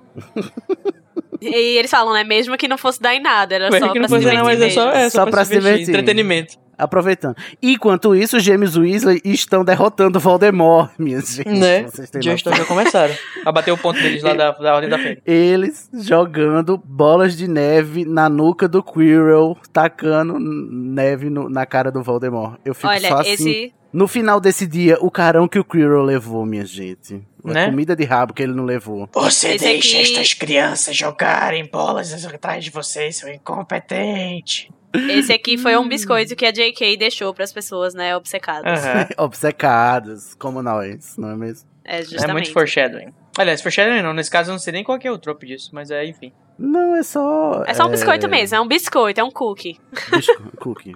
E 1.42 1.78
eles 1.78 1.90
falam, 1.92 2.14
né? 2.14 2.24
Mesmo 2.26 2.58
que 2.58 2.68
não 2.68 2.78
fosse 2.78 3.02
dar 3.02 3.14
em 3.16 3.22
nada, 3.22 3.56
era 3.56 3.70
Mas 3.70 3.80
só 3.80 3.88
que 3.88 3.94
pra 3.94 4.02
não 4.02 4.08
se 4.10 4.16
fosse, 4.16 4.20
divertir 4.30 4.38
não, 4.38 4.46
mas 4.46 4.62
é 4.62 4.70
só, 4.70 4.86
mesmo. 4.88 5.00
é 5.00 5.10
só, 5.10 5.26
pra, 5.26 5.46
se 5.46 5.54
divertir. 5.56 5.90
Entretenimento. 5.90 6.58
Aproveitando. 6.78 7.36
Enquanto 7.62 8.16
isso, 8.16 8.38
os 8.38 8.44
gêmeos 8.44 8.76
Weasley 8.76 9.22
estão 9.24 9.64
derrotando 9.64 10.20
Voldemort, 10.20 10.92
minhas 10.98 11.36
gente. 11.36 11.50
Né? 11.50 11.84
Vocês 11.84 12.10
têm 12.10 12.22
Já, 12.22 12.34
estão- 12.34 12.54
já 12.56 12.66
começaram 12.66 13.14
a 13.46 13.52
bater 13.52 13.72
o 13.72 13.78
ponto 13.78 14.00
deles 14.02 14.24
lá 14.24 14.34
da, 14.34 14.52
da 14.52 14.76
Ordem 14.76 14.90
da 14.90 14.98
Fênix. 14.98 15.22
Eles 15.26 15.90
jogando 15.94 16.78
bolas 16.78 17.38
de 17.38 17.48
neve 17.48 18.06
na 18.06 18.28
nuca 18.30 18.68
do 18.68 18.82
Quirrell, 18.84 19.58
tacando 19.72 20.38
neve 20.40 21.30
no- 21.30 21.50
na 21.50 21.66
cara 21.66 21.92
do 21.92 22.02
Voldemort. 22.04 22.60
Eu 22.66 22.74
fico 22.74 22.88
Olha, 22.88 23.08
só 23.10 23.20
assim. 23.20 23.32
esse. 23.32 23.74
No 23.94 24.08
final 24.08 24.40
desse 24.40 24.66
dia, 24.66 24.98
o 25.02 25.12
carão 25.12 25.48
que 25.48 25.60
o 25.60 25.64
Quirrell 25.64 26.02
levou, 26.02 26.44
minha 26.48 26.66
gente. 26.66 27.22
A 27.46 27.54
Né? 27.54 27.66
comida 27.68 27.96
de 27.96 28.04
rabo 28.04 28.34
que 28.34 28.42
ele 28.42 28.54
não 28.54 28.64
levou. 28.66 29.08
Você 29.14 29.50
Esse 29.50 29.66
deixa 29.66 29.98
aqui- 30.00 30.02
estas 30.12 30.34
crianças 30.34 30.96
jogarem 30.98 31.70
bolas 31.72 32.26
atrás 32.26 32.64
de 32.66 32.72
vocês, 32.72 33.18
seu 33.18 33.30
incompetente. 33.32 34.72
Esse 34.94 35.34
aqui 35.34 35.58
foi 35.58 35.76
um 35.78 35.88
biscoito 35.88 36.36
que 36.36 36.46
a 36.46 36.52
J.K. 36.52 36.98
deixou 36.98 37.34
pras 37.34 37.52
pessoas, 37.52 37.94
né, 37.94 38.16
obcecadas. 38.16 38.86
Aham. 38.86 39.08
Obcecados, 39.18 40.36
como 40.36 40.62
nós, 40.62 41.18
não 41.18 41.32
é 41.32 41.36
mesmo? 41.36 41.68
É, 41.86 42.00
É 42.00 42.04
justamente. 42.04 42.32
muito 42.34 42.54
foreshadowing. 42.54 43.14
Aliás, 43.38 43.62
foreshadowing 43.62 44.02
não, 44.02 44.14
nesse 44.14 44.30
caso 44.30 44.50
eu 44.50 44.54
não 44.54 44.60
sei 44.60 44.74
nem 44.74 44.84
qual 44.84 45.00
que 45.00 45.08
é 45.08 45.12
o 45.12 45.18
trope 45.18 45.48
disso, 45.48 45.70
mas 45.74 45.90
é, 45.90 46.06
enfim. 46.06 46.32
Não, 46.58 46.96
é 46.96 47.02
só. 47.04 47.64
É 47.66 47.74
só 47.74 47.86
um 47.88 47.90
biscoito 47.90 48.28
mesmo, 48.30 48.56
é 48.56 48.62
um 48.62 48.68
biscoito, 48.68 49.20
é 49.20 49.24
um 49.24 49.32
cookie. 49.32 49.80
Bisco- 50.12 50.44
cookie. 50.60 50.96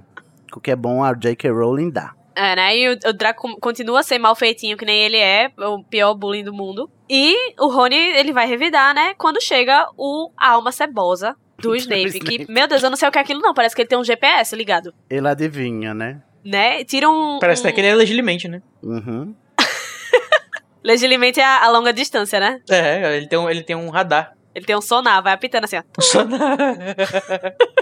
Cookie 0.52 0.72
é 0.72 0.76
bom, 0.76 1.04
a 1.04 1.14
J.K. 1.14 1.50
Rowling 1.50 1.90
dá. 1.90 2.14
É, 2.36 2.56
né? 2.56 2.78
E 2.78 2.90
o, 2.90 3.10
o 3.10 3.14
Draco 3.14 3.60
continua 3.60 4.02
a 4.02 4.04
ser 4.04 4.20
mal 4.20 4.36
feitinho, 4.36 4.78
que 4.78 4.86
nem 4.86 5.02
ele 5.04 5.18
é, 5.18 5.52
o 5.58 5.84
pior 5.84 6.14
bullying 6.14 6.44
do 6.44 6.54
mundo. 6.54 6.88
E 7.10 7.36
o 7.60 7.68
Rony, 7.68 7.96
ele 7.96 8.32
vai 8.32 8.46
revidar, 8.48 8.94
né? 8.94 9.16
Quando 9.18 9.42
chega 9.42 9.88
o 9.98 10.30
a 10.38 10.52
alma 10.52 10.72
cebosa 10.72 11.36
do 11.62 11.76
Snape. 11.76 12.20
que, 12.20 12.34
Snape. 12.36 12.52
meu 12.52 12.68
Deus, 12.68 12.84
eu 12.84 12.90
não 12.90 12.98
sei 12.98 13.08
o 13.08 13.12
que 13.12 13.18
é 13.18 13.22
aquilo, 13.22 13.42
não. 13.42 13.54
Parece 13.54 13.76
que 13.76 13.82
ele 13.82 13.90
tem 13.90 13.98
um 13.98 14.04
GPS 14.04 14.56
ligado. 14.56 14.94
Ele 15.10 15.28
adivinha, 15.28 15.94
né? 15.94 16.22
Né? 16.44 16.84
Tira 16.84 17.10
um. 17.10 17.40
Parece 17.40 17.62
um... 17.62 17.66
até 17.66 17.74
que 17.74 17.82
ele 17.82 17.88
é 17.88 17.96
legilimamente, 17.96 18.48
né? 18.48 18.62
Uhum. 18.82 19.36
Legilimamente 20.84 21.42
a, 21.42 21.66
a 21.66 21.70
longa 21.70 21.92
distância, 21.92 22.40
né? 22.40 22.62
É, 22.70 23.18
ele 23.18 23.28
tem 23.28 23.38
um, 23.38 23.50
ele 23.50 23.64
tem 23.64 23.76
um 23.76 23.90
radar. 23.90 24.34
Ele 24.56 24.66
tem 24.66 24.76
um 24.76 24.82
sonar, 24.82 25.22
vai 25.22 25.34
apitando 25.34 25.66
assim, 25.66 25.78
ó. 25.78 25.84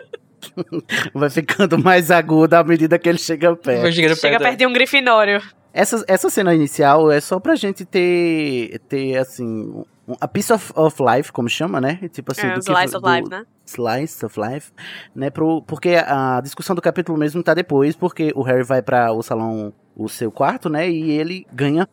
Vai 1.14 1.30
ficando 1.30 1.78
mais 1.78 2.10
agudo 2.12 2.54
à 2.54 2.64
medida 2.64 2.98
que 2.98 3.10
ele 3.10 3.18
chega 3.18 3.56
perto. 3.56 3.92
Chega 3.92 4.16
perto. 4.16 4.42
perto 4.42 4.58
de 4.58 4.66
um 4.66 4.72
grifinório. 4.72 5.42
Essa, 5.74 6.04
essa 6.08 6.30
cena 6.30 6.56
inicial 6.56 7.12
é 7.12 7.20
só 7.20 7.40
pra 7.40 7.56
gente 7.56 7.84
ter, 7.84 8.80
ter 8.88 9.18
assim, 9.18 9.84
a 10.22 10.28
piece 10.28 10.52
of, 10.54 10.72
of 10.76 10.96
life, 11.02 11.32
como 11.32 11.50
chama, 11.50 11.80
né? 11.82 12.00
Tipo 12.12 12.32
assim, 12.32 12.48
É, 12.48 12.54
do 12.54 12.60
os 12.60 12.66
que- 12.66 12.72
Slice 12.72 12.96
of 12.96 13.04
do- 13.04 13.14
Life, 13.16 13.30
né? 13.30 13.46
Slice 13.66 14.26
of 14.26 14.40
life, 14.40 14.72
né? 15.16 15.30
Pro, 15.30 15.62
porque 15.64 15.96
a 15.96 16.40
discussão 16.42 16.76
do 16.76 16.82
capítulo 16.82 17.18
mesmo 17.18 17.42
tá 17.42 17.54
depois, 17.54 17.96
porque 17.96 18.32
o 18.36 18.42
Harry 18.44 18.64
vai 18.64 18.82
para 18.82 19.12
o 19.12 19.24
salão, 19.24 19.74
o 19.96 20.08
seu 20.08 20.32
quarto, 20.32 20.70
né? 20.70 20.88
E 20.90 21.12
ele 21.12 21.48
ganha 21.52 21.88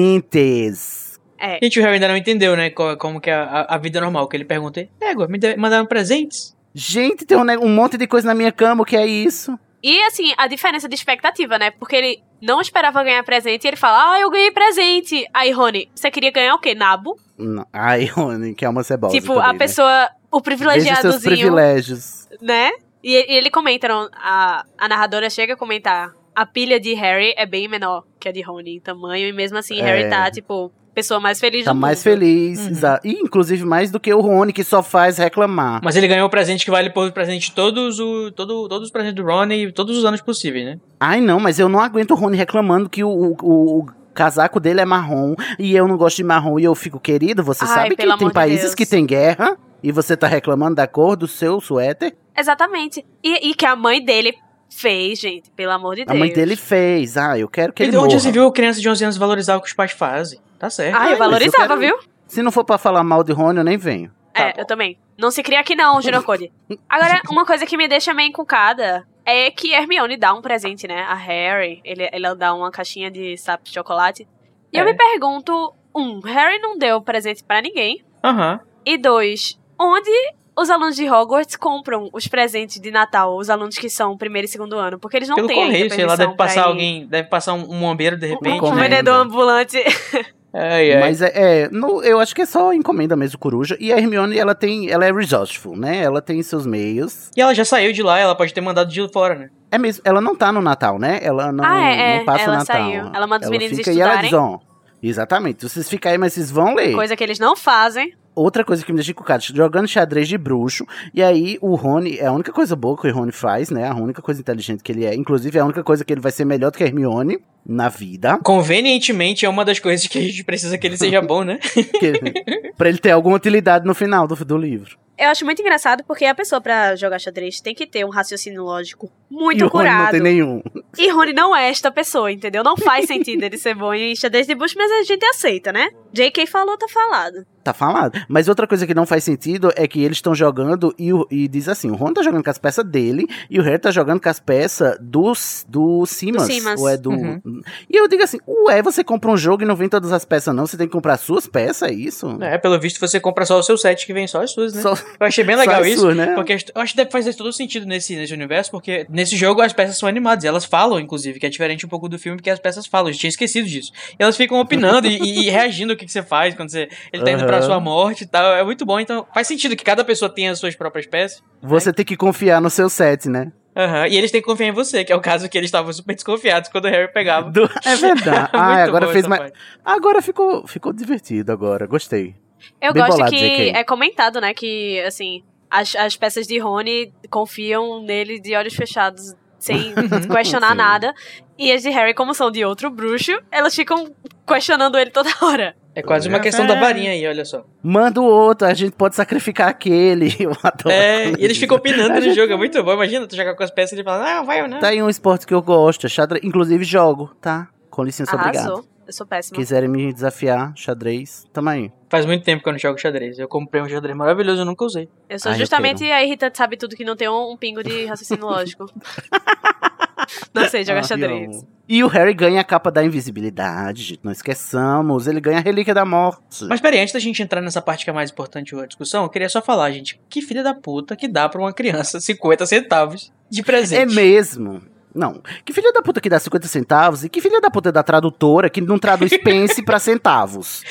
presentes. 0.00 1.18
É. 1.38 1.58
Gente, 1.62 1.78
o 1.78 1.82
Harry 1.82 1.94
ainda 1.94 2.08
não 2.08 2.16
entendeu, 2.16 2.56
né? 2.56 2.70
co- 2.70 2.96
Como 2.96 3.20
que 3.20 3.30
é 3.30 3.34
a, 3.34 3.66
a 3.68 3.78
vida 3.78 4.00
normal. 4.00 4.26
Que 4.28 4.36
ele 4.36 4.44
pergunta, 4.44 4.86
égua, 5.00 5.28
me 5.28 5.38
mandaram 5.56 5.86
presentes? 5.86 6.56
Gente, 6.74 7.24
tem 7.24 7.36
um, 7.36 7.42
um 7.64 7.68
monte 7.74 7.96
de 7.96 8.06
coisa 8.06 8.26
na 8.26 8.34
minha 8.34 8.52
cama, 8.52 8.82
o 8.82 8.86
que 8.86 8.96
é 8.96 9.06
isso? 9.06 9.58
E 9.82 10.02
assim, 10.04 10.32
a 10.36 10.46
diferença 10.46 10.88
de 10.88 10.94
expectativa, 10.94 11.58
né? 11.58 11.70
Porque 11.70 11.94
ele 11.96 12.22
não 12.40 12.60
esperava 12.60 13.02
ganhar 13.02 13.22
presente 13.22 13.64
e 13.64 13.68
ele 13.68 13.76
fala, 13.76 14.12
ah, 14.12 14.20
eu 14.20 14.30
ganhei 14.30 14.50
presente. 14.50 15.26
Aí, 15.32 15.50
Rony, 15.50 15.88
você 15.94 16.10
queria 16.10 16.30
ganhar 16.30 16.54
o 16.54 16.58
quê? 16.58 16.74
Nabo? 16.74 17.18
Não. 17.38 17.66
Ai, 17.72 18.04
Rony, 18.12 18.54
que 18.54 18.64
é 18.64 18.68
uma 18.68 18.82
cebosa 18.82 19.12
tipo, 19.14 19.34
também, 19.34 19.50
a 19.50 19.52
né? 19.52 19.58
pessoa, 19.58 20.08
o 20.30 20.40
Veja 20.40 20.40
seus 20.40 20.42
privilegiadozinho, 20.44 21.36
privilégios. 21.36 22.28
né? 22.40 22.70
E, 23.02 23.12
e 23.12 23.36
ele 23.36 23.50
comenta, 23.50 23.86
não, 23.88 24.08
a, 24.12 24.64
a 24.76 24.88
narradora 24.88 25.30
chega 25.30 25.54
a 25.54 25.56
comentar, 25.56 26.12
a 26.34 26.44
pilha 26.44 26.78
de 26.80 26.92
Harry 26.94 27.32
é 27.36 27.46
bem 27.46 27.68
menor 27.68 28.04
que 28.18 28.28
a 28.28 28.32
de 28.32 28.42
Rony 28.42 28.76
em 28.76 28.80
tamanho, 28.80 29.28
e 29.28 29.32
mesmo 29.32 29.56
assim, 29.58 29.80
É. 29.80 29.82
Harry 29.84 30.10
tá, 30.10 30.30
tipo, 30.30 30.72
pessoa 30.96 31.20
mais 31.20 31.38
feliz 31.38 31.64
Tá 31.66 31.72
do 31.74 31.78
mais 31.78 31.98
mundo. 31.98 32.02
feliz, 32.04 32.58
Uhum. 32.58 32.68
exato. 32.70 33.06
E 33.06 33.12
inclusive 33.12 33.64
mais 33.64 33.90
do 33.90 34.00
que 34.00 34.12
o 34.12 34.20
Rony, 34.20 34.52
que 34.52 34.64
só 34.64 34.82
faz 34.82 35.18
reclamar. 35.18 35.80
Mas 35.84 35.94
ele 35.94 36.08
ganhou 36.08 36.26
o 36.26 36.30
presente 36.30 36.64
que 36.64 36.70
vale 36.70 36.88
por 36.90 37.12
presente 37.12 37.52
todos, 37.52 38.00
o, 38.00 38.32
todo, 38.32 38.66
todos 38.66 38.86
os 38.86 38.90
presentes 38.90 39.14
do 39.22 39.22
Ron 39.30 39.46
e 39.52 39.70
todos 39.70 39.96
os 39.96 40.04
anos 40.06 40.22
possíveis, 40.22 40.64
né? 40.64 40.78
Ai, 40.98 41.20
não, 41.20 41.38
mas 41.38 41.58
eu 41.58 41.68
não 41.68 41.80
aguento 41.80 42.12
o 42.12 42.14
Rony 42.14 42.36
reclamando 42.36 42.88
que 42.88 43.04
o, 43.04 43.08
o, 43.10 43.80
o- 43.80 43.86
casaco 44.14 44.58
dele 44.58 44.80
é 44.80 44.84
marrom 44.86 45.34
e 45.58 45.76
eu 45.76 45.86
não 45.86 45.98
gosto 45.98 46.16
de 46.16 46.24
marrom 46.24 46.58
e 46.58 46.64
eu 46.64 46.74
fico 46.74 46.98
querido. 46.98 47.42
Você 47.44 47.64
Ai, 47.64 47.70
sabe 47.74 47.96
que 47.96 48.06
tem 48.16 48.30
países 48.30 48.62
Deus. 48.62 48.74
que 48.74 48.86
tem 48.86 49.04
guerra 49.04 49.58
e 49.82 49.92
você 49.92 50.16
tá 50.16 50.26
reclamando 50.26 50.76
da 50.76 50.86
cor 50.86 51.14
do 51.16 51.28
seu 51.28 51.60
suéter? 51.60 52.16
Exatamente. 52.34 53.04
E, 53.22 53.50
e 53.50 53.54
que 53.54 53.66
a 53.66 53.76
mãe 53.76 54.02
dele 54.02 54.32
fez, 54.70 55.18
gente, 55.20 55.50
pelo 55.50 55.72
amor 55.72 55.96
de 55.96 56.02
A 56.02 56.04
Deus. 56.06 56.18
mãe 56.18 56.32
dele 56.32 56.56
fez. 56.56 57.18
Ah, 57.18 57.38
eu 57.38 57.46
quero 57.48 57.74
que 57.74 57.82
ele, 57.82 57.90
Ele, 57.90 57.98
onde 57.98 58.14
morra. 58.14 58.20
você 58.20 58.32
viu 58.32 58.50
criança 58.50 58.80
de 58.80 58.88
11 58.88 59.04
anos 59.04 59.16
valorizar 59.18 59.56
o 59.56 59.60
que 59.60 59.68
os 59.68 59.74
pais 59.74 59.92
fazem? 59.92 60.38
Tá 60.58 60.70
certo. 60.70 60.94
Ah, 60.96 61.00
Ai, 61.00 61.08
eu 61.08 61.12
eu 61.12 61.18
valorizava, 61.18 61.68
quero- 61.68 61.80
viu? 61.80 61.98
Se 62.26 62.42
não 62.42 62.50
for 62.50 62.64
pra 62.64 62.78
falar 62.78 63.04
mal 63.04 63.22
de 63.22 63.32
Rony, 63.32 63.58
eu 63.58 63.64
nem 63.64 63.76
venho. 63.76 64.10
É, 64.34 64.52
bom. 64.52 64.60
eu 64.60 64.66
também. 64.66 64.98
Não 65.18 65.30
se 65.30 65.42
cria 65.42 65.60
aqui 65.60 65.74
não, 65.74 66.00
Junior 66.02 66.22
Code. 66.22 66.52
Agora, 66.88 67.20
uma 67.30 67.46
coisa 67.46 67.64
que 67.64 67.76
me 67.76 67.88
deixa 67.88 68.12
meio 68.12 68.28
encucada 68.28 69.06
é 69.24 69.50
que 69.50 69.72
Hermione 69.72 70.16
dá 70.16 70.34
um 70.34 70.42
presente, 70.42 70.86
né? 70.86 71.02
A 71.08 71.14
Harry, 71.14 71.80
ele, 71.84 72.08
ela 72.12 72.34
dá 72.34 72.52
uma 72.54 72.70
caixinha 72.70 73.10
de 73.10 73.36
sapo 73.36 73.64
de 73.64 73.72
chocolate. 73.72 74.26
E 74.72 74.76
eu 74.78 74.82
É. 74.82 74.84
me 74.84 74.94
pergunto, 74.94 75.72
um, 75.94 76.20
Harry 76.20 76.58
não 76.60 76.76
deu 76.76 77.00
presente 77.00 77.42
pra 77.44 77.62
ninguém. 77.62 78.02
Aham. 78.22 78.60
E 78.84 78.98
dois, 78.98 79.58
onde 79.80 80.10
os 80.58 80.68
alunos 80.70 80.96
de 80.96 81.08
Hogwarts 81.10 81.56
compram 81.56 82.08
os 82.12 82.26
presentes 82.28 82.80
de 82.80 82.90
Natal, 82.90 83.36
os 83.36 83.48
alunos 83.50 83.76
que 83.78 83.88
são 83.88 84.16
primeiro 84.16 84.46
e 84.46 84.48
segundo 84.48 84.76
ano? 84.76 84.98
Porque 84.98 85.16
eles 85.16 85.28
não 85.28 85.36
Pelo 85.36 85.48
têm 85.48 85.56
correio, 85.64 85.90
sei 85.92 86.04
lá, 86.06 86.14
deve 86.16 86.34
passar 86.34 86.64
alguém, 86.66 87.06
deve 87.06 87.28
passar 87.28 87.54
um, 87.54 87.62
um 87.72 87.80
bombeiro 87.80 88.16
de 88.18 88.26
Um, 88.26 88.30
repente. 88.30 88.52
um 88.52 88.56
Encomenda. 88.56 88.82
vendedor 88.82 89.14
ambulante. 89.14 89.78
Ai, 90.58 90.92
ai. 90.92 91.00
Mas 91.00 91.20
é, 91.20 91.32
é, 91.34 91.68
no- 91.70 92.02
eu 92.02 92.18
acho 92.18 92.34
que 92.34 92.42
é 92.42 92.46
só 92.46 92.72
encomenda 92.72 93.14
mesmo, 93.14 93.38
coruja. 93.38 93.76
E 93.78 93.92
a 93.92 93.98
Hermione, 93.98 94.38
ela 94.38 94.54
tem, 94.54 94.90
ela 94.90 95.04
é 95.04 95.12
resourceful, 95.12 95.76
né? 95.76 95.98
Ela 96.02 96.22
tem 96.22 96.42
seus 96.42 96.64
meios. 96.64 97.30
E 97.36 97.40
ela 97.40 97.54
já 97.54 97.64
saiu 97.64 97.92
de 97.92 98.02
lá, 98.02 98.18
ela 98.18 98.34
pode 98.34 98.54
ter 98.54 98.60
mandado 98.60 98.90
de 98.90 99.06
fora, 99.12 99.34
né? 99.34 99.50
É 99.70 99.76
mesmo, 99.78 100.00
ela 100.04 100.20
não 100.20 100.34
tá 100.34 100.50
no 100.52 100.62
Natal, 100.62 100.98
né? 100.98 101.18
Ela 101.22 101.52
não, 101.52 101.64
Ah, 101.64 101.90
é, 101.90 102.14
é, 102.14 102.18
não 102.18 102.24
passa 102.24 102.44
ela 102.44 102.54
o 102.54 102.58
Natal. 102.58 102.76
saiu. 102.76 103.10
Ela 103.14 103.26
manda 103.26 103.44
os 103.44 103.50
meninos 103.50 103.76
fica 103.76 103.90
E 103.92 104.00
ela 104.00 104.20
estudarem. 104.22 104.30
diz, 104.30 104.38
ó, 104.38 104.60
exatamente, 105.02 105.68
vocês 105.68 105.88
ficam 105.88 106.12
aí, 106.12 106.18
mas 106.18 106.32
vocês 106.32 106.50
vão 106.50 106.74
ler. 106.74 106.94
Coisa 106.94 107.14
que 107.16 107.22
eles 107.24 107.38
não 107.38 107.54
fazem. 107.56 108.12
Outra 108.36 108.62
coisa 108.62 108.84
que 108.84 108.92
me 108.92 108.96
deixa 108.98 109.12
encucado, 109.12 109.42
jogando 109.42 109.88
xadrez 109.88 110.28
de 110.28 110.36
bruxo, 110.36 110.84
e 111.14 111.22
aí 111.22 111.56
o 111.62 111.74
Rony, 111.74 112.18
é 112.18 112.26
a 112.26 112.32
única 112.32 112.52
coisa 112.52 112.76
boa 112.76 112.94
que 112.94 113.08
o 113.08 113.12
Rony 113.14 113.32
faz, 113.32 113.70
né? 113.70 113.88
A 113.88 113.94
única 113.94 114.20
coisa 114.20 114.40
inteligente 114.42 114.82
que 114.82 114.92
ele 114.92 115.06
é. 115.06 115.14
Inclusive, 115.14 115.56
é 115.56 115.62
a 115.62 115.64
única 115.64 115.82
coisa 115.82 116.04
que 116.04 116.12
ele 116.12 116.20
vai 116.20 116.30
ser 116.30 116.44
melhor 116.44 116.70
do 116.70 116.76
que 116.76 116.84
a 116.84 116.86
Hermione 116.86 117.38
na 117.64 117.88
vida. 117.88 118.38
Convenientemente 118.44 119.46
é 119.46 119.48
uma 119.48 119.64
das 119.64 119.78
coisas 119.78 120.06
que 120.06 120.18
a 120.18 120.22
gente 120.22 120.44
precisa 120.44 120.76
que 120.76 120.86
ele 120.86 120.96
seja 120.98 121.20
bom, 121.22 121.42
né? 121.42 121.58
que- 121.98 122.72
pra 122.76 122.88
ele 122.90 122.98
ter 122.98 123.10
alguma 123.10 123.36
utilidade 123.36 123.86
no 123.86 123.94
final 123.94 124.26
do, 124.28 124.34
do 124.44 124.56
livro. 124.58 124.98
Eu 125.18 125.30
acho 125.30 125.46
muito 125.46 125.62
engraçado 125.62 126.04
porque 126.06 126.26
a 126.26 126.34
pessoa 126.34 126.60
pra 126.60 126.94
jogar 126.94 127.18
xadrez 127.18 127.58
tem 127.58 127.74
que 127.74 127.86
ter 127.86 128.04
um 128.04 128.10
raciocínio 128.10 128.62
lógico 128.62 129.10
muito 129.30 129.60
e 129.62 129.64
o 129.64 129.68
Rony 129.68 129.88
não 129.88 129.94
curado. 129.96 130.10
tem 130.10 130.20
nenhum. 130.20 130.62
E 130.98 131.10
Rony 131.10 131.32
não 131.32 131.56
é 131.56 131.70
esta 131.70 131.90
pessoa, 131.90 132.30
entendeu? 132.30 132.62
Não 132.62 132.76
faz 132.76 133.06
sentido 133.06 133.42
ele 133.42 133.56
ser 133.56 133.74
bom 133.74 133.94
em 133.94 134.14
xadrez 134.14 134.46
de 134.46 134.54
bush, 134.54 134.74
mas 134.76 134.92
a 134.92 135.02
gente 135.04 135.24
aceita, 135.24 135.72
né? 135.72 135.88
JK 136.12 136.46
falou, 136.46 136.76
tá 136.76 136.86
falado. 136.86 137.46
Tá 137.66 137.74
falado. 137.74 138.16
Mas 138.28 138.46
outra 138.48 138.64
coisa 138.64 138.86
que 138.86 138.94
não 138.94 139.04
faz 139.04 139.24
sentido 139.24 139.72
é 139.74 139.88
que 139.88 140.00
eles 140.00 140.18
estão 140.18 140.32
jogando 140.34 140.94
e, 140.96 141.12
o- 141.12 141.26
e 141.28 141.48
diz 141.48 141.68
assim: 141.68 141.90
o 141.90 141.96
Ron 141.96 142.12
tá 142.12 142.22
jogando 142.22 142.44
com 142.44 142.50
as 142.50 142.58
peças 142.58 142.84
dele 142.84 143.26
e 143.50 143.58
o 143.58 143.62
Harry 143.64 143.78
tá 143.80 143.90
jogando 143.90 144.20
com 144.20 144.28
as 144.28 144.38
peças 144.38 144.96
do, 145.00 145.32
do 145.68 146.06
Simas. 146.06 146.46
Do 146.46 146.52
Simas. 146.52 146.80
Ou 146.80 146.88
é 146.88 146.96
do. 146.96 147.10
Uhum. 147.10 147.60
E 147.90 147.96
eu 147.96 148.06
digo 148.06 148.22
assim: 148.22 148.38
ué, 148.46 148.80
você 148.82 149.02
compra 149.02 149.30
um 149.30 149.36
jogo 149.36 149.64
e 149.64 149.66
não 149.66 149.74
vem 149.74 149.88
todas 149.88 150.12
as 150.12 150.24
peças, 150.24 150.54
não. 150.54 150.64
Você 150.64 150.76
tem 150.76 150.86
que 150.86 150.92
comprar 150.92 151.16
suas 151.16 151.46
peças, 151.48 151.88
é 151.90 151.92
isso? 151.92 152.38
É, 152.40 152.56
pelo 152.56 152.78
visto 152.78 153.00
você 153.00 153.18
compra 153.18 153.44
só 153.44 153.58
o 153.58 153.62
seu 153.64 153.76
set 153.76 154.06
que 154.06 154.12
vem 154.14 154.28
só 154.28 154.42
as 154.42 154.52
suas, 154.52 154.72
né? 154.72 154.82
Só- 154.82 154.94
Eu 155.18 155.26
achei 155.26 155.42
bem 155.42 155.56
legal 155.58 155.84
isso. 155.84 156.02
suas, 156.02 156.16
né? 156.16 156.34
Porque 156.36 156.52
eu 156.52 156.80
acho 156.82 156.92
que 156.92 156.96
deve 156.98 157.10
fazer 157.10 157.34
todo 157.34 157.52
sentido 157.52 157.84
nesse, 157.84 158.14
nesse 158.14 158.32
universo, 158.32 158.70
porque 158.70 159.06
nesse 159.10 159.36
jogo 159.36 159.60
as 159.60 159.72
peças 159.72 159.98
são 159.98 160.08
animadas. 160.08 160.44
E 160.44 160.46
elas 160.46 160.64
falam, 160.64 161.00
inclusive, 161.00 161.40
que 161.40 161.46
é 161.46 161.48
diferente 161.48 161.84
um 161.84 161.88
pouco 161.88 162.08
do 162.08 162.16
filme, 162.18 162.36
porque 162.38 162.50
as 162.50 162.60
peças 162.60 162.86
falam. 162.86 163.10
Eu 163.10 163.16
tinha 163.16 163.28
esquecido 163.28 163.66
disso. 163.66 163.90
E 164.18 164.22
elas 164.22 164.36
ficam 164.36 164.60
opinando 164.60 165.08
e, 165.08 165.16
e- 165.46 165.50
reagindo 165.50 165.92
ao 165.92 165.96
que, 165.96 166.04
que 166.06 166.12
você 166.12 166.22
faz 166.22 166.54
quando 166.54 166.70
você, 166.70 166.88
ele 167.12 167.24
tá 167.24 167.30
indo 167.32 167.44
pra 167.46 167.55
Aham. 167.58 167.66
sua 167.66 167.80
morte 167.80 168.24
e 168.24 168.26
tal. 168.26 168.54
É 168.54 168.62
muito 168.64 168.84
bom. 168.86 168.98
Então 169.00 169.26
faz 169.34 169.46
sentido 169.46 169.76
que 169.76 169.84
cada 169.84 170.04
pessoa 170.04 170.28
tenha 170.28 170.50
as 170.52 170.58
suas 170.58 170.74
próprias 170.76 171.06
peças. 171.06 171.42
Você 171.62 171.92
tem 171.92 172.04
que 172.04 172.16
confiar 172.16 172.60
no 172.60 172.70
seu 172.70 172.88
set, 172.88 173.28
né? 173.28 173.52
Aham, 173.76 174.06
E 174.08 174.16
eles 174.16 174.30
têm 174.30 174.40
que 174.40 174.46
confiar 174.46 174.68
em 174.68 174.72
você, 174.72 175.04
que 175.04 175.12
é 175.12 175.16
o 175.16 175.20
caso 175.20 175.48
que 175.50 175.58
eles 175.58 175.68
estavam 175.68 175.92
super 175.92 176.14
desconfiados 176.14 176.70
quando 176.70 176.86
o 176.86 176.88
Harry 176.88 177.12
pegava. 177.12 177.50
Do- 177.50 177.68
É 177.84 177.94
verdade. 177.96 178.48
ah, 178.54 178.66
Muito 178.74 178.80
agora 178.88 179.08
fez 179.12 179.26
mais. 179.26 179.40
parte. 179.42 179.58
Agora 179.84 180.22
ficou, 180.22 180.66
ficou 180.66 180.92
divertido 180.94 181.52
agora. 181.52 181.86
Gostei. 181.86 182.34
Eu 182.80 182.94
Bem 182.94 183.02
gosto 183.02 183.16
bolado, 183.18 183.32
que 183.36 183.38
JK. 183.38 183.76
é 183.76 183.84
comentado, 183.84 184.40
né, 184.40 184.54
que, 184.54 184.98
assim, 185.06 185.42
as, 185.70 185.94
as 185.94 186.16
peças 186.16 186.46
de 186.46 186.58
Rony 186.58 187.12
confiam 187.30 188.02
nele 188.02 188.40
de 188.40 188.56
olhos 188.56 188.74
fechados, 188.74 189.34
sem 189.58 189.92
questionar 190.32 190.70
Sim. 190.70 190.76
nada. 190.76 191.14
E 191.58 191.70
as 191.70 191.82
de 191.82 191.90
Harry, 191.90 192.14
como 192.14 192.32
são 192.32 192.50
de 192.50 192.64
outro 192.64 192.88
bruxo, 192.90 193.38
elas 193.52 193.74
ficam 193.74 194.10
questionando 194.48 194.96
ele 194.98 195.10
toda 195.10 195.28
hora. 195.42 195.76
É 195.96 196.02
quase 196.02 196.28
uma 196.28 196.38
questão 196.38 196.66
da 196.66 196.78
varinha 196.78 197.10
aí, 197.10 197.26
olha 197.26 197.42
só. 197.42 197.64
Manda 197.82 198.20
o 198.20 198.24
outro, 198.24 198.68
a 198.68 198.74
gente 198.74 198.92
pode 198.92 199.16
sacrificar 199.16 199.68
aquele. 199.68 200.28
Eu 200.38 200.50
adoro. 200.62 200.90
É, 200.90 201.30
e 201.30 201.42
eles 201.42 201.56
ficam 201.56 201.78
opinando 201.78 202.14
no 202.14 202.20
gente- 202.20 202.36
jogo, 202.36 202.52
é 202.52 202.56
muito 202.56 202.82
bom. 202.84 202.92
Imagina 202.92 203.26
tu 203.26 203.34
jogar 203.34 203.54
com 203.54 203.62
as 203.62 203.70
peças 203.70 203.92
e 203.92 203.94
ele 203.96 204.04
fala, 204.04 204.22
não, 204.22 204.44
vai 204.44 204.60
ou 204.60 204.68
não. 204.68 204.78
Tá 204.78 204.88
aí 204.88 205.02
um 205.02 205.08
esporte 205.08 205.46
que 205.46 205.54
eu 205.54 205.62
gosto, 205.62 206.04
é 206.06 206.08
xadrez. 206.10 206.44
Inclusive 206.44 206.84
jogo, 206.84 207.34
tá? 207.40 207.68
Com 207.88 208.04
licença, 208.04 208.36
obrigado. 208.36 208.56
Arrasou. 208.66 208.84
Eu 209.06 209.12
sou 209.12 209.24
péssima. 209.26 209.56
Quiserem 209.56 209.88
me 209.88 210.12
desafiar, 210.12 210.72
xadrez, 210.76 211.46
tamo 211.52 211.70
aí. 211.70 211.90
Faz 212.10 212.26
muito 212.26 212.44
tempo 212.44 212.62
que 212.62 212.68
eu 212.68 212.72
não 212.72 212.78
jogo 212.78 212.98
xadrez. 212.98 213.38
Eu 213.38 213.48
comprei 213.48 213.80
um 213.80 213.88
xadrez 213.88 214.14
maravilhoso, 214.16 214.62
eu 214.62 214.64
nunca 214.66 214.84
usei. 214.84 215.08
Eu 215.30 215.38
sou 215.38 215.50
Ai, 215.50 215.56
eu 215.56 215.60
justamente 215.60 216.04
a 216.04 216.22
irritante, 216.22 216.58
sabe 216.58 216.76
tudo 216.76 216.94
que 216.96 217.04
não 217.04 217.16
tem 217.16 217.28
um, 217.28 217.52
um 217.52 217.56
pingo 217.56 217.82
de 217.82 218.04
raciocínio 218.04 218.44
lógico. 218.44 218.84
não 220.54 220.68
sei 220.68 220.84
jogar 220.84 221.00
Ah, 221.00 221.02
xadrez. 221.02 221.64
E 221.88 222.02
o 222.02 222.08
Harry 222.08 222.34
ganha 222.34 222.60
a 222.60 222.64
capa 222.64 222.90
da 222.90 223.04
invisibilidade, 223.04 224.02
gente, 224.02 224.20
não 224.24 224.32
esqueçamos. 224.32 225.26
Ele 225.28 225.40
ganha 225.40 225.58
a 225.58 225.60
relíquia 225.60 225.94
da 225.94 226.04
morte. 226.04 226.64
Mas 226.64 226.80
peraí, 226.80 226.98
antes 227.00 227.12
da 227.14 227.20
gente 227.20 227.40
entrar 227.42 227.60
nessa 227.60 227.80
parte 227.80 228.04
que 228.04 228.10
é 228.10 228.12
mais 228.12 228.30
importante 228.30 228.74
da 228.74 228.86
discussão, 228.86 229.22
eu 229.22 229.28
queria 229.28 229.48
só 229.48 229.62
falar, 229.62 229.90
gente, 229.92 230.20
que 230.28 230.42
filha 230.42 230.62
da 230.64 230.74
puta 230.74 231.14
que 231.14 231.28
dá 231.28 231.48
pra 231.48 231.60
uma 231.60 231.72
criança 231.72 232.18
50 232.20 232.66
centavos 232.66 233.32
de 233.48 233.60
É 233.60 233.64
presente. 233.64 234.14
mesmo. 234.14 234.82
Não. 235.14 235.40
Que 235.64 235.72
filha 235.72 235.92
da 235.92 236.02
puta 236.02 236.20
que 236.20 236.28
dá 236.28 236.38
50 236.38 236.68
centavos 236.68 237.24
e 237.24 237.28
que 237.30 237.40
filha 237.40 237.58
da 237.60 237.70
puta 237.70 237.90
da 237.90 238.02
tradutora 238.02 238.68
que 238.68 238.82
não 238.82 238.98
traduz 238.98 239.30
pence 239.42 239.82
pra 239.82 239.98
centavos. 239.98 240.82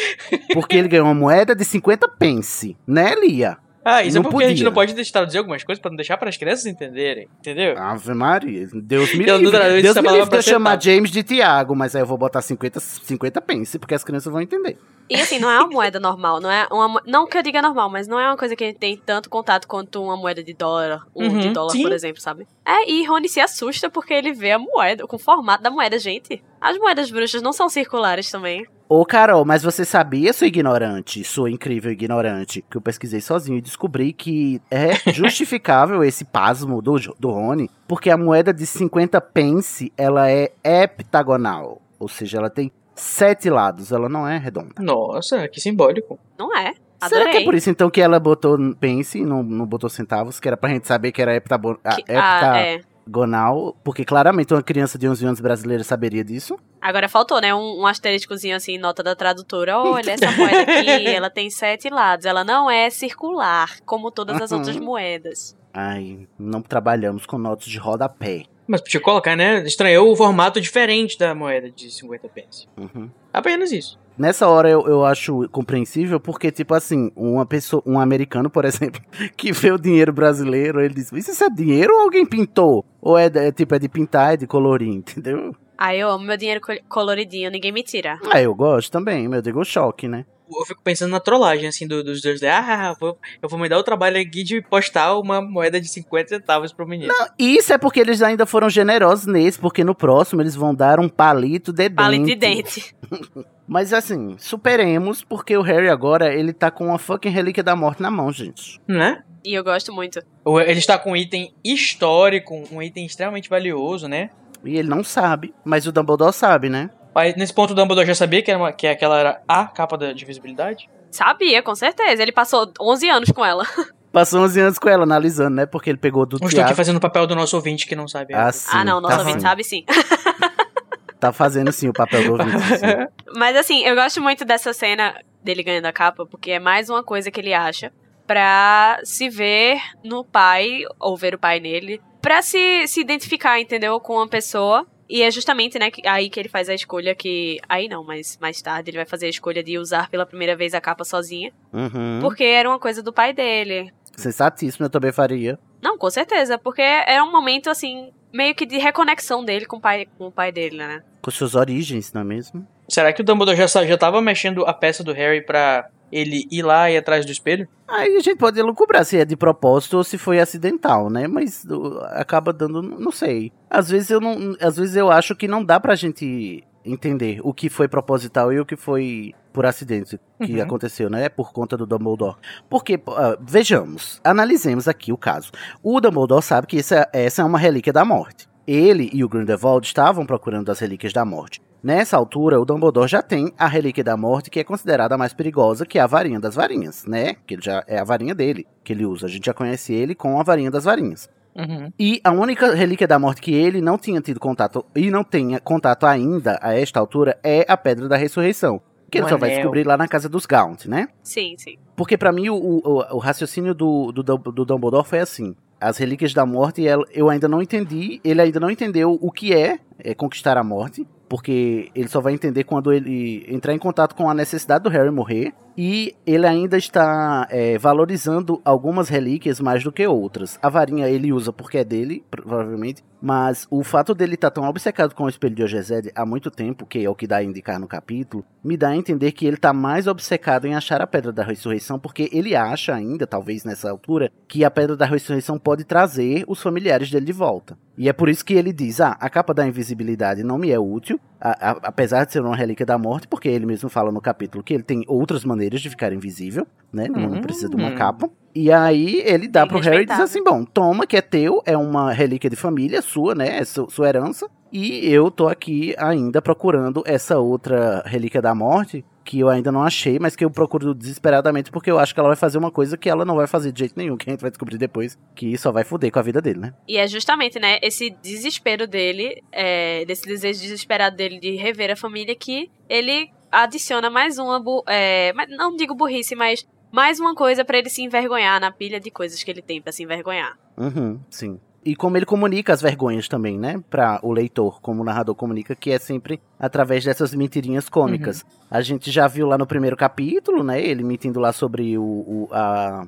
Porque 0.54 0.76
ele 0.78 0.88
ganhou 0.88 1.06
uma 1.06 1.14
moeda 1.14 1.54
de 1.54 1.64
50 1.64 2.08
pence, 2.10 2.76
né, 2.88 3.14
Lia? 3.16 3.58
Ah, 3.88 4.02
isso 4.04 4.18
é 4.18 4.20
Não 4.20 4.24
porque 4.32 4.44
a 4.44 4.48
gente 4.48 4.58
podia. 4.58 4.66
não 4.66 4.74
pode 4.74 4.94
deixar 4.96 5.12
traduzir 5.14 5.38
algumas 5.38 5.64
coisas 5.64 5.80
pra 5.80 5.92
não 5.92 5.96
deixar 5.96 6.18
para 6.18 6.28
as 6.28 6.36
crianças 6.36 6.66
entenderem, 6.66 7.28
entendeu? 7.40 7.78
Ave 7.78 8.16
Maria. 8.16 8.68
Deus 8.74 9.14
me 9.14 9.24
livre. 9.26 9.52
Deus 9.52 9.86
essa 9.86 10.02
me 10.02 10.08
livre 10.08 10.22
de 10.22 10.26
eu 10.26 10.28
pra 10.28 10.42
chamar. 10.42 10.82
James 10.82 11.12
de 11.12 11.22
Tiago, 11.22 11.76
mas 11.76 11.96
aí 11.96 12.02
eu 12.02 12.06
vou 12.08 12.18
botar 12.18 12.42
50, 12.42 12.80
50 12.80 13.40
pence, 13.42 13.78
porque 13.78 13.94
as 13.94 14.04
crianças 14.04 14.34
vão 14.34 14.42
entender. 14.42 14.76
E 15.10 15.16
assim, 15.16 15.38
não 15.40 15.50
é 15.50 15.60
uma 15.60 15.70
moeda 15.70 16.00
normal, 16.00 16.40
não 16.40 16.50
é 16.50 16.68
uma 16.72 17.02
Não 17.06 17.28
que 17.28 17.38
eu 17.38 17.44
diga 17.44 17.62
normal, 17.62 17.90
mas 17.90 18.08
não 18.08 18.20
é 18.20 18.26
uma 18.28 18.38
coisa 18.38 18.56
que 18.56 18.64
a 18.64 18.68
gente 18.68 18.80
tem 18.80 18.98
tanto 18.98 19.30
contato 19.30 19.68
quanto 19.68 20.02
uma 20.02 20.18
moeda 20.18 20.44
de 20.44 20.54
dólar, 20.54 21.06
um 21.16 21.28
Uhum, 21.28 21.40
de 21.40 21.50
dólar, 21.50 21.72
sim. 21.72 21.84
por 21.84 21.92
exemplo, 21.92 22.22
sabe? 22.22 22.48
É, 22.66 22.90
e 22.90 23.06
Rony 23.06 23.30
se 23.30 23.40
assusta 23.40 23.90
porque 23.90 24.14
ele 24.14 24.34
vê 24.34 24.52
a 24.52 24.60
moeda, 24.60 25.06
com 25.06 25.16
o 25.16 25.20
formato 25.20 25.62
da 25.64 25.70
moeda, 25.70 26.00
gente. 26.00 26.44
As 26.60 26.78
moedas 26.78 27.12
bruxas 27.12 27.42
não 27.42 27.54
são 27.54 27.70
circulares 27.70 28.30
também. 28.32 28.66
Ô, 28.88 29.04
Carol, 29.06 29.44
mas 29.46 29.64
você 29.64 29.84
sabia, 29.84 30.32
sua 30.32 30.46
ignorante, 30.48 31.24
sua 31.24 31.50
incrível 31.50 31.92
ignorante, 31.92 32.64
que 32.70 32.78
eu 32.78 32.82
pesquisei 32.82 33.20
sozinho 33.20 33.58
e 33.58 33.62
descobri 33.62 34.14
que 34.14 34.62
é 34.70 34.92
justificável 35.12 36.04
esse 36.04 36.24
pasmo 36.24 36.82
do, 36.84 36.96
do 37.20 37.32
Rony, 37.32 37.70
porque 37.88 38.10
a 38.12 38.18
moeda 38.18 38.54
de 38.54 38.66
50 38.66 39.20
pence, 39.22 39.92
ela 39.98 40.30
é 40.30 40.52
heptagonal. 40.64 41.82
Ou 42.00 42.08
seja, 42.08 42.38
ela 42.38 42.50
tem 42.50 42.72
sete 42.96 43.50
lados, 43.50 43.92
ela 43.92 44.08
não 44.10 44.28
é 44.28 44.38
redonda. 44.38 44.74
Nossa, 44.80 45.48
que 45.48 45.60
simbólico. 45.60 46.18
Não 46.40 46.56
é? 46.56 46.74
Será 47.08 47.22
que 47.26 47.28
Adorei. 47.30 47.42
é 47.42 47.46
por 47.46 47.54
isso, 47.54 47.70
então, 47.70 47.90
que 47.90 48.02
ela 48.02 48.20
botou 48.20 48.58
pence 48.80 49.20
e 49.20 49.26
não, 49.26 49.44
não 49.44 49.66
botou 49.66 49.90
centavos? 49.90 50.40
Que 50.40 50.48
era 50.48 50.58
pra 50.58 50.70
gente 50.70 50.88
saber 50.88 51.12
que 51.12 51.22
era 51.22 51.36
heptabo- 51.36 51.78
a- 51.84 51.96
Que- 51.96 52.06
ah, 52.14 52.58
é. 52.58 52.76
heptagonal? 52.76 53.76
Porque 53.84 54.04
claramente 54.06 54.54
uma 54.54 54.64
criança 54.64 54.98
de 54.98 55.08
11 55.08 55.26
anos 55.26 55.40
brasileira 55.40 55.84
saberia 55.84 56.24
disso. 56.24 56.58
Agora 56.82 57.10
faltou, 57.10 57.42
né? 57.42 57.54
Um, 57.54 57.82
um 57.82 57.86
asteriscozinho 57.86 58.56
assim, 58.56 58.78
nota 58.78 59.04
da 59.04 59.16
tradutora. 59.16 59.78
Olha, 59.78 60.12
essa 60.12 60.32
moeda 60.32 60.62
aqui, 60.62 61.08
ela 61.08 61.30
tem 61.30 61.50
sete 61.50 61.90
lados. 61.90 62.26
Ela 62.26 62.44
não 62.44 62.72
é 62.72 62.90
circular, 62.90 63.70
como 63.86 64.10
todas 64.10 64.42
as 64.42 64.52
Uhum. 64.52 64.58
outras 64.60 64.78
moedas. 64.78 65.56
Ai, 65.74 66.28
não 66.40 66.62
trabalhamos 66.62 67.26
com 67.26 67.38
notas 67.38 67.66
de 67.68 67.78
rodapé. 67.78 68.44
Mas 68.68 68.82
podia 68.82 69.00
colocar, 69.00 69.36
né? 69.36 69.64
Estranhou 69.66 70.12
o 70.12 70.16
formato 70.16 70.60
diferente 70.60 71.18
da 71.18 71.36
moeda 71.36 71.70
de 71.70 71.92
50 71.92 72.28
pence. 72.30 72.68
Uhum. 72.78 73.10
Apenas 73.32 73.72
isso. 73.72 74.00
Nessa 74.18 74.48
hora 74.48 74.70
eu, 74.70 74.88
eu 74.88 75.06
acho 75.06 75.48
compreensível, 75.50 76.20
porque, 76.20 76.50
tipo 76.52 76.74
assim, 76.74 77.12
uma 77.16 77.46
pessoa, 77.46 77.84
um 77.86 78.00
americano, 78.00 78.50
por 78.50 78.64
exemplo, 78.66 79.02
que 79.36 79.52
vê 79.52 79.72
o 79.72 79.78
dinheiro 79.78 80.14
brasileiro, 80.14 80.80
ele 80.82 80.94
diz, 80.94 81.12
isso 81.12 81.44
é 81.44 81.50
dinheiro 81.50 81.94
ou 81.94 82.02
alguém 82.02 82.26
pintou? 82.26 82.86
Ou 83.02 83.18
é, 83.18 83.26
é, 83.26 83.52
tipo, 83.52 83.76
é 83.76 83.80
de 83.80 83.90
pintar, 83.90 84.34
é 84.34 84.38
de 84.38 84.48
colorir, 84.48 84.88
entendeu? 84.96 85.54
Ah, 85.78 85.94
eu 85.94 86.10
amo 86.10 86.24
meu 86.24 86.38
dinheiro 86.38 86.62
col- 86.62 86.80
coloridinho, 86.88 87.52
ninguém 87.52 87.72
me 87.74 87.84
tira. 87.84 88.18
Ah, 88.32 88.42
eu 88.42 88.56
gosto 88.56 88.90
também, 88.90 89.28
meu 89.28 89.42
Deus, 89.42 89.68
choque, 89.68 90.08
né? 90.08 90.26
Eu 90.50 90.66
fico 90.66 90.82
pensando 90.84 91.12
na 91.12 91.20
trollagem, 91.20 91.68
assim, 91.68 91.88
do- 91.88 92.04
dos 92.04 92.22
dois. 92.22 92.42
Ah, 92.44 92.96
vou- 93.00 93.18
eu 93.42 93.50
vou 93.50 93.58
me 93.60 93.68
dar 93.68 93.78
o 93.80 93.84
trabalho 93.84 94.20
aqui 94.20 94.44
de 94.44 94.62
postar 94.62 95.18
uma 95.18 95.42
moeda 95.42 95.80
de 95.82 95.88
50 95.88 96.30
centavos 96.30 96.72
pro 96.74 96.88
menino. 96.88 97.14
E 97.40 97.58
Isso 97.58 97.74
é 97.74 97.78
porque 97.78 98.00
eles 98.00 98.22
ainda 98.22 98.46
foram 98.46 98.70
generosos 98.70 99.26
nesse, 99.26 99.58
porque 99.60 99.84
no 99.84 99.96
próximo 99.96 100.42
eles 100.42 100.56
vão 100.56 100.74
dar 100.76 101.00
um 101.00 101.10
palito 101.10 101.72
de 101.74 101.90
dente. 101.90 101.96
Palito 101.96 102.26
de 102.26 102.36
dente. 102.36 102.96
Mas 103.68 103.92
assim, 103.94 104.36
superemos, 104.38 105.24
porque 105.24 105.58
o 105.58 105.62
Harry 105.64 105.90
agora, 105.90 106.32
ele 106.34 106.54
tá 106.54 106.70
com 106.70 106.86
uma 106.86 107.00
fucking 107.00 107.30
relíquia 107.30 107.64
da 107.64 107.76
morte 107.76 108.02
na 108.02 108.12
mão, 108.12 108.32
gente. 108.32 108.80
Né? 108.88 109.24
E 109.44 109.54
eu 109.54 109.64
gosto 109.64 109.92
muito. 109.92 110.20
Ele 110.68 110.80
está 110.80 110.98
com 111.00 111.12
um 111.12 111.16
item 111.16 111.54
histórico, 111.64 112.64
um 112.72 112.82
item 112.82 113.06
extremamente 113.06 113.50
valioso, 113.50 114.08
né? 114.08 114.30
E 114.64 114.78
ele 114.78 114.90
não 114.90 115.04
sabe, 115.04 115.54
mas 115.64 115.86
o 115.88 115.92
Dumbledore 115.92 116.34
sabe, 116.34 116.70
né? 116.70 116.90
Aí, 117.16 117.34
nesse 117.38 117.54
ponto, 117.54 117.72
o 117.72 117.74
Dumbledore 117.74 118.06
já 118.06 118.14
sabia 118.16 118.42
que, 118.44 118.52
era 118.52 118.60
uma- 118.60 118.74
que 118.74 118.86
aquela 118.86 119.18
era 119.18 119.42
a 119.48 119.66
capa 119.66 119.98
da, 119.98 120.12
de 120.12 120.26
visibilidade? 120.26 120.90
Sabia, 121.10 121.64
com 121.64 121.74
certeza. 121.74 122.22
Ele 122.22 122.32
passou 122.34 122.72
11 122.80 123.08
anos 123.10 123.32
com 123.32 123.44
ela. 123.46 123.66
Passou 124.12 124.42
11 124.44 124.62
anos 124.62 124.80
com 124.80 124.88
ela 124.88 125.04
analisando, 125.04 125.58
né? 125.58 125.66
Porque 125.66 125.90
ele 125.90 125.98
pegou 125.98 126.26
do 126.26 126.38
Não 126.40 126.48
estou 126.48 126.64
aqui 126.64 126.74
fazendo 126.74 126.96
o 126.96 127.02
papel 127.02 127.28
do 127.28 127.36
nosso 127.36 127.54
ouvinte 127.58 127.86
que 127.86 127.98
não 127.98 128.08
sabe. 128.08 128.34
Ah, 128.34 128.50
sim, 128.50 128.70
ah, 128.72 128.86
não, 128.86 129.02
nosso 129.02 129.14
tá 129.14 129.20
ouvinte 129.20 129.40
sim. 129.42 129.42
sabe 129.42 129.64
sim. 129.66 129.84
Tá 131.20 131.32
fazendo 131.34 131.72
sim 131.72 131.90
o 131.90 131.94
papel 131.94 132.24
do 132.24 132.32
ouvinte. 132.34 132.58
sim. 132.78 132.86
Mas 133.36 133.56
assim, 133.58 133.84
eu 133.84 133.94
gosto 133.96 134.22
muito 134.22 134.46
dessa 134.46 134.72
cena 134.74 135.16
dele 135.44 135.64
ganhando 135.64 135.86
a 135.88 135.92
capa, 135.92 136.26
porque 136.26 136.52
é 136.52 136.60
mais 136.60 136.90
uma 136.90 137.04
coisa 137.04 137.30
que 137.32 137.40
ele 137.42 137.54
acha 137.54 137.92
pra 138.28 139.00
se 139.04 139.30
ver 139.30 139.80
no 140.04 140.24
pai, 140.24 140.84
ou 141.00 141.18
ver 141.18 141.36
o 141.36 141.40
pai 141.40 141.60
nele, 141.60 142.02
pra 142.22 142.42
se, 142.42 142.88
se 142.88 143.02
identificar, 143.02 143.60
entendeu? 143.60 144.00
Com 144.00 144.16
uma 144.16 144.28
pessoa 144.28 144.86
E 145.10 145.22
é 145.22 145.30
justamente, 145.30 145.78
né, 145.78 145.92
que- 145.92 146.08
aí 146.08 146.30
que 146.30 146.40
ele 146.40 146.50
faz 146.50 146.68
a 146.70 146.74
escolha 146.74 147.14
que. 147.14 147.60
Aí 147.70 147.88
não, 147.88 148.04
mas 148.04 148.38
mais 148.42 148.62
tarde 148.62 148.90
ele 148.90 148.98
vai 148.98 149.06
fazer 149.06 149.28
a 149.28 149.30
escolha 149.30 149.64
de 149.64 149.78
usar 149.78 150.10
pela 150.10 150.26
primeira 150.26 150.56
vez 150.56 150.74
a 150.74 150.82
capa 150.82 151.04
sozinha. 151.04 151.52
Uhum. 151.72 152.20
Porque 152.22 152.44
era 152.44 152.68
uma 152.70 152.80
coisa 152.80 153.04
do 153.04 153.14
pai 153.14 153.32
dele. 153.34 153.92
Sensatíssimo, 154.18 154.86
eu 154.86 154.90
também 154.90 155.12
faria. 155.12 155.60
Não, 155.82 155.98
com 155.98 156.10
certeza. 156.10 156.58
Porque 156.58 156.82
era 156.82 157.24
um 157.24 157.32
momento, 157.32 157.70
assim, 157.70 158.12
meio 158.34 158.56
que 158.56 158.66
de 158.66 158.78
reconexão 158.78 159.44
dele 159.46 159.66
com 159.66 159.78
o 159.78 159.82
pai, 159.82 160.08
com 160.18 160.28
o 160.28 160.32
pai 160.32 160.52
dele, 160.52 160.78
né? 160.78 161.04
Com 161.22 161.30
suas 161.32 161.54
origens, 161.54 162.12
não 162.14 162.22
é 162.22 162.24
mesmo? 162.24 162.66
Será 162.88 163.12
que 163.14 163.22
o 163.22 163.26
Dumbledore 163.26 163.58
já, 163.58 163.68
já 163.86 163.98
tava 163.98 164.22
mexendo 164.22 164.66
a 164.66 164.74
peça 164.74 165.04
do 165.04 165.12
Harry 165.12 165.42
pra 165.46 165.90
ele 166.12 166.48
ir 166.52 166.64
lá 166.64 166.90
e 166.90 166.98
atrás 166.98 167.26
do 167.26 167.32
espelho? 167.32 167.68
Aí 167.88 168.16
a 168.16 168.20
gente 168.20 168.38
pode 168.38 168.62
lucubrar 168.62 169.06
se 169.06 169.18
é 169.18 169.26
de 169.26 169.36
propósito 169.36 169.98
ou 169.98 170.04
se 170.04 170.18
foi 170.18 170.40
acidental, 170.40 171.10
né? 171.10 171.28
Mas 171.28 171.64
uh, 171.66 172.00
acaba 172.12 172.52
dando, 172.52 172.82
não 172.82 173.12
sei. 173.12 173.52
Às 173.70 173.90
vezes 173.90 174.10
eu 174.10 174.20
não, 174.20 174.56
às 174.60 174.78
vezes 174.78 174.96
eu 174.96 175.12
acho 175.12 175.36
que 175.36 175.48
não 175.48 175.64
dá 175.64 175.80
pra 175.80 175.96
gente 175.96 176.64
entender 176.84 177.40
o 177.44 177.54
que 177.54 177.68
foi 177.70 177.88
proposital 177.88 178.54
e 178.54 178.60
o 178.60 178.66
que 178.66 178.76
foi 178.76 179.34
por 179.52 179.66
acidente 179.66 180.20
que 180.44 180.54
Uhum. 180.54 180.62
aconteceu, 180.62 181.10
né? 181.10 181.30
Por 181.30 181.52
conta 181.54 181.76
do 181.78 181.86
Dumbledore. 181.86 182.36
Porque, 182.70 183.00
ah, 183.08 183.38
vejamos, 183.42 184.20
analisemos 184.24 184.88
aqui 184.88 185.12
o 185.12 185.18
caso. 185.18 185.52
O 185.82 186.00
Dumbledore 186.02 186.44
sabe 186.44 186.68
que 186.68 186.78
essa, 186.78 187.08
essa 187.14 187.42
é 187.42 187.46
uma 187.46 187.58
relíquia 187.58 187.94
da 187.94 188.04
morte. 188.06 188.48
Ele 188.68 189.10
e 189.14 189.24
o 189.24 189.30
Grindelwald 189.30 189.86
estavam 189.86 190.26
procurando 190.26 190.72
as 190.72 190.80
relíquias 190.80 191.14
da 191.14 191.24
morte. 191.24 191.62
Nessa 191.86 192.18
altura, 192.18 192.60
o 192.60 192.66
Dumbledore 192.66 193.08
já 193.08 193.22
tem 193.22 193.54
a 193.60 193.68
relíquia 193.68 194.04
da 194.04 194.18
morte, 194.18 194.50
que 194.50 194.60
é 194.60 194.64
considerada 194.64 195.14
a 195.14 195.18
mais 195.20 195.34
perigosa, 195.34 195.86
que 195.86 196.00
é 196.00 196.02
a 196.02 196.08
varinha 196.08 196.40
das 196.40 196.56
varinhas, 196.56 197.06
né? 197.06 197.36
Que 197.46 197.56
já 197.62 197.84
é 197.86 198.00
a 198.00 198.04
varinha 198.04 198.34
dele 198.34 198.66
que 198.84 198.92
ele 198.92 199.06
usa. 199.06 199.28
A 199.28 199.30
gente 199.30 199.46
já 199.46 199.54
conhece 199.54 199.94
ele 199.94 200.16
com 200.16 200.40
a 200.40 200.42
varinha 200.42 200.72
das 200.72 200.86
varinhas. 200.86 201.30
Uhum. 201.56 201.94
E 202.00 202.20
a 202.24 202.32
única 202.32 202.74
relíquia 202.74 203.08
da 203.08 203.20
morte 203.20 203.40
que 203.40 203.54
ele 203.54 203.82
não 203.82 204.00
tinha 204.00 204.20
tido 204.20 204.40
contato 204.40 204.84
e 204.96 205.12
não 205.12 205.24
tenha 205.24 205.60
contato 205.60 206.08
ainda 206.08 206.58
a 206.60 206.74
esta 206.74 207.00
altura 207.00 207.38
é 207.44 207.64
a 207.70 207.78
Pedra 207.78 208.08
da 208.08 208.18
Ressurreição. 208.18 208.82
Que 209.12 209.20
ele 209.20 209.28
O 209.28 209.30
só 209.30 209.38
vai 209.38 209.52
descobrir 209.52 209.84
lá 209.86 209.96
na 209.96 210.08
casa 210.08 210.28
dos 210.28 210.48
Gaunt, 210.48 210.88
né? 210.88 211.10
Sim, 211.22 211.54
sim. 211.56 211.78
Porque 211.96 212.18
pra 212.18 212.32
mim 212.32 212.50
o, 212.50 212.56
o, 212.56 213.16
o 213.16 213.20
raciocínio 213.20 213.76
do, 213.76 214.12
do, 214.12 214.24
do 214.24 214.66
Dumbledore 214.66 215.08
foi 215.08 215.20
assim. 215.20 215.56
As 215.80 216.00
relíquias 216.00 216.34
da 216.34 216.48
morte, 216.48 216.82
eu 217.14 217.30
ainda 217.30 217.48
não 217.48 217.62
entendi, 217.62 218.20
ele 218.24 218.42
ainda 218.42 218.60
não 218.60 218.72
entendeu 218.72 219.20
o 219.22 219.32
que 219.32 219.54
é, 219.54 219.78
é 220.00 220.16
conquistar 220.16 220.58
a 220.58 220.64
morte, 220.64 221.06
porque 221.28 221.90
ele 221.96 222.08
só 222.08 222.22
vai 222.22 222.34
entender 222.34 222.64
quando 222.64 222.94
ele 222.94 223.46
entrar 223.48 223.74
em 223.74 223.80
contato 223.80 224.16
com 224.16 224.30
a 224.30 224.34
necessidade 224.34 224.84
do 224.84 224.90
Harry 224.90 225.12
morrer, 225.12 225.54
e 225.78 226.16
ele 226.26 226.48
ainda 226.48 226.78
está 226.78 227.48
é, 227.50 227.78
valorizando 227.78 228.62
algumas 228.64 229.10
relíquias 229.10 229.60
mais 229.60 229.84
do 229.84 229.92
que 229.92 230.08
outras. 230.08 230.58
A 230.62 230.70
varinha 230.70 231.08
ele 231.10 231.34
usa 231.34 231.52
porque 231.52 231.80
é 231.80 231.84
dele, 231.84 232.24
provavelmente, 232.30 233.04
mas 233.22 233.66
o 233.72 233.84
fato 233.84 234.14
dele 234.14 234.36
estar 234.36 234.52
tão 234.52 234.66
obcecado 234.66 235.16
com 235.16 235.24
o 235.24 235.30
espelho 235.30 235.56
de 235.56 235.64
Ogezed 235.64 236.12
há 236.14 236.26
muito 236.26 236.52
tempo, 236.52 236.86
que 236.86 237.04
é 237.04 237.10
o 237.10 237.16
que 237.16 237.28
dá 237.28 237.38
a 237.38 237.44
indicar 237.44 237.80
no 237.80 237.88
capítulo, 237.88 238.46
me 238.64 238.78
dá 238.78 238.90
a 238.90 238.96
entender 238.96 239.32
que 239.32 239.46
ele 239.46 239.58
tá 239.58 239.74
mais 239.74 240.08
obcecado 240.08 240.68
em 240.68 240.76
achar 240.76 241.02
a 241.02 241.08
Pedra 241.08 241.32
da 241.32 241.44
Ressurreição, 241.44 241.98
porque 241.98 242.30
ele 242.32 242.56
acha 242.56 242.94
ainda, 242.94 243.26
talvez 243.26 243.64
nessa 243.64 243.90
altura, 243.90 244.32
que 244.48 244.64
a 244.64 244.72
Pedra 244.72 244.96
da 244.96 245.06
Ressurreição 245.06 245.58
pode 245.58 245.84
trazer 245.84 246.44
os 246.48 246.62
familiares 246.62 247.10
dele 247.10 247.26
de 247.26 247.34
volta. 247.34 247.78
E 247.98 248.10
é 248.10 248.14
por 248.14 248.30
isso 248.30 248.46
que 248.46 248.54
ele 248.54 248.74
diz: 248.74 249.00
ah, 249.02 249.18
a 249.20 249.30
capa 249.30 249.54
da 249.54 249.66
invisibilidade 249.66 250.44
não 250.44 250.58
me 250.58 250.70
é 250.70 250.80
útil, 250.80 251.20
a- 251.52 251.72
a- 251.72 251.80
apesar 251.84 252.26
de 252.26 252.32
ser 252.34 252.42
uma 252.42 252.56
relíquia 252.56 252.86
da 252.86 252.98
morte, 252.98 253.28
porque 253.28 253.48
ele 253.48 253.66
mesmo 253.66 253.90
fala 253.90 254.12
no 254.12 254.20
capítulo 254.22 254.64
que 254.64 254.74
ele 254.74 254.84
tem 254.84 255.04
outras 255.08 255.44
maneiras 255.46 255.82
de 255.82 255.90
ficar 255.90 256.12
invisível, 256.14 256.66
né? 256.92 257.08
Não 257.08 257.32
Uhum. 257.34 257.42
precisa 257.42 257.70
de 257.70 257.76
uma 257.76 257.92
capa. 257.92 258.30
E 258.54 258.72
aí 258.72 259.22
ele 259.26 259.48
dá 259.48 259.62
Bem 259.62 259.70
pro 259.70 259.80
Harry 259.80 260.04
e 260.04 260.06
diz 260.06 260.20
assim: 260.20 260.44
bom, 260.44 260.64
toma, 260.64 261.06
que 261.06 261.18
é 261.18 261.22
teu, 261.22 261.62
é 261.66 261.76
uma 261.78 262.12
relíquia 262.12 262.50
de 262.50 262.56
família 262.56 263.02
sua, 263.02 263.36
né? 263.36 263.60
É 263.60 263.66
su- 263.66 263.88
sua 263.90 264.08
herança. 264.08 264.48
E 264.72 265.08
eu 265.10 265.30
tô 265.32 265.48
aqui 265.48 265.94
ainda 265.98 266.42
procurando 266.42 267.04
essa 267.06 267.38
outra 267.40 268.02
relíquia 268.06 268.42
da 268.42 268.54
morte, 268.56 269.06
que 269.26 269.40
eu 269.40 269.50
ainda 269.50 269.72
não 269.72 269.84
achei, 269.84 270.20
mas 270.20 270.36
que 270.36 270.46
eu 270.46 270.52
procuro 270.52 270.94
desesperadamente, 270.94 271.72
porque 271.72 271.90
eu 271.90 271.98
acho 271.98 272.14
que 272.14 272.20
ela 272.20 272.30
vai 272.30 272.36
fazer 272.36 272.60
uma 272.60 272.70
coisa 272.70 272.96
que 272.96 273.10
ela 273.10 273.26
não 273.26 273.36
vai 273.36 273.48
fazer 273.48 273.72
de 273.72 273.80
jeito 273.80 273.98
nenhum, 273.98 274.16
que 274.16 274.30
a 274.30 274.32
gente 274.32 274.42
vai 274.42 274.52
descobrir 274.52 274.78
depois, 274.78 275.18
que 275.36 275.58
só 275.58 275.72
vai 275.72 275.84
foder 275.84 276.12
com 276.12 276.20
a 276.20 276.22
vida 276.22 276.40
dele, 276.40 276.60
né? 276.60 276.74
E 276.88 276.98
é 276.98 277.08
justamente, 277.08 277.60
né, 277.60 277.80
esse 277.82 278.12
desespero 278.22 278.88
dele, 278.88 279.44
é, 279.52 280.06
desse 280.06 280.26
desejo 280.28 280.62
desesperado 280.62 281.16
dele 281.16 281.40
de 281.40 281.56
rever 281.56 281.92
a 281.92 281.96
família, 281.96 282.36
que 282.36 282.70
ele 282.88 283.32
adiciona 283.52 284.10
mais 284.10 284.38
uma, 284.38 284.64
é, 284.88 285.34
não 285.50 285.76
digo 285.76 285.96
burrice, 285.96 286.36
mas 286.36 286.66
mais 286.92 287.20
uma 287.20 287.34
coisa 287.34 287.66
pra 287.66 287.80
ele 287.80 287.90
se 287.90 288.04
envergonhar 288.04 288.62
na 288.62 288.72
pilha 288.72 289.00
de 289.00 289.10
coisas 289.10 289.42
que 289.44 289.50
ele 289.50 289.62
tem 289.62 289.82
pra 289.82 289.92
se 289.92 290.04
envergonhar. 290.04 290.58
Uhum, 290.78 291.20
sim. 291.30 291.60
E 291.86 291.96
como 291.96 292.18
ele 292.18 292.26
comunica 292.26 292.74
as 292.74 292.82
vergonhas 292.82 293.28
também, 293.28 293.60
né? 293.60 293.80
Pra 293.92 294.20
o 294.24 294.32
leitor, 294.34 294.82
como 294.82 295.02
o 295.02 295.06
narrador 295.06 295.36
comunica, 295.36 295.76
que 295.76 295.92
é 295.92 296.00
sempre 296.00 296.42
através 296.60 297.06
dessas 297.06 297.34
mentirinhas 297.36 297.88
cômicas. 297.88 298.44
A 298.72 298.82
gente 298.82 299.12
já 299.12 299.28
viu 299.28 299.46
lá 299.46 299.56
no 299.56 299.68
primeiro 299.68 299.96
capítulo, 299.96 300.64
né? 300.64 300.82
Ele 300.82 301.04
mentindo 301.04 301.40
lá 301.40 301.54
sobre 301.54 301.96
o, 301.96 302.02
o- 302.04 302.50
a, 302.52 303.06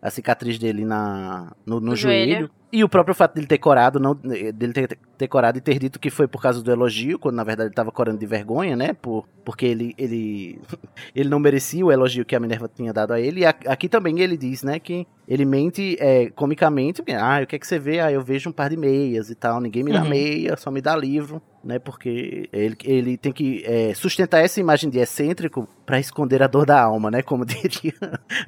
a 0.00 0.10
cicatriz 0.10 0.58
dele 0.60 0.84
na, 0.84 1.50
no, 1.66 1.80
no 1.80 1.86
No 1.88 1.96
joelho. 1.96 2.32
joelho. 2.32 2.50
E 2.72 2.84
o 2.84 2.88
próprio 2.88 3.14
fato 3.14 3.34
dele 3.34 3.46
ter 3.48 3.58
corado, 3.58 3.98
não, 3.98 4.14
dele 4.14 4.72
ter, 4.72 4.98
ter 5.18 5.26
corado 5.28 5.58
e 5.58 5.60
ter 5.60 5.78
dito 5.78 5.98
que 5.98 6.08
foi 6.08 6.28
por 6.28 6.40
causa 6.40 6.62
do 6.62 6.70
elogio, 6.70 7.18
quando 7.18 7.34
na 7.34 7.42
verdade 7.44 7.68
ele 7.68 7.74
tava 7.74 7.90
corando 7.90 8.18
de 8.18 8.26
vergonha, 8.26 8.76
né? 8.76 8.92
Por, 8.92 9.26
porque 9.44 9.66
ele, 9.66 9.92
ele, 9.98 10.60
ele 11.14 11.28
não 11.28 11.40
merecia 11.40 11.84
o 11.84 11.90
elogio 11.90 12.24
que 12.24 12.36
a 12.36 12.40
Minerva 12.40 12.70
tinha 12.72 12.92
dado 12.92 13.12
a 13.12 13.20
ele. 13.20 13.40
E 13.40 13.46
a- 13.46 13.54
aqui 13.66 13.88
também 13.88 14.20
ele 14.20 14.36
diz, 14.36 14.62
né, 14.62 14.78
que 14.78 15.04
ele 15.26 15.44
mente 15.44 15.96
é, 16.00 16.30
comicamente, 16.30 17.02
porque, 17.02 17.12
ah, 17.12 17.40
o 17.42 17.46
que 17.46 17.56
é 17.56 17.58
que 17.58 17.66
você 17.66 17.78
vê? 17.78 18.00
Ah, 18.00 18.10
eu 18.12 18.22
vejo 18.22 18.50
um 18.50 18.52
par 18.52 18.70
de 18.70 18.76
meias 18.76 19.30
e 19.30 19.34
tal, 19.34 19.60
ninguém 19.60 19.82
me 19.82 19.92
dá 19.92 20.02
Uhum. 20.02 20.08
meia, 20.08 20.56
só 20.56 20.70
me 20.70 20.80
dá 20.80 20.96
livro, 20.96 21.40
né? 21.64 21.78
Porque 21.78 22.48
ele, 22.52 22.76
ele 22.84 23.16
tem 23.16 23.32
que 23.32 23.62
é, 23.64 23.92
sustentar 23.94 24.40
essa 24.44 24.60
imagem 24.60 24.88
de 24.90 24.98
excêntrico 24.98 25.68
pra 25.86 25.98
esconder 26.00 26.42
a 26.42 26.46
dor 26.46 26.66
da 26.66 26.80
alma, 26.82 27.10
né? 27.10 27.22
Como 27.22 27.44
diria 27.46 27.94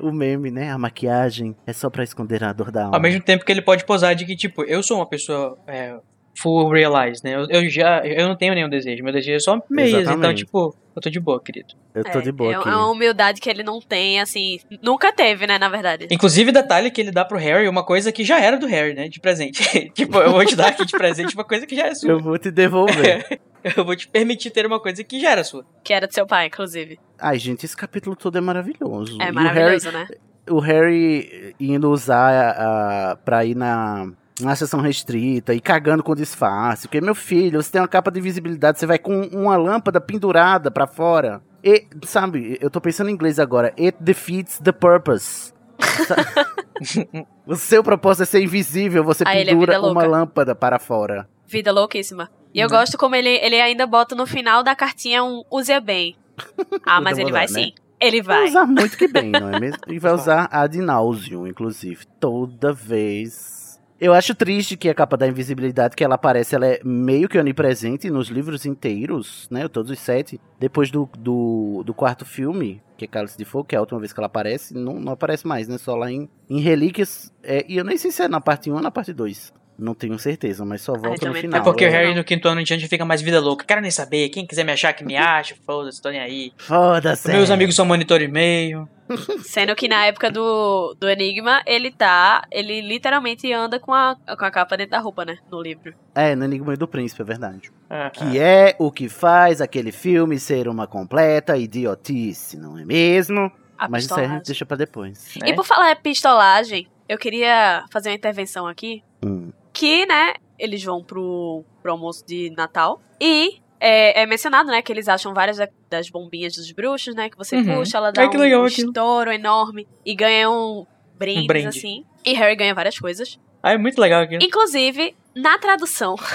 o 0.01 0.11
meme, 0.13 0.51
né? 0.51 0.71
A 0.73 0.79
maquiagem 0.79 1.55
é 1.67 1.73
só 1.73 1.89
pra 1.91 2.03
esconder 2.05 2.43
a 2.45 2.53
dor 2.53 2.71
da 2.73 2.85
alma. 2.85 2.97
Ao 2.97 3.01
mesmo 3.03 3.21
tempo 3.23 3.45
que 3.45 3.53
ele 3.53 3.63
pode 3.63 3.85
posar 3.85 4.12
de 4.15 4.25
que, 4.25 4.37
tipo, 4.37 4.63
eu 4.65 4.83
sou 4.83 4.99
uma 4.99 5.07
pessoa 5.07 5.59
é, 5.67 5.97
full 6.35 6.71
realize, 6.71 7.23
né? 7.23 7.35
Eu, 7.35 7.47
eu 7.49 7.69
já. 7.69 8.05
Eu 8.05 8.29
não 8.29 8.37
tenho 8.37 8.55
nenhum 8.55 8.69
desejo. 8.69 9.03
Meu 9.05 9.13
desejo 9.13 9.37
é 9.37 9.41
só 9.41 9.63
meias. 9.69 10.09
Então, 10.09 10.35
tipo, 10.35 10.75
eu 10.95 11.03
tô 11.03 11.11
de 11.11 11.21
boa, 11.21 11.43
querido. 11.43 11.75
Eu 11.95 12.05
tô 12.05 12.19
é, 12.19 12.23
de 12.23 12.33
boa 12.33 12.51
é, 12.51 12.55
é 12.55 12.59
uma 12.59 12.91
humildade 12.91 13.41
que 13.41 13.49
ele 13.49 13.63
não 13.63 13.81
tem, 13.81 14.21
assim, 14.21 14.59
nunca 14.83 15.13
teve, 15.13 15.47
né, 15.47 15.59
na 15.59 15.69
verdade. 15.69 16.09
Inclusive, 16.11 16.53
detalhe 16.53 16.91
que 16.91 17.01
ele 17.01 17.11
dá 17.11 17.25
pro 17.25 17.39
Harry 17.39 17.69
uma 17.69 17.85
coisa 17.85 18.11
que 18.11 18.25
já 18.25 18.41
era 18.41 18.57
do 18.57 18.67
Harry, 18.67 18.95
né? 18.95 19.09
De 19.09 19.21
presente. 19.21 19.63
tipo, 19.93 20.19
eu 20.19 20.33
vou 20.33 20.45
te 20.45 20.57
dar 20.57 20.69
aqui 20.69 20.85
de 20.85 20.93
presente 20.93 21.35
uma 21.35 21.45
coisa 21.45 21.67
que 21.67 21.77
já 21.77 21.87
é 21.87 21.95
sua. 21.95 22.11
Eu 22.11 22.21
vou 22.21 22.39
te 22.39 22.51
devolver. 22.51 23.41
Eu 23.65 23.85
vou 23.85 23.95
te 23.95 24.09
permitir 24.09 24.51
ter 24.51 24.67
uma 24.67 24.81
coisa 24.81 25.05
que 25.05 25.21
já 25.21 25.31
era 25.31 25.45
sua. 25.45 25.65
Que 25.85 25.93
era 25.93 26.09
do 26.09 26.13
seu 26.13 26.27
pai, 26.27 26.47
inclusive. 26.47 26.99
Ai, 27.17 27.39
gente, 27.39 27.65
esse 27.65 27.77
capítulo 27.77 28.17
todo 28.17 28.37
é 28.37 28.41
maravilhoso. 28.41 29.17
É 29.23 29.29
E 29.29 29.33
maravilhoso, 29.33 29.93
né? 29.93 30.09
O 30.51 30.59
Harry, 30.59 31.55
indo 31.61 31.91
usar 31.91 32.31
a, 32.33 33.11
a, 33.13 33.17
pra 33.17 33.45
ir 33.45 33.55
na, 33.55 34.11
na 34.41 34.57
sessão 34.57 34.81
restrita 34.81 35.55
e 35.55 35.61
cagando 35.61 36.03
com 36.03 36.15
disfarce. 36.15 36.89
Porque, 36.89 37.01
meu 37.01 37.15
filho, 37.15 37.63
você 37.63 37.71
tem 37.73 37.81
uma 37.81 37.89
capa 37.89 38.11
de 38.11 38.21
visibilidade, 38.21 38.79
você 38.79 38.87
vai 38.87 38.99
com 38.99 39.23
uma 39.33 39.57
lâmpada 39.57 40.01
pendurada 40.01 40.71
pra 40.71 40.87
fora. 40.87 41.41
E, 41.65 41.87
sabe, 42.05 42.59
eu 42.61 42.69
tô 42.71 42.81
pensando 42.81 43.09
em 43.09 43.13
inglês 43.13 43.39
agora. 43.39 43.73
It 43.79 43.97
defeats 44.01 44.59
the 44.59 44.73
purpose. 44.73 45.53
o 47.47 47.55
seu 47.55 47.83
propósito 47.83 48.23
é 48.23 48.27
ser 48.27 48.43
invisível, 48.43 49.05
você 49.05 49.25
Ah, 49.27 49.35
é 49.37 49.45
pendura 49.45 49.75
vida 49.75 49.87
uma 49.91 50.05
lâmpada 50.05 50.55
para 50.55 50.79
fora. 50.79 51.29
Vida 51.47 51.71
louquíssima. 51.73 52.31
E 52.55 52.61
eu 52.61 52.69
Né? 52.69 52.77
gosto 52.77 52.99
como 52.99 53.15
ele, 53.15 53.29
ele 53.29 53.61
ainda 53.61 53.87
bota 53.87 54.15
no 54.15 54.27
final 54.27 54.63
da 54.63 54.75
cartinha 54.75 55.23
um 55.23 55.43
use 55.51 55.79
bem. 55.81 56.17
Ah, 56.85 57.01
mas 57.01 57.19
ele 57.19 57.31
vai 57.31 57.43
né? 57.43 57.49
sim. 57.49 57.73
Ele 58.03 58.21
Vai 58.21 58.39
vai. 58.41 58.49
usar 58.49 58.67
muito 58.67 58.97
que 58.99 59.07
bem, 59.09 59.31
não 59.33 59.49
é 59.49 59.61
mesmo? 59.61 59.79
E 59.89 59.99
vai 59.99 60.13
usar 60.13 60.49
ad 60.51 60.77
nauseum, 60.81 61.47
inclusive. 61.47 62.05
Toda 62.19 62.73
vez. 62.73 63.81
Eu 64.01 64.13
acho 64.13 64.35
triste 64.35 64.77
que 64.77 64.89
a 64.89 64.95
capa 64.95 65.17
da 65.17 65.29
invisibilidade 65.29 65.95
que 65.95 66.03
ela 66.03 66.17
aparece, 66.17 66.57
ela 66.57 66.67
é 66.67 66.81
meio 66.85 67.29
que 67.29 67.39
onipresente 67.39 68.11
nos 68.11 68.27
livros 68.29 68.67
inteiros, 68.67 69.47
né? 69.49 69.69
Todos 69.69 69.93
os 69.93 70.01
sete. 70.01 70.41
Depois 70.59 70.91
do, 70.91 71.09
do, 71.17 71.85
do 71.87 71.95
quarto 71.95 72.25
filme, 72.25 72.83
que 72.99 73.05
é 73.05 73.09
Cálice 73.09 73.39
de 73.39 73.45
Fogo, 73.45 73.65
que 73.69 73.77
é 73.77 73.79
a 73.79 73.81
última 73.81 74.01
vez 74.01 74.13
que 74.13 74.19
ela 74.19 74.27
aparece, 74.27 74.75
não, 74.75 74.99
não 74.99 75.13
aparece 75.13 75.47
mais, 75.47 75.69
né? 75.69 75.79
Só 75.79 75.95
lá 75.95 76.11
em, 76.11 76.29
em 76.51 76.59
Relíquias. 76.61 77.33
É, 77.45 77.65
e 77.69 77.77
eu 77.77 77.85
nem 77.85 77.97
sei 77.97 78.11
se 78.11 78.23
é 78.23 78.27
na 78.29 78.41
parte 78.41 78.69
1 78.73 78.75
ou 78.75 78.83
na 78.83 78.91
parte 78.91 79.13
2. 79.13 79.55
Não 79.79 79.95
tenho 79.95 80.19
certeza, 80.19 80.65
mas 80.65 80.83
só 80.83 80.93
volta 80.93 81.29
no 81.29 81.35
final. 81.35 81.61
é 81.61 81.65
porque 81.65 81.85
é. 81.85 81.89
o 81.89 81.91
Harry 81.91 82.15
no 82.15 82.23
quinto 82.23 82.47
ano 82.47 82.61
em 82.61 82.65
diante 82.65 82.87
fica 82.89 83.05
mais 83.05 83.23
vida 83.23 83.41
louca. 83.41 83.65
Quero 83.65 83.81
nem 83.81 83.91
saber. 83.91 84.29
Quem 84.29 84.47
quiser 84.47 84.65
me 84.65 84.73
achar 84.73 84.93
que 84.93 85.05
me 85.05 85.17
acha, 85.17 85.55
foda-se, 85.67 86.01
tô 86.01 86.11
nem 86.11 86.21
aí. 86.21 86.53
Foda-se. 86.57 87.29
Meus 87.29 87.51
amigos 87.51 87.75
são 87.75 87.85
monitor 87.85 88.21
e 88.21 88.29
meio. 88.29 88.89
Sendo 89.43 89.75
que 89.75 89.89
na 89.89 90.07
época 90.07 90.31
do, 90.31 90.95
do 90.99 91.09
Enigma, 91.09 91.63
ele 91.67 91.91
tá. 91.91 92.45
Ele 92.51 92.81
literalmente 92.81 93.53
anda 93.53 93.79
com 93.79 93.93
a, 93.93 94.17
com 94.39 94.45
a 94.45 94.51
capa 94.51 94.77
dentro 94.77 94.93
da 94.93 94.99
roupa, 94.99 95.25
né? 95.25 95.39
No 95.51 95.61
livro. 95.61 95.95
É, 96.15 96.35
no 96.35 96.45
Enigma 96.45 96.77
do 96.77 96.87
Príncipe, 96.87 97.23
é 97.23 97.25
verdade. 97.25 97.71
Ah, 97.89 98.11
Que 98.11 98.39
é 98.39 98.77
o 98.79 98.91
que 98.91 99.09
faz 99.09 99.61
aquele 99.61 99.93
filme 99.93 100.39
ser 100.39 100.69
uma 100.69 100.87
completa 100.87 101.57
idiotice, 101.57 102.57
não 102.57 102.79
é 102.79 102.85
mesmo? 102.85 103.51
A 103.77 103.89
Mas 103.89 104.05
isso 104.05 104.15
aí 104.15 104.27
a 104.27 104.29
gente 104.29 104.47
deixa 104.47 104.65
pra 104.65 104.77
depois. 104.77 105.35
né? 105.41 105.49
E 105.49 105.55
por 105.55 105.65
falar 105.65 105.91
em 105.91 105.97
pistolagem, 105.97 106.87
eu 107.09 107.19
queria 107.19 107.85
fazer 107.91 108.11
uma 108.11 108.15
intervenção 108.15 108.67
aqui. 108.67 109.03
Hum. 109.25 109.51
Que, 109.73 110.05
né, 110.07 110.35
eles 110.59 110.83
vão 110.85 111.03
pro, 111.03 111.65
pro 111.83 111.93
almoço 111.93 112.25
de 112.27 112.51
Natal. 112.57 113.01
E 113.21 113.59
é, 113.81 114.23
é 114.23 114.27
mencionado, 114.27 114.69
né, 114.71 114.81
que 114.83 114.93
eles 114.93 115.09
acham 115.09 115.33
várias 115.35 115.57
da- 115.57 115.69
das 115.91 116.09
bombinhas 116.09 116.55
dos 116.55 116.71
bruxos, 116.73 117.15
né? 117.15 117.29
Que 117.31 117.37
você 117.37 117.57
Uhum. 117.57 117.79
puxa, 117.79 117.99
ela 117.99 118.13
dá 118.13 118.23
Ai, 118.23 118.29
que 118.31 118.37
um, 118.37 118.41
legal 118.41 118.63
um 118.63 118.67
estouro 118.67 119.33
enorme 119.33 119.89
e 120.07 120.15
ganham 120.15 120.87
brindes, 121.19 121.47
brinde. 121.47 121.69
assim. 121.69 122.05
E 122.25 122.33
Harry 122.35 122.55
ganha 122.57 122.75
várias 122.75 122.99
coisas. 122.99 123.39
Ah, 123.63 123.73
é 123.73 123.79
muito 123.79 124.01
legal 124.01 124.23
aqui. 124.23 124.37
Inclusive, 124.41 125.15
na 125.35 125.59
tradução. 125.59 126.15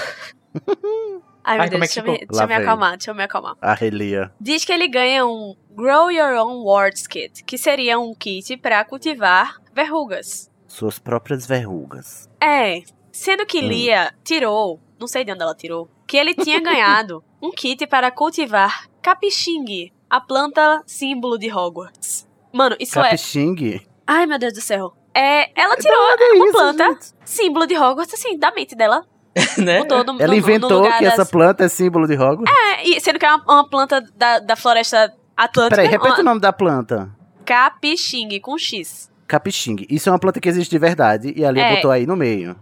Ai, 1.44 1.56
meu 1.56 1.62
Ai, 1.62 1.70
como 1.70 1.80
Deus, 1.80 1.90
é 1.90 1.94
que 1.94 1.94
deixa, 1.94 2.00
eu 2.00 2.04
me, 2.04 2.18
deixa 2.26 2.42
eu 2.44 2.48
me 2.48 2.54
acalmar, 2.54 2.90
deixa 2.96 3.10
eu 3.10 3.14
me 3.14 3.22
acalmar. 3.22 3.56
A 3.62 3.72
relia. 3.74 4.30
Diz 4.40 4.64
que 4.64 4.72
ele 4.72 4.86
ganha 4.88 5.24
um 5.26 5.54
Grow 5.70 6.10
Your 6.10 6.34
Own 6.46 6.62
Warts 6.64 7.06
Kit, 7.06 7.42
que 7.44 7.56
seria 7.56 7.98
um 7.98 8.14
kit 8.14 8.56
pra 8.58 8.84
cultivar 8.84 9.56
verrugas. 9.72 10.50
Suas 10.66 10.98
próprias 10.98 11.46
verrugas. 11.46 12.28
É, 12.42 12.82
sendo 13.18 13.44
que 13.46 13.58
Hum. 13.58 13.68
Lia 13.68 14.12
tirou, 14.24 14.80
não 14.98 15.06
sei 15.06 15.24
de 15.24 15.32
onde 15.32 15.42
ela 15.42 15.54
tirou, 15.54 15.88
que 16.06 16.16
ele 16.16 16.34
tinha 16.34 16.60
ganhado 16.60 17.22
um 17.42 17.50
kit 17.50 17.86
para 17.86 18.10
cultivar 18.10 18.86
capixingue, 19.02 19.92
a 20.08 20.20
planta 20.20 20.82
símbolo 20.86 21.38
de 21.38 21.52
Hogwarts. 21.52 22.26
Mano, 22.52 22.76
isso 22.80 22.98
é. 22.98 23.02
Capixingue? 23.04 23.86
Ai, 24.06 24.26
meu 24.26 24.38
Deus 24.38 24.54
do 24.54 24.60
céu. 24.60 24.92
É, 25.14 25.50
ela 25.60 25.76
tirou 25.76 25.96
É 25.96 26.32
uma 26.34 26.44
isso, 26.46 26.52
planta 26.52 26.84
gente. 26.84 27.06
símbolo 27.24 27.66
de 27.66 27.76
Hogwarts, 27.76 28.14
assim, 28.14 28.38
da 28.38 28.50
mente 28.52 28.74
dela. 28.76 29.04
né? 29.58 29.80
No, 29.84 29.94
Ela 29.94 30.04
no- 30.04 30.12
no 30.14 30.34
inventou 30.34 30.78
lugar 30.82 30.98
que 30.98 31.04
essa 31.04 31.18
das- 31.18 31.30
planta 31.30 31.64
é 31.64 31.68
símbolo 31.68 32.06
de 32.06 32.14
Hogwarts? 32.14 32.52
É, 32.52 32.88
e 32.88 33.00
sendo 33.00 33.18
que 33.18 33.26
é 33.26 33.34
uma, 33.34 33.44
uma 33.44 33.68
planta 33.68 34.00
da, 34.16 34.38
da 34.38 34.56
floresta 34.56 35.12
atlântica. 35.36 35.76
Peraí, 35.76 35.88
repete 35.90 36.14
uma 36.14 36.20
o 36.20 36.24
nome 36.24 36.40
da 36.40 36.52
planta. 36.52 37.10
Capixingue, 37.44 38.40
com 38.40 38.56
X. 38.58 39.10
Capixingue. 39.26 39.86
Isso 39.90 40.08
é 40.08 40.12
uma 40.12 40.18
planta 40.18 40.40
que 40.40 40.48
existe 40.48 40.70
de 40.70 40.78
verdade 40.78 41.32
e 41.36 41.44
a 41.44 41.50
Lia 41.50 41.64
É. 41.64 41.74
botou 41.76 41.90
aí 41.90 42.06
no 42.06 42.16
meio. 42.16 42.56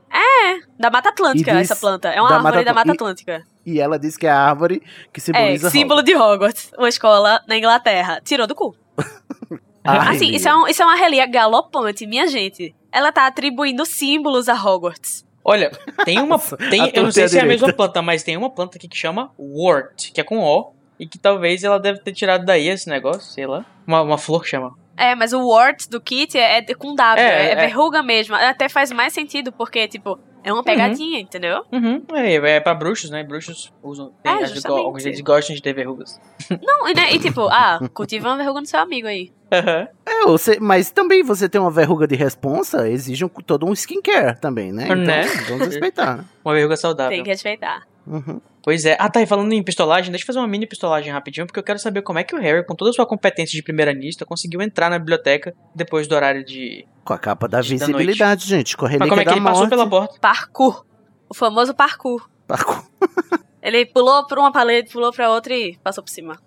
Da 0.78 0.90
Mata 0.90 1.08
Atlântica, 1.10 1.50
E 1.52 1.54
diz- 1.58 1.70
essa 1.70 1.76
planta. 1.80 2.08
É 2.08 2.20
uma 2.20 2.28
da 2.28 2.36
árvore 2.36 2.52
Mata 2.56 2.64
da 2.64 2.74
Mata 2.74 2.90
Atl- 2.92 3.02
Atlântica. 3.04 3.42
E 3.64 3.80
ela 3.80 3.98
disse 3.98 4.18
que 4.18 4.26
é 4.26 4.30
a 4.30 4.38
árvore 4.40 4.80
que 5.12 5.18
É, 5.20 5.22
simboliza 5.22 5.70
símbolo 5.70 6.02
de 6.02 6.14
Hogwarts, 6.14 6.70
uma 6.78 6.88
escola 6.88 7.40
na 7.48 7.56
Inglaterra. 7.56 8.20
Tirou 8.24 8.46
do 8.46 8.54
cu. 8.54 8.74
Hogwarts. 8.96 9.16
Ah, 9.88 10.10
assim, 10.10 10.30
isso 10.34 10.48
é, 10.48 10.52
um, 10.56 10.66
isso 10.66 10.82
é 10.82 10.84
uma 10.84 10.96
relia 10.96 11.24
galopante, 11.26 12.06
minha 12.08 12.26
gente. 12.26 12.74
Ela 12.90 13.12
tá 13.12 13.24
atribuindo 13.28 13.86
símbolos 13.86 14.48
a 14.48 14.54
Hogwarts. 14.54 15.24
Olha, 15.44 15.70
tem 16.04 16.18
uma. 16.18 16.40
Tem, 16.40 16.90
eu 16.92 17.04
não 17.04 17.12
sei 17.12 17.22
é 17.22 17.28
se 17.28 17.38
é 17.38 17.42
a 17.42 17.44
mesma 17.46 17.72
planta, 17.72 18.02
mas 18.02 18.24
tem 18.24 18.36
uma 18.36 18.50
planta 18.50 18.78
aqui 18.78 18.88
que 18.88 18.96
chama 18.96 19.30
Wort, 19.38 20.10
que 20.12 20.20
é 20.20 20.24
com 20.24 20.40
O. 20.40 20.72
E 20.98 21.06
que 21.06 21.18
talvez 21.18 21.62
ela 21.62 21.78
deve 21.78 22.00
ter 22.00 22.12
tirado 22.12 22.44
daí 22.44 22.66
esse 22.68 22.88
negócio, 22.88 23.30
sei 23.32 23.46
lá. 23.46 23.64
Uma, 23.86 24.02
uma 24.02 24.18
flor 24.18 24.42
que 24.42 24.48
chama. 24.48 24.74
É, 24.96 25.14
mas 25.14 25.32
o 25.32 25.46
wart 25.48 25.88
do 25.88 26.00
kit 26.00 26.36
é, 26.38 26.58
é 26.58 26.74
com 26.74 26.94
W, 26.94 27.22
É, 27.24 27.48
é, 27.48 27.52
é. 27.52 27.56
verruga 27.66 28.02
mesmo. 28.02 28.34
Até 28.34 28.68
faz 28.68 28.90
mais 28.92 29.12
sentido, 29.12 29.52
porque, 29.52 29.86
tipo, 29.88 30.18
é 30.42 30.52
uma 30.52 30.62
pegadinha, 30.62 31.18
entendeu? 31.20 31.64
Uhum. 31.72 32.02
É, 32.14 32.34
é 32.34 32.60
pra 32.60 32.72
bruxos, 32.74 33.10
né? 33.10 33.22
Bruxos 33.24 33.72
usam. 33.82 34.12
Tem, 34.22 34.32
É, 34.32 34.68
alguns 34.68 35.02
deles 35.02 35.20
gostam 35.20 35.54
de 35.56 35.60
ter 35.60 35.72
verrugas. 35.74 36.20
Não, 36.62 36.88
e, 36.88 36.94
né, 36.94 37.12
e 37.12 37.18
tipo, 37.18 37.42
ah, 37.48 37.80
cultiva 37.92 38.28
uma 38.28 38.36
verruga 38.36 38.60
no 38.60 38.66
seu 38.66 38.78
amigo 38.80 39.06
aí. 39.08 39.32
Aham. 39.52 39.88
É, 40.06 40.24
você, 40.24 40.58
mas 40.60 40.90
também 40.90 41.22
você 41.22 41.48
ter 41.48 41.58
uma 41.58 41.70
verruga 41.70 42.06
de 42.06 42.14
responsa 42.16 42.88
exige 42.88 43.24
um- 43.24 43.28
todo 43.28 43.66
um 43.66 43.72
skincare 43.72 44.38
também, 44.40 44.72
né? 44.72 44.84
Então, 44.84 44.96
Né? 44.96 45.22
vamos 45.48 45.66
respeitar. 45.66 46.16
né? 46.18 46.24
Uma 46.44 46.54
verruga 46.54 46.76
saudável. 46.76 47.10
Tem 47.10 47.22
que 47.24 47.30
respeitar. 47.30 47.82
Uhum. 48.06 48.40
Pois 48.66 48.84
é. 48.84 48.96
Ah, 48.98 49.08
tá. 49.08 49.22
E 49.22 49.26
falando 49.26 49.52
em 49.52 49.62
pistolagem, 49.62 50.10
deixa 50.10 50.24
eu 50.24 50.26
fazer 50.26 50.40
uma 50.40 50.48
mini 50.48 50.66
pistolagem 50.66 51.12
rapidinho, 51.12 51.46
porque 51.46 51.60
eu 51.60 51.62
quero 51.62 51.78
saber 51.78 52.02
como 52.02 52.18
é 52.18 52.24
que 52.24 52.34
o 52.34 52.40
Harry, 52.40 52.66
com 52.66 52.74
toda 52.74 52.90
a 52.90 52.92
sua 52.92 53.06
competência 53.06 53.52
de 53.54 53.62
primeira 53.62 53.92
lista, 53.92 54.26
conseguiu 54.26 54.60
entrar 54.60 54.90
na 54.90 54.98
biblioteca 54.98 55.54
depois 55.72 56.08
do 56.08 56.16
horário 56.16 56.44
de. 56.44 56.84
Com 57.04 57.12
a 57.12 57.18
capa 57.18 57.46
da 57.46 57.58
Da 57.58 57.62
visibilidade, 57.62 58.44
gente. 58.44 58.76
Com 58.76 58.86
a 58.86 58.88
Mas 58.98 59.08
como 59.08 59.20
é 59.20 59.24
que 59.24 59.30
da 59.30 59.36
ele 59.36 59.40
passou 59.44 59.60
morte. 59.60 59.70
pela 59.70 59.88
porta? 59.88 60.18
Parkour. 60.20 60.84
O 61.28 61.34
famoso 61.34 61.74
parkour. 61.74 62.28
Parkour. 62.48 62.84
Ele 63.62 63.84
pulou 63.86 64.24
por 64.26 64.38
uma 64.38 64.52
parede, 64.52 64.90
pulou 64.92 65.12
pra 65.12 65.28
outra 65.30 65.52
e 65.52 65.76
passou 65.78 66.02
por 66.02 66.10
cima. 66.10 66.38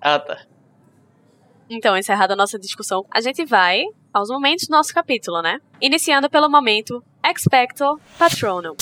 Ah, 0.00 0.18
tá. 0.18 0.38
Então, 1.68 1.96
encerrada 1.96 2.34
a 2.34 2.36
nossa 2.36 2.58
discussão, 2.58 3.06
a 3.10 3.20
gente 3.22 3.44
vai 3.44 3.84
aos 4.12 4.28
momentos 4.28 4.68
do 4.68 4.72
nosso 4.72 4.92
capítulo, 4.92 5.40
né? 5.40 5.58
Iniciando 5.80 6.28
pelo 6.28 6.50
momento 6.50 7.02
Expecto 7.24 7.98
Patronum. 8.18 8.76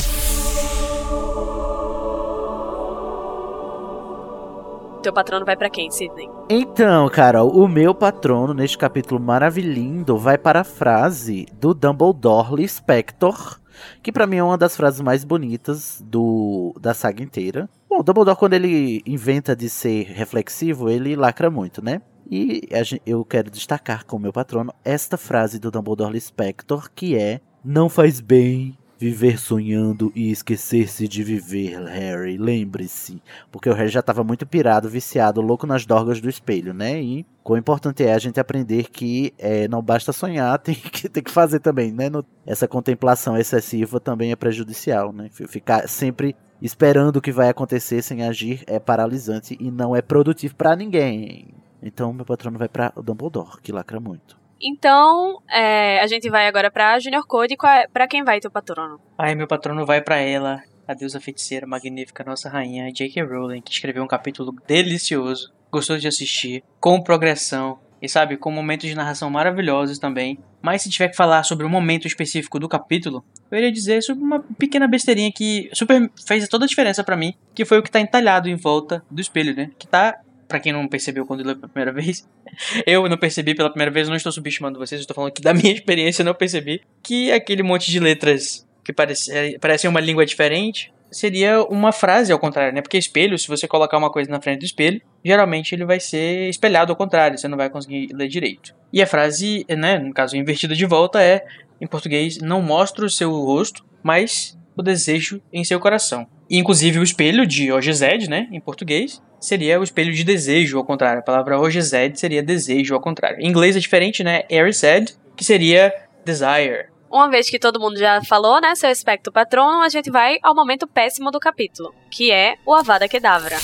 Teu 5.05 5.13
patrono 5.13 5.45
vai 5.45 5.55
pra 5.55 5.69
quem, 5.69 5.91
Sidney? 5.91 6.31
Então, 6.49 7.07
cara, 7.11 7.45
o 7.45 7.69
meu 7.69 7.95
patrono 7.95 8.55
neste 8.55 8.79
capítulo 8.79 9.21
maravilhindo 9.21 10.17
vai 10.17 10.39
para 10.39 10.63
a 10.63 10.65
frase 10.65 11.47
do 11.61 11.75
Dumbledore 11.75 12.67
Spector, 12.67 13.61
que 14.03 14.11
pra 14.11 14.27
mim 14.27 14.39
é 14.39 14.43
uma 14.43 14.57
das 14.57 14.75
frases 14.75 15.03
mais 15.03 15.23
bonitas 15.23 16.03
do 16.03 16.75
da 16.81 16.95
saga 16.95 17.23
inteira. 17.23 17.69
Bom, 17.87 17.99
o 17.99 18.03
Dumbledore 18.03 18.39
quando 18.39 18.55
ele 18.55 19.03
inventa 19.05 19.55
de 19.55 19.69
ser 19.69 20.05
reflexivo, 20.05 20.89
ele 20.89 21.15
lacra 21.15 21.51
muito, 21.51 21.85
né? 21.85 22.01
E 22.31 22.63
eu 23.05 23.23
quero 23.27 23.51
destacar 23.51 24.07
como 24.07 24.23
meu 24.23 24.33
patrono 24.33 24.73
esta 24.83 25.19
frase 25.19 25.59
do 25.59 25.71
Dumbledore 25.71 26.19
Spector, 26.19 26.89
que 26.95 27.15
é: 27.15 27.43
Não 27.63 27.91
faz 27.91 28.23
bem 28.23 28.75
viver 28.99 29.39
sonhando 29.39 30.13
e 30.15 30.31
esquecer-se 30.31 31.07
de 31.09 31.23
viver, 31.23 31.79
Harry. 31.87 32.39
Lembre-se. 32.39 33.23
Porque 33.51 33.69
o 33.69 33.75
Harry 33.75 33.89
já 33.89 34.01
estava 34.01 34.23
muito 34.25 34.47
pirado, 34.47 34.89
viciado, 34.89 35.41
louco 35.41 35.67
nas 35.67 35.85
dorgas 35.85 36.21
do 36.21 36.29
espelho, 36.29 36.73
né? 36.73 37.01
E 37.03 37.27
quão 37.43 37.59
importante 37.59 38.03
é 38.05 38.13
a 38.15 38.19
gente 38.19 38.41
aprender 38.41 38.91
que 38.91 39.35
é, 39.39 39.69
não 39.69 39.83
basta 39.83 40.13
sonhar, 40.13 40.59
tem 40.61 40.75
que, 40.75 41.09
tem 41.09 41.23
que 41.23 41.31
fazer 41.31 41.61
também, 41.61 41.93
né? 41.93 42.09
No- 42.09 42.25
essa 42.47 42.67
contemplação 42.69 43.37
excessiva 43.37 43.99
também 44.01 44.33
é 44.33 44.37
prejudicial, 44.37 45.13
né? 45.13 45.29
Ficar 45.31 45.89
sempre 45.89 46.35
esperando 46.63 47.17
o 47.17 47.21
que 47.21 47.33
vai 47.33 47.49
acontecer 47.49 48.01
sem 48.03 48.23
agir 48.23 48.63
é 48.67 48.79
paralisante 48.79 49.57
e 49.61 49.71
não 49.71 49.95
é 49.95 50.01
produtivo 50.01 50.55
pra 50.55 50.75
ninguém. 50.77 51.49
Então, 51.83 52.13
meu 52.13 52.25
patrono 52.25 52.59
vai 52.59 52.69
pra 52.69 52.91
Dumbledore, 52.97 53.61
que 53.63 53.71
lacra 53.73 54.01
muito. 54.01 54.44
Então, 54.61 55.41
é, 55.51 56.01
a 56.01 56.07
gente 56.07 56.29
vai 56.31 56.47
agora 56.47 56.71
pra 56.71 56.99
Junior 56.99 57.27
Code. 57.27 57.55
É- 57.65 57.87
Pra 57.89 58.07
quem 58.09 58.25
vai 58.25 58.41
teu 58.41 58.51
patrono? 58.51 59.01
Ai, 59.19 59.35
meu 59.35 59.47
patrono 59.47 59.85
vai 59.85 60.01
pra 60.01 60.17
ela, 60.17 60.63
a 60.87 60.95
deusa 60.95 61.21
feiticeira 61.21 61.67
magnífica, 61.67 62.25
nossa 62.25 62.49
rainha 62.49 62.91
J.K. 62.93 63.23
Rowling, 63.23 63.61
que 63.61 63.73
escreveu 63.73 64.03
um 64.03 64.07
capítulo 64.09 64.55
delicioso, 64.67 65.53
gostoso 65.71 66.01
de 66.01 66.09
assistir, 66.09 66.63
com 66.81 67.01
progressão 67.03 67.79
e 68.01 68.09
sabe, 68.09 68.37
com 68.37 68.51
momentos 68.51 68.87
de 68.89 68.95
narração 68.95 69.31
maravilhosos 69.31 69.99
também. 69.99 70.39
Mas 70.61 70.83
se 70.83 70.91
tiver 70.91 71.09
que 71.09 71.17
falar 71.17 71.43
sobre 71.43 71.65
um 71.65 71.71
momento 71.71 72.07
específico 72.07 72.59
do 72.59 72.69
capítulo, 72.69 73.25
eu 73.51 73.57
iria 73.59 73.73
dizer 73.73 74.03
sobre 74.03 74.23
uma 74.23 74.41
pequena 74.59 74.87
besteirinha 74.87 75.33
que 75.33 75.71
super 75.73 76.11
fez 76.27 76.47
toda 76.49 76.65
a 76.67 76.69
diferença 76.69 77.03
pra 77.03 77.17
mim, 77.17 77.33
que 77.55 77.65
foi 77.65 77.79
o 77.79 77.83
que 77.83 77.91
tá 77.91 78.01
entalhado 78.01 78.49
em 78.49 78.57
volta 78.57 79.03
do 79.11 79.21
espelho, 79.23 79.55
né? 79.57 79.71
Que 79.79 79.87
tá, 79.87 80.19
pra 80.55 80.61
quem 80.61 80.73
não 80.73 80.87
percebeu 80.87 81.27
quando 81.27 81.43
leu 81.43 81.57
pela 81.57 81.69
primeira 81.69 81.93
vez, 81.93 82.29
eu 82.87 83.09
não 83.09 83.19
percebi 83.19 83.57
pela 83.57 83.69
primeira 83.69 83.91
vez, 83.91 84.09
não 84.09 84.15
estou 84.15 84.31
subestimando 84.31 84.79
vocês, 84.79 85.01
estou 85.01 85.15
falando 85.15 85.33
que 85.33 85.43
da 85.43 85.53
minha 85.53 85.73
experiência 85.75 86.23
eu 86.23 86.27
não 86.27 86.35
percebi 86.35 86.81
que 87.03 87.33
aquele 87.33 87.65
monte 87.65 87.91
de 87.91 87.99
letras 87.99 88.65
que 88.85 88.93
parece, 88.93 89.59
parecem 89.59 89.91
uma 89.91 90.01
língua 90.01 90.25
diferente 90.25 90.93
seria 91.11 91.63
uma 91.65 91.91
frase 91.93 92.33
ao 92.33 92.39
contrário, 92.39 92.75
né? 92.75 92.83
Porque 92.83 92.99
espelho, 92.99 93.39
se 93.39 93.49
você 93.49 93.67
colocar 93.67 93.97
uma 93.99 94.11
coisa 94.11 94.31
na 94.31 94.41
frente 94.41 94.61
do 94.61 94.65
espelho, 94.65 95.01
geralmente 95.25 95.75
ele 95.75 95.85
vai 95.85 95.99
ser 95.99 96.49
espelhado 96.49 96.93
ao 96.93 96.97
contrário, 96.97 97.39
você 97.39 97.49
não 97.49 97.57
vai 97.57 97.71
conseguir 97.71 98.09
ler 98.13 98.29
direito. 98.29 98.75
E 98.93 99.03
a 99.03 99.07
frase, 99.07 99.65
né, 99.69 99.99
no 99.99 100.13
caso 100.13 100.37
invertida 100.37 100.75
de 100.75 100.87
volta 100.87 101.23
é, 101.23 101.45
em 101.81 101.87
português, 101.87 102.39
não 102.39 102.61
mostra 102.61 103.05
o 103.05 103.11
seu 103.11 103.31
rosto, 103.31 103.85
mas 104.03 104.59
o 104.77 104.83
desejo 104.83 105.41
em 105.53 105.65
seu 105.65 105.81
coração. 105.81 106.27
E, 106.51 106.59
inclusive 106.59 106.99
o 106.99 107.03
espelho 107.03 107.47
de 107.47 107.73
Ogezed, 107.73 108.29
né, 108.29 108.49
em 108.51 108.61
português, 108.61 109.23
seria 109.45 109.79
o 109.79 109.85
espelho 109.85 110.13
de 110.13 110.25
desejo 110.25 110.79
ao 110.79 110.85
contrário. 110.85 111.21
A 111.21 111.23
palavra 111.23 111.59
Ogezed 111.59 112.19
seria 112.19 112.43
desejo 112.43 112.95
ao 112.95 113.01
contrário. 113.01 113.41
Em 113.41 113.49
inglês 113.49 113.77
é 113.77 113.79
diferente, 113.79 114.25
né? 114.25 114.45
Erised, 114.49 115.15
que 115.37 115.45
seria 115.45 115.93
desire. 116.25 116.87
Uma 117.11 117.31
vez 117.31 117.49
que 117.49 117.59
todo 117.59 117.79
mundo 117.79 117.97
já 117.97 118.21
falou, 118.25 118.61
né, 118.61 118.75
seu 118.75 118.91
aspecto 118.91 119.31
patrono, 119.31 119.83
a 119.83 119.89
gente 119.89 120.11
vai 120.11 120.39
ao 120.43 120.55
momento 120.55 120.87
péssimo 120.87 121.31
do 121.31 121.39
capítulo, 121.39 121.95
que 122.11 122.33
é 122.33 122.57
o 122.67 122.75
Avada 122.75 123.07
Kedavra. 123.07 123.57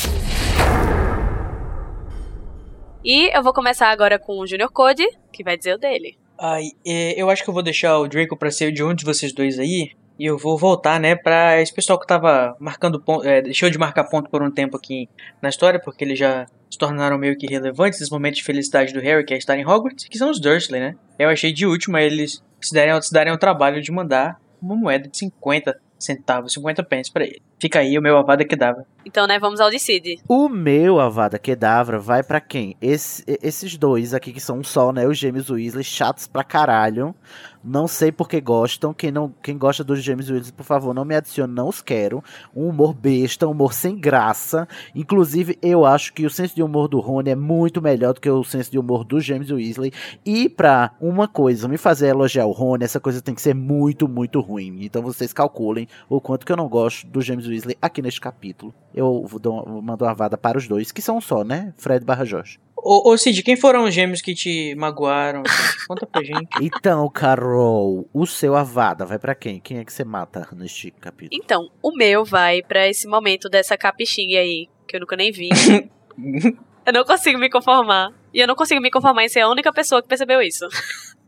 E 3.02 3.36
eu 3.36 3.42
vou 3.42 3.52
começar 3.52 3.88
agora 3.88 4.18
com 4.18 4.38
o 4.38 4.46
Junior 4.46 4.70
Code, 4.70 5.04
que 5.32 5.42
vai 5.42 5.56
dizer 5.56 5.74
o 5.74 5.78
dele. 5.78 6.16
Ai, 6.38 6.70
é, 6.86 7.20
eu 7.20 7.28
acho 7.28 7.42
que 7.42 7.50
eu 7.50 7.54
vou 7.54 7.62
deixar 7.62 7.98
o 7.98 8.06
Draco 8.06 8.36
pra 8.36 8.50
ser 8.50 8.72
de 8.72 8.84
um 8.84 8.94
de 8.94 9.04
vocês 9.04 9.32
dois 9.32 9.58
aí. 9.58 9.90
E 10.20 10.26
eu 10.26 10.36
vou 10.36 10.58
voltar, 10.58 11.00
né, 11.00 11.16
pra 11.16 11.62
esse 11.62 11.72
pessoal 11.72 11.98
que 11.98 12.06
tava 12.06 12.54
marcando 12.60 13.00
ponto. 13.00 13.26
É, 13.26 13.40
deixou 13.40 13.70
de 13.70 13.78
marcar 13.78 14.04
ponto 14.04 14.28
por 14.28 14.42
um 14.42 14.50
tempo 14.50 14.76
aqui 14.76 15.08
na 15.40 15.48
história, 15.48 15.80
porque 15.80 16.04
eles 16.04 16.18
já 16.18 16.44
se 16.70 16.76
tornaram 16.76 17.16
meio 17.16 17.38
que 17.38 17.46
relevantes 17.46 17.98
nesses 17.98 18.12
momentos 18.12 18.36
de 18.36 18.44
felicidade 18.44 18.92
do 18.92 19.00
Harry, 19.00 19.24
que 19.24 19.32
é 19.32 19.38
estar 19.38 19.56
em 19.56 19.66
Hogwarts, 19.66 20.04
que 20.04 20.18
são 20.18 20.30
os 20.30 20.38
Dursley, 20.38 20.78
né? 20.78 20.94
Eu 21.18 21.30
achei 21.30 21.54
de 21.54 21.64
última 21.64 22.02
eles 22.02 22.44
se 22.60 22.74
darem, 22.74 23.00
se 23.00 23.10
darem 23.10 23.32
o 23.32 23.38
trabalho 23.38 23.80
de 23.80 23.90
mandar 23.90 24.38
uma 24.60 24.76
moeda 24.76 25.08
de 25.08 25.16
50 25.16 25.74
centavos, 26.00 26.52
50 26.54 26.82
pence 26.82 27.10
pra 27.12 27.24
ele. 27.24 27.40
Fica 27.58 27.80
aí 27.80 27.98
o 27.98 28.02
meu 28.02 28.16
Avada 28.16 28.44
Kedavra. 28.44 28.86
Então, 29.04 29.26
né, 29.26 29.38
vamos 29.38 29.60
ao 29.60 29.70
Decide. 29.70 30.18
O 30.28 30.48
meu 30.48 30.98
Avada 30.98 31.38
Kedavra 31.38 31.98
vai 31.98 32.22
pra 32.22 32.40
quem? 32.40 32.74
Esse- 32.80 33.22
esses 33.42 33.76
dois 33.76 34.14
aqui 34.14 34.32
que 34.32 34.40
são 34.40 34.58
um 34.58 34.64
só, 34.64 34.92
né? 34.92 35.06
Os 35.06 35.18
gêmeos 35.18 35.50
Weasley, 35.50 35.84
chatos 35.84 36.26
pra 36.26 36.42
caralho. 36.44 37.14
Não 37.62 37.86
sei 37.86 38.10
porque 38.10 38.40
gostam. 38.40 38.94
Quem, 38.94 39.10
não, 39.10 39.34
quem 39.42 39.58
gosta 39.58 39.84
dos 39.84 40.02
gêmeos 40.02 40.30
Weasley, 40.30 40.52
por 40.52 40.64
favor, 40.64 40.94
não 40.94 41.04
me 41.04 41.14
adicione, 41.14 41.52
não 41.52 41.68
os 41.68 41.82
quero. 41.82 42.24
Um 42.56 42.68
humor 42.68 42.94
besta, 42.94 43.46
um 43.46 43.50
humor 43.50 43.74
sem 43.74 43.94
graça. 43.98 44.66
Inclusive, 44.94 45.58
eu 45.60 45.84
acho 45.84 46.12
que 46.14 46.24
o 46.24 46.30
senso 46.30 46.54
de 46.54 46.62
humor 46.62 46.88
do 46.88 46.98
Rony 47.00 47.30
é 47.30 47.34
muito 47.36 47.82
melhor 47.82 48.14
do 48.14 48.20
que 48.20 48.30
o 48.30 48.42
senso 48.44 48.70
de 48.70 48.78
humor 48.78 49.04
dos 49.04 49.22
gêmeos 49.24 49.50
Weasley. 49.50 49.92
E 50.24 50.48
pra 50.48 50.92
uma 51.00 51.28
coisa 51.28 51.68
me 51.68 51.76
fazer 51.76 52.08
elogiar 52.08 52.46
o 52.46 52.52
Rony, 52.52 52.84
essa 52.84 53.00
coisa 53.00 53.20
tem 53.20 53.34
que 53.34 53.42
ser 53.42 53.54
muito, 53.54 54.08
muito 54.08 54.40
ruim. 54.40 54.78
Então 54.82 55.02
vocês 55.02 55.32
calculem 55.32 55.86
o 56.08 56.20
quanto 56.20 56.44
que 56.46 56.52
eu 56.52 56.56
não 56.56 56.68
gosto 56.68 57.06
dos 57.06 57.24
gêmeos 57.24 57.48
Weasley 57.48 57.76
aqui 57.80 58.00
neste 58.02 58.20
capítulo. 58.20 58.74
Eu 58.94 59.22
vou, 59.26 59.38
dar 59.40 59.50
uma- 59.50 59.62
vou 59.64 59.82
mandar 59.82 60.06
uma 60.06 60.14
vada 60.14 60.36
para 60.38 60.58
os 60.58 60.66
dois, 60.68 60.90
que 60.92 61.00
são 61.02 61.16
um 61.18 61.20
só, 61.20 61.44
né? 61.44 61.72
Fred 61.76 62.04
barra 62.04 62.24
Jorge. 62.24 62.58
Ô, 62.82 63.10
ô 63.12 63.18
Cid, 63.18 63.42
quem 63.42 63.56
foram 63.56 63.84
os 63.84 63.92
gêmeos 63.94 64.22
que 64.22 64.34
te 64.34 64.74
magoaram? 64.74 65.42
Cid? 65.46 65.86
Conta 65.86 66.06
pra 66.06 66.22
gente. 66.24 66.48
Então, 66.62 67.08
Carol, 67.10 68.08
o 68.12 68.26
seu 68.26 68.56
Avada 68.56 69.04
vai 69.04 69.18
pra 69.18 69.34
quem? 69.34 69.60
Quem 69.60 69.78
é 69.78 69.84
que 69.84 69.92
você 69.92 70.02
mata 70.02 70.48
neste 70.52 70.90
capítulo? 70.92 71.38
Então, 71.42 71.68
o 71.82 71.94
meu 71.94 72.24
vai 72.24 72.62
pra 72.62 72.88
esse 72.88 73.06
momento 73.06 73.50
dessa 73.50 73.76
capixinha 73.76 74.40
aí, 74.40 74.66
que 74.88 74.96
eu 74.96 75.00
nunca 75.00 75.14
nem 75.14 75.30
vi. 75.30 75.50
eu 76.86 76.92
não 76.92 77.04
consigo 77.04 77.38
me 77.38 77.50
conformar. 77.50 78.12
E 78.32 78.38
eu 78.40 78.46
não 78.46 78.54
consigo 78.54 78.80
me 78.80 78.90
conformar 78.90 79.24
em 79.24 79.28
ser 79.28 79.40
a 79.40 79.48
única 79.50 79.72
pessoa 79.72 80.00
que 80.00 80.08
percebeu 80.08 80.40
isso. 80.40 80.64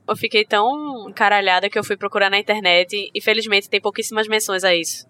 Eu 0.08 0.16
fiquei 0.16 0.44
tão 0.44 1.08
encaralhada 1.08 1.70
que 1.70 1.78
eu 1.78 1.84
fui 1.84 1.96
procurar 1.96 2.28
na 2.30 2.38
internet 2.38 3.10
e 3.14 3.20
felizmente 3.22 3.68
tem 3.70 3.80
pouquíssimas 3.80 4.26
menções 4.28 4.64
a 4.64 4.74
isso. 4.74 5.06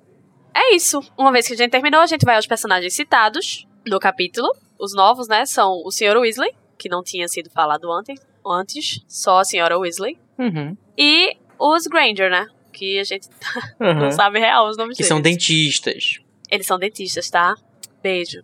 É 0.55 0.75
isso. 0.75 1.01
Uma 1.17 1.33
vez 1.33 1.47
que 1.47 1.55
a 1.55 1.57
gente 1.57 1.71
terminou, 1.71 2.01
a 2.01 2.07
gente 2.07 2.25
vai 2.25 2.37
aos 2.37 2.47
personagens 2.47 2.93
citados 2.95 3.67
no 3.87 3.99
capítulo. 3.99 4.49
Os 4.79 4.95
novos, 4.95 5.29
né, 5.29 5.47
são 5.47 5.81
o 5.85 5.91
Sr. 5.91 6.17
Weasley, 6.19 6.53
que 6.79 6.89
não 6.89 7.03
tinha 7.03 7.27
sido 7.29 7.49
falado 7.51 7.91
antes, 7.91 8.21
antes 8.47 9.01
só 9.09 9.39
a 9.39 9.43
Sra. 9.43 9.79
Weasley. 9.79 10.19
Uhum. 10.39 10.77
E 10.99 11.37
os 11.59 11.87
Granger, 11.87 12.31
né, 12.31 12.47
que 12.73 12.99
a 12.99 13.05
gente 13.05 13.29
Uhum. 13.81 13.95
não 13.95 14.11
sabe 14.11 14.39
real 14.41 14.69
os 14.69 14.77
nomes 14.77 14.97
Que 14.97 15.03
deles. 15.03 15.09
são 15.09 15.21
dentistas. 15.21 16.19
Eles 16.51 16.67
são 16.67 16.79
dentistas, 16.79 17.31
tá? 17.31 17.55
Beijo. 18.03 18.43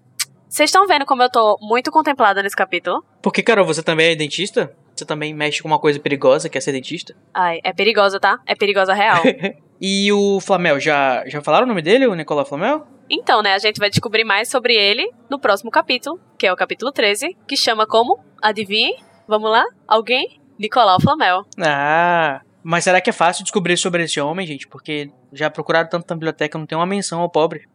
Vocês 0.49 0.71
estão 0.71 0.87
vendo 0.87 1.05
como 1.05 1.23
eu 1.23 1.31
tô 1.31 1.59
muito 1.61 1.91
contemplada 1.91 2.43
nesse 2.43 2.57
capítulo? 2.57 3.05
Porque, 3.21 3.43
Carol, 3.43 3.67
você 3.67 3.83
também 3.83 4.13
é 4.13 4.17
dentista? 4.17 4.75
Você 4.99 5.07
também 5.07 5.33
mexe 5.33 5.63
com 5.63 5.69
uma 5.69 5.79
coisa 5.79 6.01
perigosa, 6.01 6.49
que 6.49 6.59
é 6.59 6.61
ser 6.61 6.73
dentista? 6.73 7.15
Ai, 7.33 7.61
é 7.63 7.73
perigosa, 7.73 8.19
tá? 8.19 8.41
É 8.45 8.55
perigosa 8.55 8.93
real. 8.93 9.23
E 9.81 10.11
o 10.13 10.41
Flamel, 10.41 10.81
já, 10.81 11.23
já 11.29 11.41
falaram 11.41 11.65
o 11.65 11.69
nome 11.69 11.81
dele, 11.81 12.05
o 12.09 12.15
Nicolau 12.17 12.45
Flamel? 12.45 12.85
então, 13.09 13.41
né, 13.41 13.55
a 13.55 13.59
gente 13.59 13.79
vai 13.79 13.89
descobrir 13.89 14.25
mais 14.25 14.49
sobre 14.49 14.75
ele 14.75 15.09
no 15.31 15.39
próximo 15.39 15.71
capítulo, 15.71 16.19
que 16.37 16.49
é 16.49 16.53
o 16.53 16.57
capítulo 16.57 16.91
13, 16.91 17.37
que 17.47 17.57
chama 17.57 17.87
como? 17.87 18.19
Adivinhem? 18.43 18.97
Vamos 19.29 19.49
lá? 19.49 19.65
Alguém? 19.87 20.41
Nicolau 20.59 21.01
Flamel. 21.01 21.45
Ah, 21.65 22.41
mas 22.61 22.83
será 22.83 23.01
que 23.01 23.09
é 23.09 23.13
fácil 23.13 23.45
descobrir 23.45 23.77
sobre 23.77 24.03
esse 24.03 24.21
homem, 24.21 24.45
gente? 24.45 24.67
Porque 24.67 25.13
já 25.33 25.49
procuraram 25.49 25.89
tanto 25.89 26.11
na 26.11 26.17
biblioteca, 26.17 26.59
não 26.59 26.67
tem 26.67 26.77
uma 26.77 26.85
menção 26.85 27.21
ao 27.21 27.31
pobre. 27.31 27.69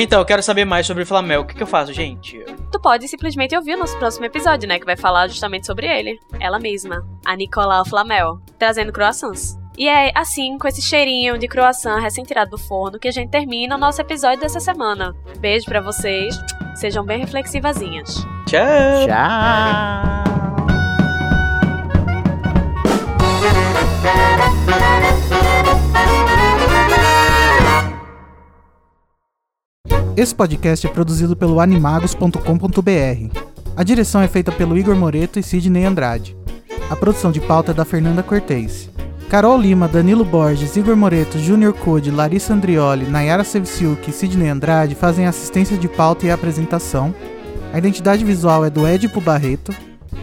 Então, 0.00 0.20
eu 0.20 0.24
quero 0.24 0.44
saber 0.44 0.64
mais 0.64 0.86
sobre 0.86 1.02
o 1.02 1.06
Flamel. 1.06 1.40
O 1.40 1.44
que, 1.44 1.56
que 1.56 1.62
eu 1.62 1.66
faço, 1.66 1.92
gente? 1.92 2.44
Tu 2.70 2.80
pode 2.80 3.08
simplesmente 3.08 3.56
ouvir 3.56 3.74
o 3.74 3.78
nosso 3.78 3.96
próximo 3.98 4.26
episódio, 4.26 4.68
né, 4.68 4.78
que 4.78 4.84
vai 4.84 4.96
falar 4.96 5.28
justamente 5.28 5.66
sobre 5.66 5.86
ele. 5.86 6.18
Ela 6.38 6.58
mesma, 6.58 7.06
a 7.24 7.34
Nicolau 7.34 7.84
Flamel, 7.84 8.38
trazendo 8.58 8.92
croissants. 8.92 9.58
E 9.76 9.88
é 9.88 10.10
assim, 10.14 10.58
com 10.58 10.66
esse 10.66 10.82
cheirinho 10.82 11.38
de 11.38 11.46
croissant 11.46 12.00
recém-tirado 12.00 12.50
do 12.50 12.58
forno, 12.58 12.98
que 12.98 13.06
a 13.06 13.12
gente 13.12 13.30
termina 13.30 13.76
o 13.76 13.78
nosso 13.78 14.00
episódio 14.00 14.40
dessa 14.40 14.58
semana. 14.58 15.14
Beijo 15.38 15.66
pra 15.66 15.80
vocês, 15.80 16.36
sejam 16.74 17.04
bem 17.04 17.20
reflexivazinhas. 17.20 18.16
Tchau! 18.46 19.06
Tchau! 19.06 20.28
Esse 30.18 30.34
podcast 30.34 30.84
é 30.84 30.90
produzido 30.90 31.36
pelo 31.36 31.60
animagos.com.br. 31.60 33.40
A 33.76 33.84
direção 33.84 34.20
é 34.20 34.26
feita 34.26 34.50
pelo 34.50 34.76
Igor 34.76 34.96
Moreto 34.96 35.38
e 35.38 35.44
Sidney 35.44 35.84
Andrade. 35.84 36.36
A 36.90 36.96
produção 36.96 37.30
de 37.30 37.40
pauta 37.40 37.70
é 37.70 37.74
da 37.74 37.84
Fernanda 37.84 38.20
Cortez. 38.20 38.90
Carol 39.30 39.56
Lima, 39.56 39.86
Danilo 39.86 40.24
Borges, 40.24 40.74
Igor 40.76 40.96
Moreto, 40.96 41.38
Júnior 41.38 41.72
Code, 41.72 42.10
Larissa 42.10 42.52
Andrioli, 42.52 43.06
Nayara 43.06 43.44
Sevciuk 43.44 44.10
e 44.10 44.12
Sidney 44.12 44.48
Andrade 44.48 44.96
fazem 44.96 45.24
assistência 45.24 45.78
de 45.78 45.86
pauta 45.86 46.26
e 46.26 46.32
apresentação. 46.32 47.14
A 47.72 47.78
identidade 47.78 48.24
visual 48.24 48.64
é 48.64 48.70
do 48.70 48.88
Edipo 48.88 49.20
Barreto. 49.20 49.72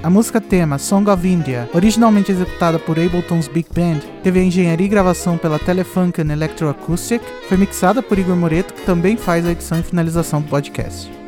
A 0.02 0.10
música 0.10 0.40
tema 0.40 0.78
Song 0.78 1.10
of 1.10 1.28
India, 1.28 1.70
originalmente 1.74 2.32
executada 2.32 2.78
por 2.78 3.00
Ableton's 3.00 3.48
Big 3.48 3.68
Band, 3.74 4.00
teve 4.24 4.40
a 4.40 4.44
engenharia 4.44 4.86
e 4.86 4.90
gravação 4.90 5.38
pela 5.38 5.58
Telefunken 5.60 6.32
Electroacoustic, 6.32 7.22
foi 7.48 7.58
mixada 7.58 8.04
por 8.04 8.20
Igor 8.20 8.36
Moreto, 8.36 8.74
que 8.74 8.86
também 8.86 9.18
faz 9.18 9.46
a 9.46 9.52
edição 9.52 9.80
e 9.80 9.84
finalização 9.84 10.42
do 10.42 10.48
podcast. 10.48 11.25